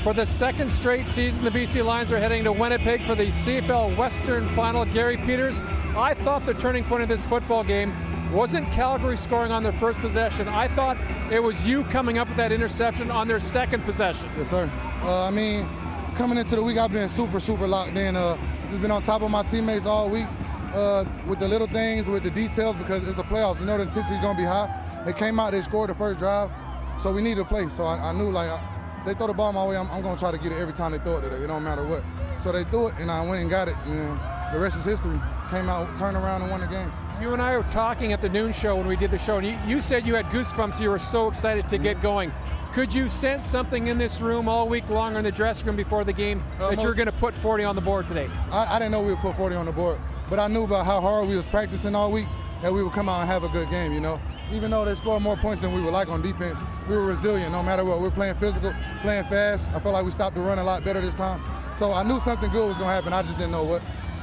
For 0.02 0.14
the 0.14 0.24
second 0.24 0.70
straight 0.70 1.08
season, 1.08 1.42
the 1.42 1.50
BC 1.50 1.84
Lions 1.84 2.12
are 2.12 2.18
heading 2.18 2.44
to 2.44 2.52
Winnipeg 2.52 3.02
for 3.02 3.16
the 3.16 3.26
CFL 3.26 3.96
Western 3.96 4.46
Final. 4.50 4.84
Garry 4.86 5.16
Peters, 5.16 5.60
I 5.96 6.14
thought 6.14 6.46
the 6.46 6.54
turning 6.54 6.84
point 6.84 7.02
of 7.02 7.08
this 7.08 7.26
football 7.26 7.64
game 7.64 7.92
wasn't 8.32 8.70
Calgary 8.72 9.16
scoring 9.16 9.50
on 9.50 9.64
their 9.64 9.72
first 9.72 9.98
possession. 9.98 10.46
I 10.48 10.68
thought 10.68 10.96
it 11.32 11.42
was 11.42 11.66
you 11.66 11.82
coming 11.84 12.16
up 12.16 12.28
with 12.28 12.36
that 12.36 12.52
interception 12.52 13.10
on 13.10 13.26
their 13.26 13.40
second 13.40 13.82
possession. 13.82 14.28
Yes, 14.38 14.50
sir. 14.50 14.70
Uh, 15.02 15.26
I 15.26 15.30
mean, 15.30 15.66
coming 16.14 16.38
into 16.38 16.54
the 16.54 16.62
week, 16.62 16.78
I've 16.78 16.92
been 16.92 17.08
super, 17.08 17.40
super 17.40 17.66
locked 17.66 17.96
in. 17.96 18.14
Uh, 18.14 18.38
just 18.68 18.80
been 18.80 18.92
on 18.92 19.02
top 19.02 19.22
of 19.22 19.30
my 19.32 19.42
teammates 19.42 19.84
all 19.84 20.08
week 20.08 20.26
uh, 20.74 21.04
with 21.26 21.40
the 21.40 21.48
little 21.48 21.66
things, 21.66 22.08
with 22.08 22.22
the 22.22 22.30
details, 22.30 22.76
because 22.76 23.06
it's 23.08 23.18
a 23.18 23.24
playoffs. 23.24 23.58
You 23.58 23.66
know 23.66 23.76
the 23.76 23.82
intensity 23.82 24.14
is 24.14 24.22
going 24.22 24.36
to 24.36 24.42
be 24.42 24.46
high. 24.46 25.02
They 25.04 25.12
came 25.12 25.40
out, 25.40 25.50
they 25.50 25.60
scored 25.60 25.90
the 25.90 25.94
first 25.96 26.20
drive, 26.20 26.50
so 26.98 27.12
we 27.12 27.20
needed 27.20 27.42
to 27.42 27.44
play. 27.44 27.68
So 27.68 27.82
I, 27.82 28.10
I 28.10 28.12
knew, 28.12 28.30
like, 28.30 28.48
I, 28.48 28.77
they 29.08 29.14
throw 29.14 29.26
the 29.26 29.34
ball 29.34 29.52
my 29.52 29.64
way, 29.64 29.76
I'm, 29.76 29.90
I'm 29.90 30.02
going 30.02 30.14
to 30.14 30.20
try 30.20 30.30
to 30.30 30.38
get 30.38 30.52
it 30.52 30.58
every 30.58 30.74
time 30.74 30.92
they 30.92 30.98
throw 30.98 31.16
it 31.16 31.22
today. 31.22 31.36
It 31.36 31.46
don't 31.46 31.64
matter 31.64 31.82
what. 31.82 32.04
So 32.38 32.52
they 32.52 32.64
threw 32.64 32.88
it, 32.88 32.94
and 33.00 33.10
I 33.10 33.26
went 33.26 33.40
and 33.40 33.50
got 33.50 33.68
it. 33.68 33.74
And 33.86 34.18
the 34.52 34.58
rest 34.58 34.76
is 34.76 34.84
history. 34.84 35.18
Came 35.50 35.68
out, 35.68 35.96
turned 35.96 36.16
around, 36.16 36.42
and 36.42 36.50
won 36.50 36.60
the 36.60 36.66
game. 36.66 36.92
You 37.20 37.32
and 37.32 37.42
I 37.42 37.56
were 37.56 37.64
talking 37.64 38.12
at 38.12 38.20
the 38.20 38.28
noon 38.28 38.52
show 38.52 38.76
when 38.76 38.86
we 38.86 38.94
did 38.94 39.10
the 39.10 39.18
show, 39.18 39.38
and 39.38 39.46
you, 39.46 39.58
you 39.66 39.80
said 39.80 40.06
you 40.06 40.14
had 40.14 40.26
goosebumps. 40.26 40.80
You 40.80 40.90
were 40.90 40.98
so 40.98 41.26
excited 41.26 41.68
to 41.70 41.78
get 41.78 42.00
going. 42.00 42.32
Could 42.74 42.94
you 42.94 43.08
sense 43.08 43.44
something 43.46 43.88
in 43.88 43.98
this 43.98 44.20
room 44.20 44.48
all 44.48 44.68
week 44.68 44.88
long 44.88 45.16
or 45.16 45.18
in 45.18 45.24
the 45.24 45.32
dressing 45.32 45.66
room 45.66 45.74
before 45.74 46.04
the 46.04 46.12
game 46.12 46.40
Uh, 46.60 46.70
that 46.70 46.82
you're 46.82 46.94
going 46.94 47.06
to 47.06 47.12
put 47.12 47.34
40 47.34 47.64
on 47.64 47.74
the 47.74 47.80
board 47.80 48.06
today? 48.06 48.28
I, 48.52 48.76
I 48.76 48.78
didn't 48.78 48.92
know 48.92 49.02
we 49.02 49.12
would 49.12 49.18
put 49.18 49.36
40 49.36 49.56
on 49.56 49.66
the 49.66 49.72
board, 49.72 49.98
but 50.28 50.38
I 50.38 50.46
knew 50.46 50.64
about 50.64 50.84
how 50.86 51.00
hard 51.00 51.26
we 51.26 51.34
was 51.34 51.46
practicing 51.46 51.94
all 51.94 52.12
week 52.12 52.26
that 52.62 52.72
we 52.72 52.82
would 52.82 52.92
come 52.92 53.08
out 53.08 53.20
and 53.20 53.28
have 53.28 53.42
a 53.42 53.48
good 53.48 53.68
game, 53.70 53.92
you 53.92 54.00
know. 54.00 54.20
Even 54.52 54.70
though 54.70 54.84
they 54.84 54.94
scored 54.94 55.22
more 55.22 55.36
points 55.36 55.62
than 55.62 55.72
we 55.72 55.80
would 55.80 55.92
like 55.92 56.08
on 56.08 56.22
defense, 56.22 56.58
we 56.88 56.96
were 56.96 57.04
resilient 57.04 57.52
no 57.52 57.62
matter 57.62 57.84
what. 57.84 58.00
We 58.00 58.06
are 58.08 58.10
playing 58.10 58.34
physical, 58.36 58.72
playing 59.02 59.24
fast. 59.24 59.68
I 59.70 59.80
felt 59.80 59.94
like 59.94 60.04
we 60.04 60.10
stopped 60.10 60.34
the 60.36 60.40
run 60.40 60.58
a 60.58 60.64
lot 60.64 60.84
better 60.84 61.00
this 61.00 61.14
time. 61.14 61.42
So 61.74 61.92
I 61.92 62.02
knew 62.02 62.18
something 62.18 62.50
good 62.50 62.66
was 62.66 62.76
going 62.76 62.88
to 62.88 62.94
happen. 62.94 63.12
I 63.12 63.22
just 63.22 63.38
didn't 63.38 63.52
know 63.52 63.64
what. 63.64 63.82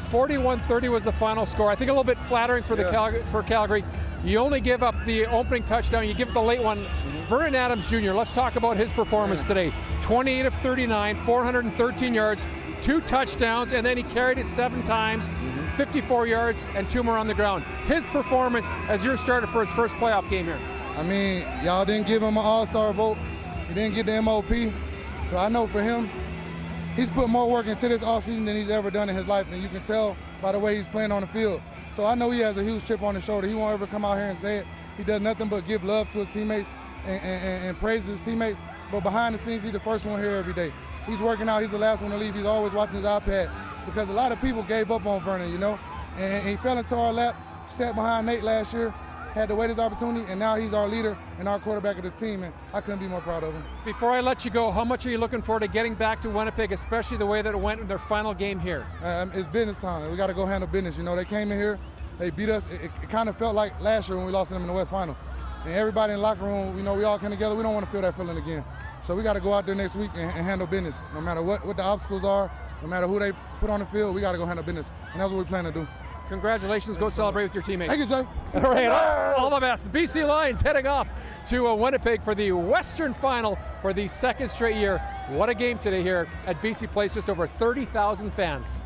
41-30 0.09 0.89
was 0.89 1.03
the 1.03 1.11
final 1.11 1.45
score. 1.45 1.69
I 1.69 1.75
think 1.75 1.89
a 1.89 1.93
little 1.93 2.03
bit 2.03 2.17
flattering 2.17 2.63
for 2.63 2.75
the 2.75 2.83
Yeah. 2.83 2.91
Calgary, 2.91 3.23
for 3.25 3.43
Calgary. 3.43 3.83
You 4.23 4.39
only 4.39 4.61
give 4.61 4.81
up 4.81 4.95
the 5.05 5.25
opening 5.27 5.63
touchdown. 5.63 6.07
You 6.07 6.13
give 6.13 6.29
up 6.29 6.33
the 6.33 6.41
late 6.41 6.61
one. 6.61 6.85
Vernon 7.27 7.55
Adams 7.55 7.89
Jr. 7.89 8.11
Let's 8.11 8.31
talk 8.31 8.55
about 8.55 8.77
his 8.77 8.91
performance 8.93 9.45
today. 9.45 9.71
28 10.01 10.45
of 10.45 10.53
39, 10.55 11.15
413 11.17 12.13
yards, 12.13 12.45
two 12.85 13.01
touchdowns, 13.01 13.73
and 13.73 13.83
then 13.83 13.97
he 13.97 14.03
carried 14.03 14.37
it 14.37 14.45
seven 14.45 14.83
times, 14.83 15.27
mm-hmm. 15.27 15.75
54 15.75 16.27
yards, 16.27 16.67
and 16.75 16.87
two 16.87 17.01
more 17.01 17.17
on 17.17 17.25
the 17.25 17.33
ground. 17.33 17.63
His 17.87 18.05
performance 18.05 18.69
as 18.87 19.03
your 19.03 19.17
starter 19.17 19.47
for 19.47 19.61
his 19.61 19.73
first 19.73 19.95
playoff 19.95 20.29
game 20.29 20.45
here. 20.45 20.59
I 20.95 21.01
mean, 21.01 21.43
y'all 21.63 21.83
didn't 21.83 22.05
give 22.05 22.21
him 22.21 22.37
an 22.37 22.45
all-star 22.45 22.93
vote. 22.93 23.17
He 23.67 23.73
didn't 23.73 23.95
get 23.95 24.05
the 24.05 24.21
MOP. 24.21 24.71
But 25.31 25.39
I 25.39 25.49
know 25.49 25.65
for 25.65 25.81
him, 25.81 26.07
he's 26.95 27.09
put 27.09 27.27
more 27.27 27.49
work 27.49 27.65
into 27.65 27.89
this 27.89 28.03
offseason 28.03 28.45
than 28.45 28.55
he's 28.55 28.69
ever 28.69 28.91
done 28.91 29.09
in 29.09 29.15
his 29.15 29.25
life, 29.25 29.47
and 29.51 29.63
you 29.63 29.69
can 29.69 29.81
tell 29.81 30.15
by 30.39 30.51
the 30.51 30.59
way 30.59 30.75
he's 30.75 30.87
playing 30.87 31.11
on 31.11 31.21
the 31.21 31.27
field. 31.27 31.61
So 31.91 32.05
I 32.05 32.13
know 32.13 32.29
he 32.29 32.41
has 32.41 32.57
a 32.57 32.63
huge 32.63 32.85
chip 32.85 33.01
on 33.01 33.15
his 33.15 33.25
shoulder. 33.25 33.47
He 33.47 33.55
won't 33.55 33.73
ever 33.73 33.87
come 33.87 34.05
out 34.05 34.17
here 34.17 34.27
and 34.27 34.37
say 34.37 34.57
it. 34.57 34.65
He 34.95 35.03
does 35.03 35.21
nothing 35.21 35.47
but 35.47 35.67
give 35.67 35.83
love 35.83 36.07
to 36.09 36.19
his 36.19 36.31
teammates 36.31 36.69
and, 37.07 37.19
and, 37.23 37.43
and, 37.43 37.65
and 37.69 37.79
praise 37.79 38.05
his 38.05 38.21
teammates. 38.21 38.59
But 38.91 39.01
behind 39.01 39.33
the 39.33 39.39
scenes, 39.39 39.63
he's 39.63 39.71
the 39.71 39.79
first 39.79 40.05
one 40.05 40.21
here 40.21 40.35
every 40.35 40.53
day. 40.53 40.71
He's 41.05 41.19
working 41.19 41.47
out. 41.47 41.61
He's 41.61 41.71
the 41.71 41.77
last 41.77 42.01
one 42.01 42.11
to 42.11 42.17
leave. 42.17 42.33
He's 42.35 42.45
always 42.45 42.73
watching 42.73 42.95
his 42.95 43.05
iPad 43.05 43.51
because 43.85 44.09
a 44.09 44.13
lot 44.13 44.31
of 44.31 44.41
people 44.41 44.63
gave 44.63 44.91
up 44.91 45.05
on 45.05 45.21
Vernon, 45.21 45.51
you 45.51 45.59
know, 45.59 45.79
and, 46.17 46.47
he 46.47 46.55
fell 46.57 46.77
into 46.77 46.95
our 46.95 47.13
lap, 47.13 47.35
sat 47.67 47.95
behind 47.95 48.25
Nate 48.25 48.43
last 48.43 48.73
year. 48.73 48.93
had 49.33 49.49
to 49.49 49.55
wait 49.55 49.69
his 49.69 49.79
opportunity, 49.79 50.25
and 50.31 50.39
now 50.39 50.55
he's 50.55 50.73
our 50.73 50.87
leader 50.87 51.17
and 51.39 51.47
our 51.47 51.59
quarterback 51.59 51.97
of 51.97 52.03
this 52.03 52.13
team, 52.13 52.43
and 52.43 52.53
I 52.73 52.79
couldn't 52.79 53.01
be 53.01 53.07
more 53.07 53.21
proud 53.21 53.43
of 53.43 53.53
him. 53.53 53.63
Before 53.83 54.11
I 54.11 54.21
let 54.21 54.45
you 54.45 54.51
go, 54.51 54.71
how 54.71 54.85
much 54.85 55.05
are 55.05 55.09
you 55.09 55.17
looking 55.17 55.41
forward 55.41 55.59
to 55.59 55.67
getting 55.67 55.93
back 55.93 56.21
to 56.21 56.29
Winnipeg, 56.29 56.71
especially 56.71 57.17
the 57.17 57.25
way 57.25 57.41
that 57.41 57.53
it 57.53 57.59
went 57.59 57.81
in 57.81 57.87
their 57.87 57.99
final 57.99 58.33
game 58.33 58.59
here? 58.59 58.85
Um, 59.03 59.31
it's 59.33 59.47
business 59.47 59.77
time. 59.77 60.09
We 60.09 60.17
got 60.17 60.27
to 60.27 60.33
go 60.33 60.45
handle 60.45 60.69
business. 60.69 60.97
You 60.97 61.03
know, 61.03 61.15
they 61.15 61.25
came 61.25 61.51
in 61.51 61.57
here, 61.57 61.77
they 62.17 62.29
beat 62.29 62.49
us. 62.49 62.71
It, 62.71 62.85
it, 62.85 62.91
it 63.03 63.09
kind 63.09 63.27
of 63.27 63.37
felt 63.37 63.55
like 63.55 63.79
last 63.81 64.07
year 64.07 64.17
when 64.17 64.25
we 64.25 64.31
lost 64.31 64.47
to 64.47 64.53
them 64.53 64.63
in 64.63 64.67
the 64.67 64.73
West 64.73 64.89
Final. 64.89 65.17
And 65.65 65.73
everybody 65.73 66.13
in 66.13 66.19
the 66.19 66.23
locker 66.23 66.43
room, 66.43 66.77
you 66.77 66.83
know, 66.83 66.93
we 66.93 67.03
all 67.03 67.19
came 67.19 67.31
together. 67.31 67.55
We 67.55 67.63
don't 67.63 67.73
want 67.73 67.85
to 67.85 67.91
feel 67.91 68.01
that 68.01 68.15
feeling 68.15 68.37
again. 68.37 68.63
So 69.05 69.15
we 69.15 69.21
got 69.21 69.33
to 69.33 69.39
go 69.39 69.53
out 69.53 69.67
there 69.67 69.75
next 69.75 69.97
week 69.97 70.09
and, 70.15 70.35
and 70.35 70.45
handle 70.45 70.65
business. 70.65 70.95
No 71.13 71.21
matter 71.21 71.43
what, 71.43 71.63
what 71.63 71.77
the 71.77 71.83
obstacles 71.83 72.23
are, 72.23 72.49
no 72.81 72.87
matter 72.87 73.05
who 73.05 73.19
they 73.19 73.33
put 73.59 73.69
on 73.69 73.79
the 73.79 73.85
field, 73.85 74.15
we 74.15 74.21
got 74.21 74.31
to 74.31 74.39
go 74.39 74.47
handle 74.47 74.65
business. 74.65 74.89
And 75.11 75.21
that's 75.21 75.31
what 75.31 75.37
we 75.37 75.45
plan 75.45 75.63
to 75.65 75.71
do. 75.71 75.87
Congratulations. 76.27 76.97
Go 76.97 77.09
celebrate 77.09 77.43
with 77.43 77.53
your 77.53 77.61
teammates. 77.61 77.93
Thank 77.93 78.01
you, 78.01 78.07
Jay. 78.07 78.27
All 78.55 78.61
right. 78.61 78.87
All, 78.87 79.43
all 79.43 79.49
the 79.51 79.59
best. 79.59 79.91
BC 79.91 80.27
Lions 80.27 80.59
heading 80.59 80.87
off 80.87 81.07
to 81.45 81.67
uh, 81.67 81.75
Winnipeg 81.75 82.23
for 82.23 82.33
the 82.33 82.51
Western 82.51 83.13
Final 83.13 83.59
for 83.79 83.93
the 83.93 84.07
second 84.07 84.47
straight 84.47 84.75
year. 84.75 84.97
What 85.29 85.49
a 85.49 85.53
game 85.53 85.77
today 85.77 86.01
here 86.01 86.27
at 86.47 86.59
BC 86.63 86.89
Place. 86.89 87.13
Just 87.13 87.29
over 87.29 87.45
30,000 87.45 88.33
fans. 88.33 88.81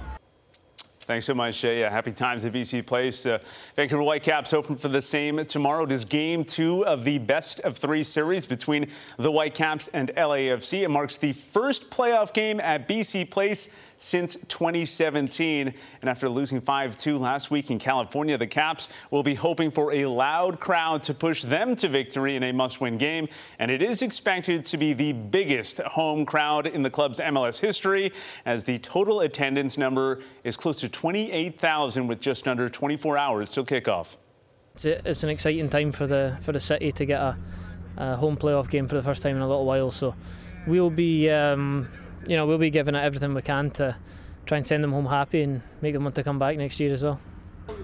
Thanks 1.10 1.26
so 1.26 1.34
much. 1.34 1.66
Uh, 1.66 1.70
yeah, 1.70 1.90
happy 1.90 2.12
times 2.12 2.46
at 2.46 2.54
BC 2.54 2.86
Place. 2.86 3.26
Uh, 3.26 3.40
Vancouver 3.76 4.04
Whitecaps 4.04 4.54
open 4.54 4.76
for 4.76 4.90
the 4.90 5.02
same 5.02 5.44
tomorrow. 5.48 5.86
It 5.86 5.92
is 5.92 6.06
game 6.06 6.46
two 6.46 6.86
of 6.86 7.04
the 7.04 7.18
best 7.18 7.60
of 7.62 7.76
three 7.78 8.04
series 8.04 8.46
between 8.46 8.92
the 9.18 9.32
Whitecaps 9.32 9.88
and 9.88 10.12
LAFC. 10.16 10.84
It 10.84 10.90
marks 10.90 11.18
the 11.18 11.34
first 11.34 11.90
playoff 11.90 12.32
game 12.32 12.60
at 12.60 12.88
BC 12.88 13.32
Place 13.32 13.70
since 14.00 14.36
2017. 14.48 15.72
And 16.02 16.10
after 16.10 16.28
losing 16.28 16.62
5 16.62 16.98
2 16.98 17.18
last 17.20 17.52
week 17.52 17.70
in 17.70 17.78
California, 17.78 18.38
the 18.38 18.48
Caps 18.48 18.90
will 19.12 19.22
be 19.22 19.36
hoping 19.36 19.70
for 19.70 19.94
a 19.94 20.06
loud 20.06 20.60
crowd 20.60 21.04
to 21.04 21.14
push 21.14 21.44
them 21.44 21.76
to 21.76 21.88
victory 21.88 22.36
in 22.36 22.42
a 22.42 22.52
must 22.52 22.82
win 22.82 22.98
game. 22.98 23.28
And 23.60 23.70
it 23.70 23.84
is 23.84 24.02
expected 24.02 24.66
to 24.66 24.78
be 24.78 24.94
the 24.94 25.14
biggest 25.14 25.80
home 25.82 26.26
crowd 26.26 26.66
in 26.66 26.82
the 26.82 26.90
club's 26.90 27.20
MLS 27.20 27.60
history, 27.60 28.12
as 28.46 28.64
the 28.64 28.80
total 28.80 29.20
attendance 29.22 29.78
number 29.78 30.22
is 30.44 30.58
close 30.58 30.80
to 30.80 30.90
28,000 30.90 32.08
with 32.08 32.20
just 32.20 32.48
under 32.48 32.70
24 32.70 33.18
hours 33.18 33.52
till 33.52 33.66
kickoff. 33.66 34.18
It's, 34.86 35.24
an 35.24 35.30
exciting 35.30 35.68
time 35.68 35.92
for 35.92 36.08
the 36.08 36.38
for 36.42 36.54
the 36.54 36.60
city 36.60 36.94
to 36.94 37.06
get 37.06 37.20
a, 37.20 37.38
a, 37.98 38.16
home 38.16 38.38
playoff 38.38 38.70
game 38.70 38.88
for 38.88 38.96
the 38.96 39.04
first 39.04 39.22
time 39.22 39.36
in 39.36 39.42
a 39.42 39.48
little 39.48 39.66
while. 39.66 39.92
So 39.92 40.16
we'll 40.66 40.90
be 40.90 41.30
um, 41.30 41.90
you 42.28 42.36
know, 42.36 42.46
we'll 42.46 42.58
be 42.58 42.70
giving 42.70 42.96
it 42.96 43.00
everything 43.00 43.34
we 43.34 43.42
can 43.42 43.72
to 43.72 43.96
try 44.46 44.58
and 44.58 44.66
send 44.66 44.84
them 44.84 44.92
home 44.92 45.06
happy 45.06 45.42
and 45.42 45.62
make 45.82 45.94
them 45.94 46.04
want 46.04 46.16
to 46.16 46.24
come 46.24 46.40
back 46.40 46.58
next 46.58 46.80
year 46.80 46.94
as 46.94 47.04
well. 47.04 47.20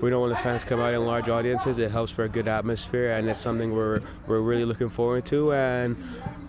We 0.01 0.09
know 0.09 0.21
when 0.21 0.31
the 0.31 0.35
fans 0.35 0.63
come 0.63 0.79
out 0.79 0.93
in 0.93 1.05
large 1.05 1.29
audiences, 1.29 1.77
it 1.77 1.91
helps 1.91 2.11
for 2.11 2.23
a 2.23 2.29
good 2.29 2.47
atmosphere, 2.47 3.11
and 3.11 3.29
it's 3.29 3.39
something 3.39 3.71
we're 3.71 4.01
we're 4.27 4.41
really 4.41 4.65
looking 4.65 4.89
forward 4.89 5.25
to. 5.25 5.53
And 5.53 5.95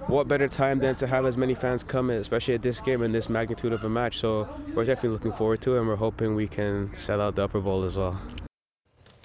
what 0.06 0.26
better 0.26 0.48
time 0.48 0.78
than 0.78 0.94
to 0.96 1.06
have 1.06 1.26
as 1.26 1.36
many 1.36 1.54
fans 1.54 1.84
come 1.84 2.10
in, 2.10 2.18
especially 2.18 2.54
at 2.54 2.62
this 2.62 2.80
game 2.80 3.02
and 3.02 3.14
this 3.14 3.28
magnitude 3.28 3.72
of 3.72 3.84
a 3.84 3.88
match. 3.88 4.18
So 4.18 4.48
we're 4.74 4.84
definitely 4.84 5.10
looking 5.10 5.32
forward 5.32 5.60
to 5.62 5.76
it, 5.76 5.80
and 5.80 5.88
we're 5.88 5.96
hoping 5.96 6.34
we 6.34 6.48
can 6.48 6.92
sell 6.94 7.20
out 7.20 7.36
the 7.36 7.44
upper 7.44 7.60
bowl 7.60 7.84
as 7.84 7.96
well. 7.96 8.18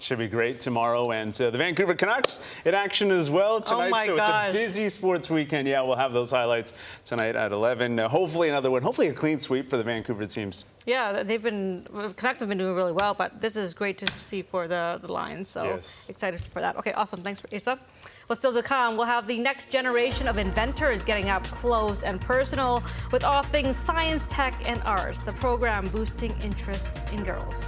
Should 0.01 0.17
be 0.17 0.27
great 0.27 0.59
tomorrow. 0.59 1.11
And 1.11 1.39
uh, 1.39 1.51
the 1.51 1.57
Vancouver 1.59 1.93
Canucks 1.93 2.39
in 2.65 2.73
action 2.73 3.11
as 3.11 3.29
well 3.29 3.61
tonight. 3.61 3.93
Oh 3.95 3.99
so 4.05 4.17
gosh. 4.17 4.47
it's 4.47 4.55
a 4.55 4.59
busy 4.59 4.89
sports 4.89 5.29
weekend. 5.29 5.67
Yeah, 5.67 5.83
we'll 5.83 5.95
have 5.95 6.11
those 6.11 6.31
highlights 6.31 6.73
tonight 7.05 7.35
at 7.35 7.51
11. 7.51 7.99
Uh, 7.99 8.09
hopefully 8.09 8.49
another 8.49 8.71
one. 8.71 8.81
Hopefully 8.81 9.09
a 9.09 9.13
clean 9.13 9.39
sweep 9.39 9.69
for 9.69 9.77
the 9.77 9.83
Vancouver 9.83 10.25
teams. 10.25 10.65
Yeah, 10.87 11.21
they've 11.21 11.41
been 11.41 11.85
Canucks 12.15 12.39
have 12.39 12.49
been 12.49 12.57
doing 12.57 12.75
really 12.75 12.91
well, 12.91 13.13
but 13.13 13.39
this 13.39 13.55
is 13.55 13.75
great 13.75 13.99
to 13.99 14.07
see 14.19 14.41
for 14.41 14.67
the, 14.67 14.99
the 15.01 15.11
Lions. 15.11 15.49
So 15.49 15.63
Yes. 15.65 16.09
excited 16.09 16.41
for 16.41 16.61
that. 16.61 16.75
Okay, 16.77 16.93
awesome. 16.93 17.21
Thanks 17.21 17.39
for 17.39 17.53
Asa. 17.53 17.77
What's 18.25 18.39
still 18.39 18.53
to 18.53 18.63
come? 18.63 18.97
We'll 18.97 19.05
have 19.05 19.27
the 19.27 19.37
next 19.37 19.69
generation 19.69 20.27
of 20.27 20.37
inventors 20.39 21.05
getting 21.05 21.29
up 21.29 21.43
close 21.43 22.01
and 22.01 22.19
personal 22.19 22.81
with 23.11 23.23
all 23.23 23.43
things 23.43 23.77
science, 23.77 24.27
tech, 24.29 24.57
and 24.65 24.81
arts. 24.83 25.21
The 25.21 25.33
program 25.33 25.85
boosting 25.89 26.33
interest 26.41 27.01
in 27.11 27.23
girls. 27.23 27.61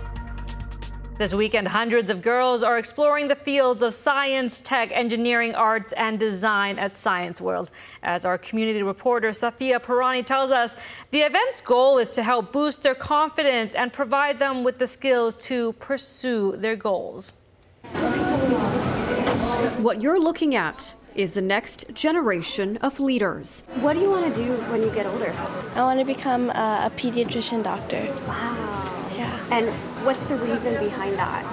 This 1.16 1.32
weekend, 1.32 1.68
hundreds 1.68 2.10
of 2.10 2.24
girls 2.24 2.64
are 2.64 2.80
exploring 2.80 3.28
the 3.28 3.36
fields 3.36 3.84
of 3.84 3.94
science, 3.94 4.62
tech, 4.62 4.90
engineering, 4.92 5.54
arts, 5.54 5.94
and 5.94 6.20
design 6.20 6.80
at 6.80 6.98
Science 6.98 7.40
World. 7.40 7.70
As 8.02 8.26
our 8.26 8.40
community 8.40 8.82
reporter 8.82 9.30
Safia 9.30 9.80
Parani 9.80 10.26
tells 10.26 10.50
us, 10.50 10.76
the 11.12 11.20
event's 11.20 11.62
goal 11.62 12.00
is 12.00 12.10
to 12.10 12.24
help 12.24 12.52
boost 12.52 12.82
their 12.82 12.96
confidence 12.96 13.76
and 13.76 13.94
provide 13.94 14.40
them 14.40 14.64
with 14.64 14.80
the 14.80 14.88
skills 14.88 15.36
to 15.36 15.74
pursue 15.74 16.58
their 16.58 16.76
goals. 16.76 17.34
What 19.78 20.02
you're 20.02 20.20
looking 20.20 20.56
at 20.56 20.96
is 21.14 21.34
the 21.34 21.42
next 21.42 21.94
generation 21.94 22.78
of 22.78 23.00
leaders. 23.00 23.62
What 23.82 23.94
do 23.94 24.00
you 24.00 24.10
want 24.10 24.34
to 24.34 24.44
do 24.44 24.56
when 24.72 24.82
you 24.82 24.90
get 24.90 25.06
older? 25.06 25.32
I 25.76 25.84
want 25.84 26.00
to 26.00 26.06
become 26.06 26.50
a, 26.50 26.88
a 26.88 26.92
pediatrician 26.96 27.64
doctor. 27.64 28.12
Wow. 28.28 28.93
Yeah. 29.54 29.60
And 29.60 30.06
what's 30.06 30.26
the 30.26 30.36
reason 30.38 30.74
behind 30.84 31.16
that? 31.18 31.46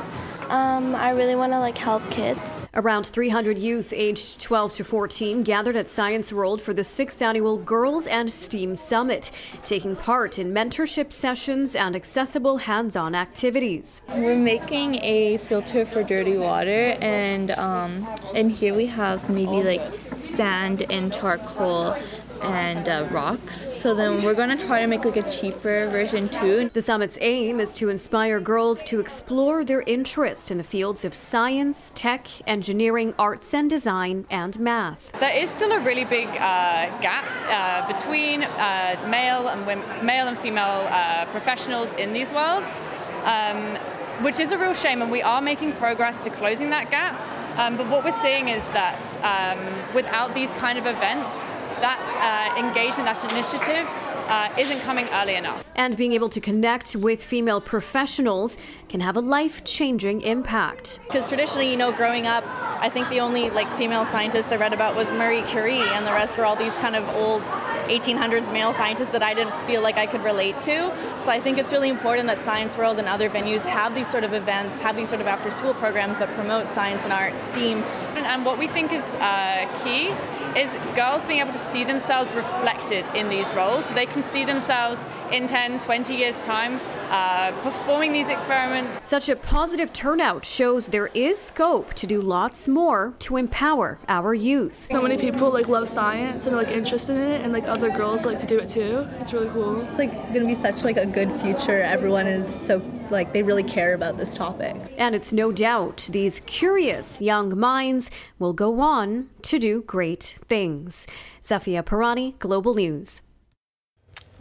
Um, 0.48 0.96
I 0.96 1.10
really 1.10 1.36
want 1.36 1.52
to 1.52 1.60
like 1.60 1.78
help 1.78 2.02
kids. 2.10 2.68
Around 2.74 3.06
300 3.06 3.56
youth 3.56 3.92
aged 3.92 4.40
12 4.40 4.72
to 4.72 4.84
14 4.84 5.44
gathered 5.44 5.76
at 5.76 5.88
Science 5.88 6.32
World 6.32 6.60
for 6.60 6.74
the 6.74 6.82
sixth 6.82 7.22
annual 7.22 7.56
Girls 7.56 8.08
and 8.08 8.32
STEAM 8.32 8.74
Summit, 8.74 9.30
taking 9.64 9.94
part 9.94 10.40
in 10.40 10.52
mentorship 10.52 11.12
sessions 11.12 11.76
and 11.76 11.94
accessible 11.94 12.56
hands 12.56 12.96
on 12.96 13.14
activities. 13.14 14.02
We're 14.16 14.34
making 14.34 14.96
a 15.04 15.36
filter 15.36 15.84
for 15.86 16.02
dirty 16.02 16.36
water, 16.36 16.96
and 17.00 17.52
um, 17.52 18.08
and 18.34 18.50
here 18.50 18.74
we 18.74 18.86
have 18.86 19.30
maybe 19.30 19.62
like 19.62 19.94
sand 20.16 20.90
and 20.90 21.12
charcoal 21.12 21.96
and 22.42 22.88
uh, 22.88 23.06
rocks. 23.10 23.54
So 23.54 23.94
then 23.94 24.22
we're 24.22 24.34
gonna 24.34 24.56
try 24.56 24.80
to 24.80 24.86
make 24.86 25.04
like 25.04 25.16
a 25.16 25.30
cheaper 25.30 25.88
version 25.88 26.28
too. 26.28 26.68
The 26.72 26.82
summit's 26.82 27.18
aim 27.20 27.60
is 27.60 27.74
to 27.74 27.88
inspire 27.88 28.40
girls 28.40 28.82
to 28.84 29.00
explore 29.00 29.64
their 29.64 29.82
interest 29.82 30.50
in 30.50 30.58
the 30.58 30.64
fields 30.64 31.04
of 31.04 31.14
science, 31.14 31.92
tech, 31.94 32.26
engineering, 32.48 33.14
arts 33.18 33.52
and 33.54 33.68
design, 33.68 34.26
and 34.30 34.58
math. 34.58 35.10
There 35.20 35.36
is 35.36 35.50
still 35.50 35.72
a 35.72 35.80
really 35.80 36.04
big 36.04 36.28
uh, 36.28 37.00
gap 37.00 37.24
uh, 37.48 37.92
between 37.92 38.44
uh, 38.44 39.06
male 39.08 39.48
and 39.48 39.66
wom- 39.66 40.06
male 40.06 40.28
and 40.28 40.38
female 40.38 40.86
uh, 40.90 41.26
professionals 41.26 41.92
in 41.94 42.12
these 42.12 42.32
worlds, 42.32 42.82
um, 43.24 43.76
which 44.22 44.40
is 44.40 44.52
a 44.52 44.58
real 44.58 44.74
shame. 44.74 45.02
And 45.02 45.10
we 45.10 45.22
are 45.22 45.40
making 45.40 45.72
progress 45.72 46.24
to 46.24 46.30
closing 46.30 46.70
that 46.70 46.90
gap. 46.90 47.18
Um, 47.58 47.76
but 47.76 47.88
what 47.88 48.04
we're 48.04 48.10
seeing 48.12 48.48
is 48.48 48.68
that 48.70 49.02
um, 49.22 49.94
without 49.94 50.34
these 50.34 50.52
kind 50.52 50.78
of 50.78 50.86
events, 50.86 51.52
that 51.80 52.04
uh, 52.18 52.58
engagement, 52.58 53.06
that 53.06 53.22
initiative, 53.30 53.88
uh, 54.30 54.48
isn't 54.56 54.80
coming 54.80 55.08
early 55.12 55.34
enough. 55.34 55.64
And 55.74 55.96
being 55.96 56.12
able 56.12 56.28
to 56.28 56.40
connect 56.40 56.94
with 56.94 57.22
female 57.22 57.60
professionals 57.60 58.56
can 58.88 59.00
have 59.00 59.16
a 59.16 59.20
life 59.20 59.64
changing 59.64 60.20
impact. 60.22 61.00
Because 61.06 61.26
traditionally, 61.28 61.70
you 61.70 61.76
know, 61.76 61.90
growing 61.90 62.26
up, 62.26 62.44
I 62.80 62.88
think 62.88 63.08
the 63.08 63.20
only 63.20 63.50
like 63.50 63.70
female 63.72 64.04
scientist 64.04 64.52
I 64.52 64.56
read 64.56 64.72
about 64.72 64.94
was 64.94 65.12
Marie 65.12 65.42
Curie, 65.42 65.80
and 65.80 66.06
the 66.06 66.12
rest 66.12 66.38
were 66.38 66.44
all 66.44 66.56
these 66.56 66.74
kind 66.74 66.94
of 66.94 67.08
old 67.16 67.42
1800s 67.90 68.52
male 68.52 68.72
scientists 68.72 69.10
that 69.10 69.22
I 69.22 69.34
didn't 69.34 69.54
feel 69.66 69.82
like 69.82 69.96
I 69.96 70.06
could 70.06 70.22
relate 70.22 70.60
to. 70.60 70.94
So 71.18 71.30
I 71.30 71.40
think 71.40 71.58
it's 71.58 71.72
really 71.72 71.88
important 71.88 72.28
that 72.28 72.40
Science 72.40 72.78
World 72.78 72.98
and 72.98 73.08
other 73.08 73.28
venues 73.28 73.66
have 73.66 73.94
these 73.94 74.08
sort 74.08 74.22
of 74.22 74.32
events, 74.32 74.78
have 74.80 74.96
these 74.96 75.08
sort 75.08 75.20
of 75.20 75.26
after-school 75.26 75.74
programs 75.74 76.20
that 76.20 76.28
promote 76.34 76.70
science 76.70 77.04
and 77.04 77.12
art, 77.12 77.36
STEAM. 77.36 77.78
And, 78.14 78.26
and 78.26 78.44
what 78.44 78.58
we 78.58 78.68
think 78.68 78.92
is 78.92 79.14
uh, 79.16 79.68
key 79.82 80.14
is 80.56 80.74
girls 80.94 81.24
being 81.24 81.40
able 81.40 81.52
to 81.52 81.58
see 81.58 81.84
themselves 81.84 82.32
reflected 82.32 83.08
in 83.14 83.28
these 83.28 83.52
roles 83.54 83.86
so 83.86 83.94
they 83.94 84.06
can 84.06 84.22
see 84.22 84.44
themselves 84.44 85.06
in 85.32 85.46
10, 85.46 85.78
20 85.78 86.14
years' 86.14 86.44
time 86.44 86.80
uh, 87.10 87.52
performing 87.62 88.12
these 88.12 88.28
experiments. 88.28 88.98
Such 89.02 89.28
a 89.28 89.36
positive 89.36 89.92
turnout 89.92 90.44
shows 90.44 90.88
there 90.88 91.08
is 91.08 91.40
scope 91.40 91.94
to 91.94 92.06
do 92.06 92.20
lots 92.20 92.68
more 92.68 93.14
to 93.20 93.36
empower 93.36 93.98
our 94.08 94.34
youth. 94.34 94.86
So 94.90 95.02
many 95.02 95.16
people 95.16 95.50
like 95.50 95.68
love 95.68 95.88
science 95.88 96.46
and 96.46 96.54
are 96.54 96.62
like 96.62 96.70
interested 96.70 97.16
in 97.16 97.22
it, 97.22 97.40
and 97.42 97.52
like 97.52 97.66
other 97.66 97.90
girls 97.90 98.24
like 98.24 98.38
to 98.40 98.46
do 98.46 98.58
it 98.58 98.68
too. 98.68 99.06
It's 99.18 99.32
really 99.32 99.48
cool. 99.50 99.80
It's 99.82 99.98
like 99.98 100.12
going 100.28 100.40
to 100.40 100.46
be 100.46 100.54
such 100.54 100.84
like 100.84 100.96
a 100.96 101.06
good 101.06 101.32
future. 101.32 101.80
Everyone 101.80 102.26
is 102.26 102.48
so 102.48 102.80
like 103.10 103.32
they 103.32 103.42
really 103.42 103.62
care 103.62 103.94
about 103.94 104.16
this 104.16 104.34
topic. 104.34 104.76
And 104.98 105.14
it's 105.14 105.32
no 105.32 105.52
doubt 105.52 106.08
these 106.12 106.40
curious 106.46 107.20
young 107.20 107.58
minds 107.58 108.10
will 108.38 108.52
go 108.52 108.80
on 108.80 109.28
to 109.42 109.58
do 109.58 109.82
great 109.82 110.36
things. 110.46 111.06
Zafia 111.44 111.82
Parani, 111.82 112.38
Global 112.38 112.74
News. 112.74 113.22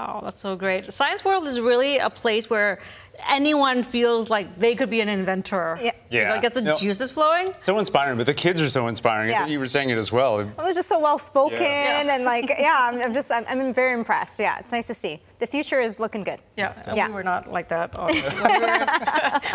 Oh, 0.01 0.21
that's 0.23 0.39
so 0.41 0.55
great. 0.55 0.93
Science 0.93 1.25
World 1.25 1.45
is 1.45 1.59
really 1.59 1.97
a 1.97 2.09
place 2.09 2.49
where 2.49 2.79
anyone 3.27 3.83
feels 3.83 4.29
like 4.29 4.57
they 4.57 4.73
could 4.73 4.89
be 4.89 5.01
an 5.01 5.09
inventor. 5.09 5.77
Yeah. 5.81 5.91
Yeah. 6.09 6.31
Like, 6.31 6.41
gets 6.43 6.55
the 6.55 6.61
No. 6.61 6.75
juices 6.77 7.11
flowing. 7.11 7.53
So 7.59 7.77
inspiring, 7.79 8.15
but 8.17 8.25
the 8.25 8.33
kids 8.33 8.61
are 8.61 8.69
so 8.69 8.87
inspiring. 8.87 9.27
I 9.27 9.31
Yeah. 9.33 9.39
think 9.39 9.51
you 9.51 9.59
were 9.59 9.67
saying 9.67 9.89
it 9.89 9.97
as 9.97 10.09
well. 10.09 10.37
Well, 10.37 10.53
they're 10.59 10.73
just 10.73 10.87
so 10.87 10.99
well 10.99 11.17
spoken 11.19 11.63
Yeah. 11.65 12.15
and 12.15 12.23
like, 12.23 12.49
yeah, 12.57 12.77
I'm, 12.93 13.01
I'm 13.01 13.13
just, 13.13 13.29
I'm, 13.29 13.43
I'm 13.49 13.73
very 13.73 13.91
impressed. 13.91 14.39
Yeah, 14.39 14.57
it's 14.59 14.71
nice 14.71 14.87
to 14.87 14.93
see. 14.93 15.19
The 15.39 15.47
future 15.47 15.79
is 15.79 16.01
looking 16.01 16.23
good. 16.23 16.39
Yeah. 16.57 16.73
Yeah. 16.93 17.07
We 17.07 17.13
were 17.13 17.23
not 17.23 17.49
like 17.49 17.69
that. 17.69 17.91
uh, 17.97 18.07
we 18.09 18.21
were, 18.21 18.29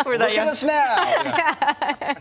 we 0.05 0.11
were 0.13 0.19
that 0.19 0.31
Look 0.31 0.31
at 0.31 0.35
young. 0.35 0.49
us 0.49 0.63
now. 0.63 2.15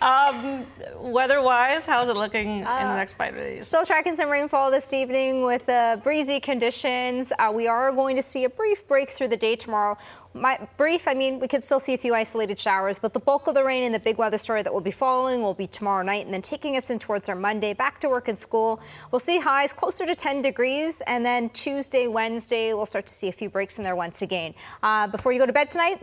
um, 0.00 0.66
weather-wise, 1.12 1.84
how's 1.84 2.08
it 2.08 2.16
looking 2.16 2.60
in 2.60 2.64
the 2.64 2.96
next 2.96 3.14
five 3.14 3.34
days? 3.34 3.68
Still 3.68 3.84
tracking 3.84 4.16
some 4.16 4.30
rainfall 4.30 4.70
this 4.70 4.94
evening 4.94 5.44
with 5.44 5.68
uh, 5.68 5.98
breezy 6.02 6.40
conditions. 6.40 7.30
Uh, 7.38 7.52
we 7.54 7.68
are 7.68 7.92
going 7.92 8.16
to 8.16 8.22
see 8.22 8.44
a 8.44 8.48
brief 8.48 8.88
break 8.88 9.10
through 9.10 9.28
the 9.28 9.36
day 9.36 9.54
tomorrow. 9.54 9.98
My, 10.32 10.68
brief, 10.76 11.08
I 11.08 11.14
mean, 11.14 11.40
we 11.40 11.48
could 11.48 11.64
still 11.64 11.80
see 11.80 11.92
a 11.92 11.98
few 11.98 12.14
isolated 12.14 12.58
showers, 12.58 12.98
but 13.00 13.12
the 13.12 13.20
bulk 13.20 13.48
of 13.48 13.54
the 13.54 13.64
rain 13.64 13.82
and 13.82 13.92
the 13.92 13.98
big 13.98 14.16
weather 14.16 14.38
story 14.38 14.62
that 14.62 14.72
will 14.72 14.80
be 14.80 14.92
following 14.92 15.42
will 15.42 15.54
be 15.54 15.66
tomorrow 15.66 16.04
night 16.04 16.24
and 16.24 16.32
then 16.32 16.40
taking 16.40 16.76
us 16.76 16.88
in 16.88 17.00
towards 17.00 17.28
our 17.28 17.34
Monday, 17.34 17.74
back 17.74 18.00
to 18.00 18.08
work 18.08 18.28
and 18.28 18.38
school. 18.38 18.80
We'll 19.10 19.18
see 19.18 19.40
highs 19.40 19.72
closer 19.72 20.06
to 20.06 20.14
10 20.14 20.40
degrees, 20.40 21.02
and 21.06 21.26
then 21.26 21.50
Tuesday, 21.50 22.06
Wednesday, 22.06 22.72
we'll 22.72 22.86
start 22.86 23.09
to 23.10 23.14
see 23.16 23.28
a 23.28 23.32
few 23.32 23.50
breaks 23.50 23.78
in 23.78 23.84
there 23.84 23.96
once 23.96 24.22
again. 24.22 24.54
Uh, 24.82 25.06
before 25.08 25.32
you 25.32 25.38
go 25.38 25.46
to 25.46 25.52
bed 25.52 25.68
tonight, 25.70 25.98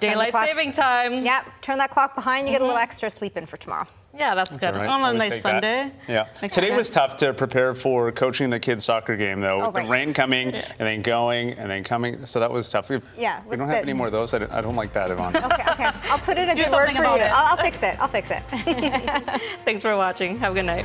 turn 0.00 0.10
Daylight 0.10 0.30
clocks- 0.30 0.52
saving 0.54 0.72
time. 0.72 1.12
Yep, 1.24 1.44
turn 1.62 1.78
that 1.78 1.90
clock 1.90 2.14
behind, 2.14 2.46
you 2.46 2.52
get 2.52 2.60
a 2.60 2.64
little 2.64 2.78
Mhm. 2.78 2.82
extra 2.84 3.10
sleep 3.10 3.36
in 3.36 3.46
for 3.46 3.56
tomorrow. 3.56 3.86
Yeah, 4.16 4.36
that's, 4.36 4.56
good. 4.56 4.68
all 4.68 4.74
right. 4.74 4.88
On 4.88 5.16
a 5.16 5.18
nice 5.18 5.32
take 5.32 5.42
that. 5.42 5.50
Sunday. 5.62 5.90
Yeah. 6.06 6.26
Makes 6.40 6.54
Today 6.54 6.76
was 6.76 6.88
tough 6.88 7.16
to 7.16 7.34
prepare 7.34 7.74
for 7.74 8.12
coaching 8.12 8.48
the 8.50 8.60
kids' 8.60 8.84
soccer 8.84 9.16
game, 9.16 9.40
though, 9.40 9.60
Oh, 9.62 9.66
with 9.68 9.76
right. 9.76 9.86
the 9.86 9.90
rain 9.90 10.12
coming 10.14 10.54
and 10.54 10.64
then 10.78 11.02
going 11.02 11.54
and 11.54 11.68
then 11.68 11.82
coming. 11.82 12.24
So 12.24 12.38
that 12.38 12.52
was 12.52 12.70
tough. 12.70 12.92
Yeah, 13.18 13.40
we 13.48 13.56
don't 13.56 13.66
have 13.66 13.78
bit- 13.78 13.82
any 13.82 13.92
more 13.92 14.06
of 14.06 14.12
those. 14.12 14.32
I 14.32 14.38
don't, 14.38 14.52
I 14.52 14.60
don't 14.60 14.76
like 14.76 14.92
that, 14.92 15.10
Yvonne. 15.10 15.34
Okay, 15.44 15.64
okay. 15.68 15.90
I'll 16.04 16.18
put 16.18 16.38
it 16.38 16.42
in 16.42 16.50
a 16.50 16.54
Do 16.54 16.62
good 16.62 16.72
word 16.72 16.90
for 16.92 17.02
you. 17.02 17.08
I'll, 17.08 17.46
I'll 17.46 17.56
fix 17.56 17.82
it. 17.82 17.98
I'll 17.98 18.06
fix 18.06 18.30
it. 18.30 18.42
Thanks 19.64 19.82
for 19.82 19.96
watching. 19.96 20.38
Have 20.38 20.52
a 20.52 20.54
good 20.54 20.66
night. 20.66 20.84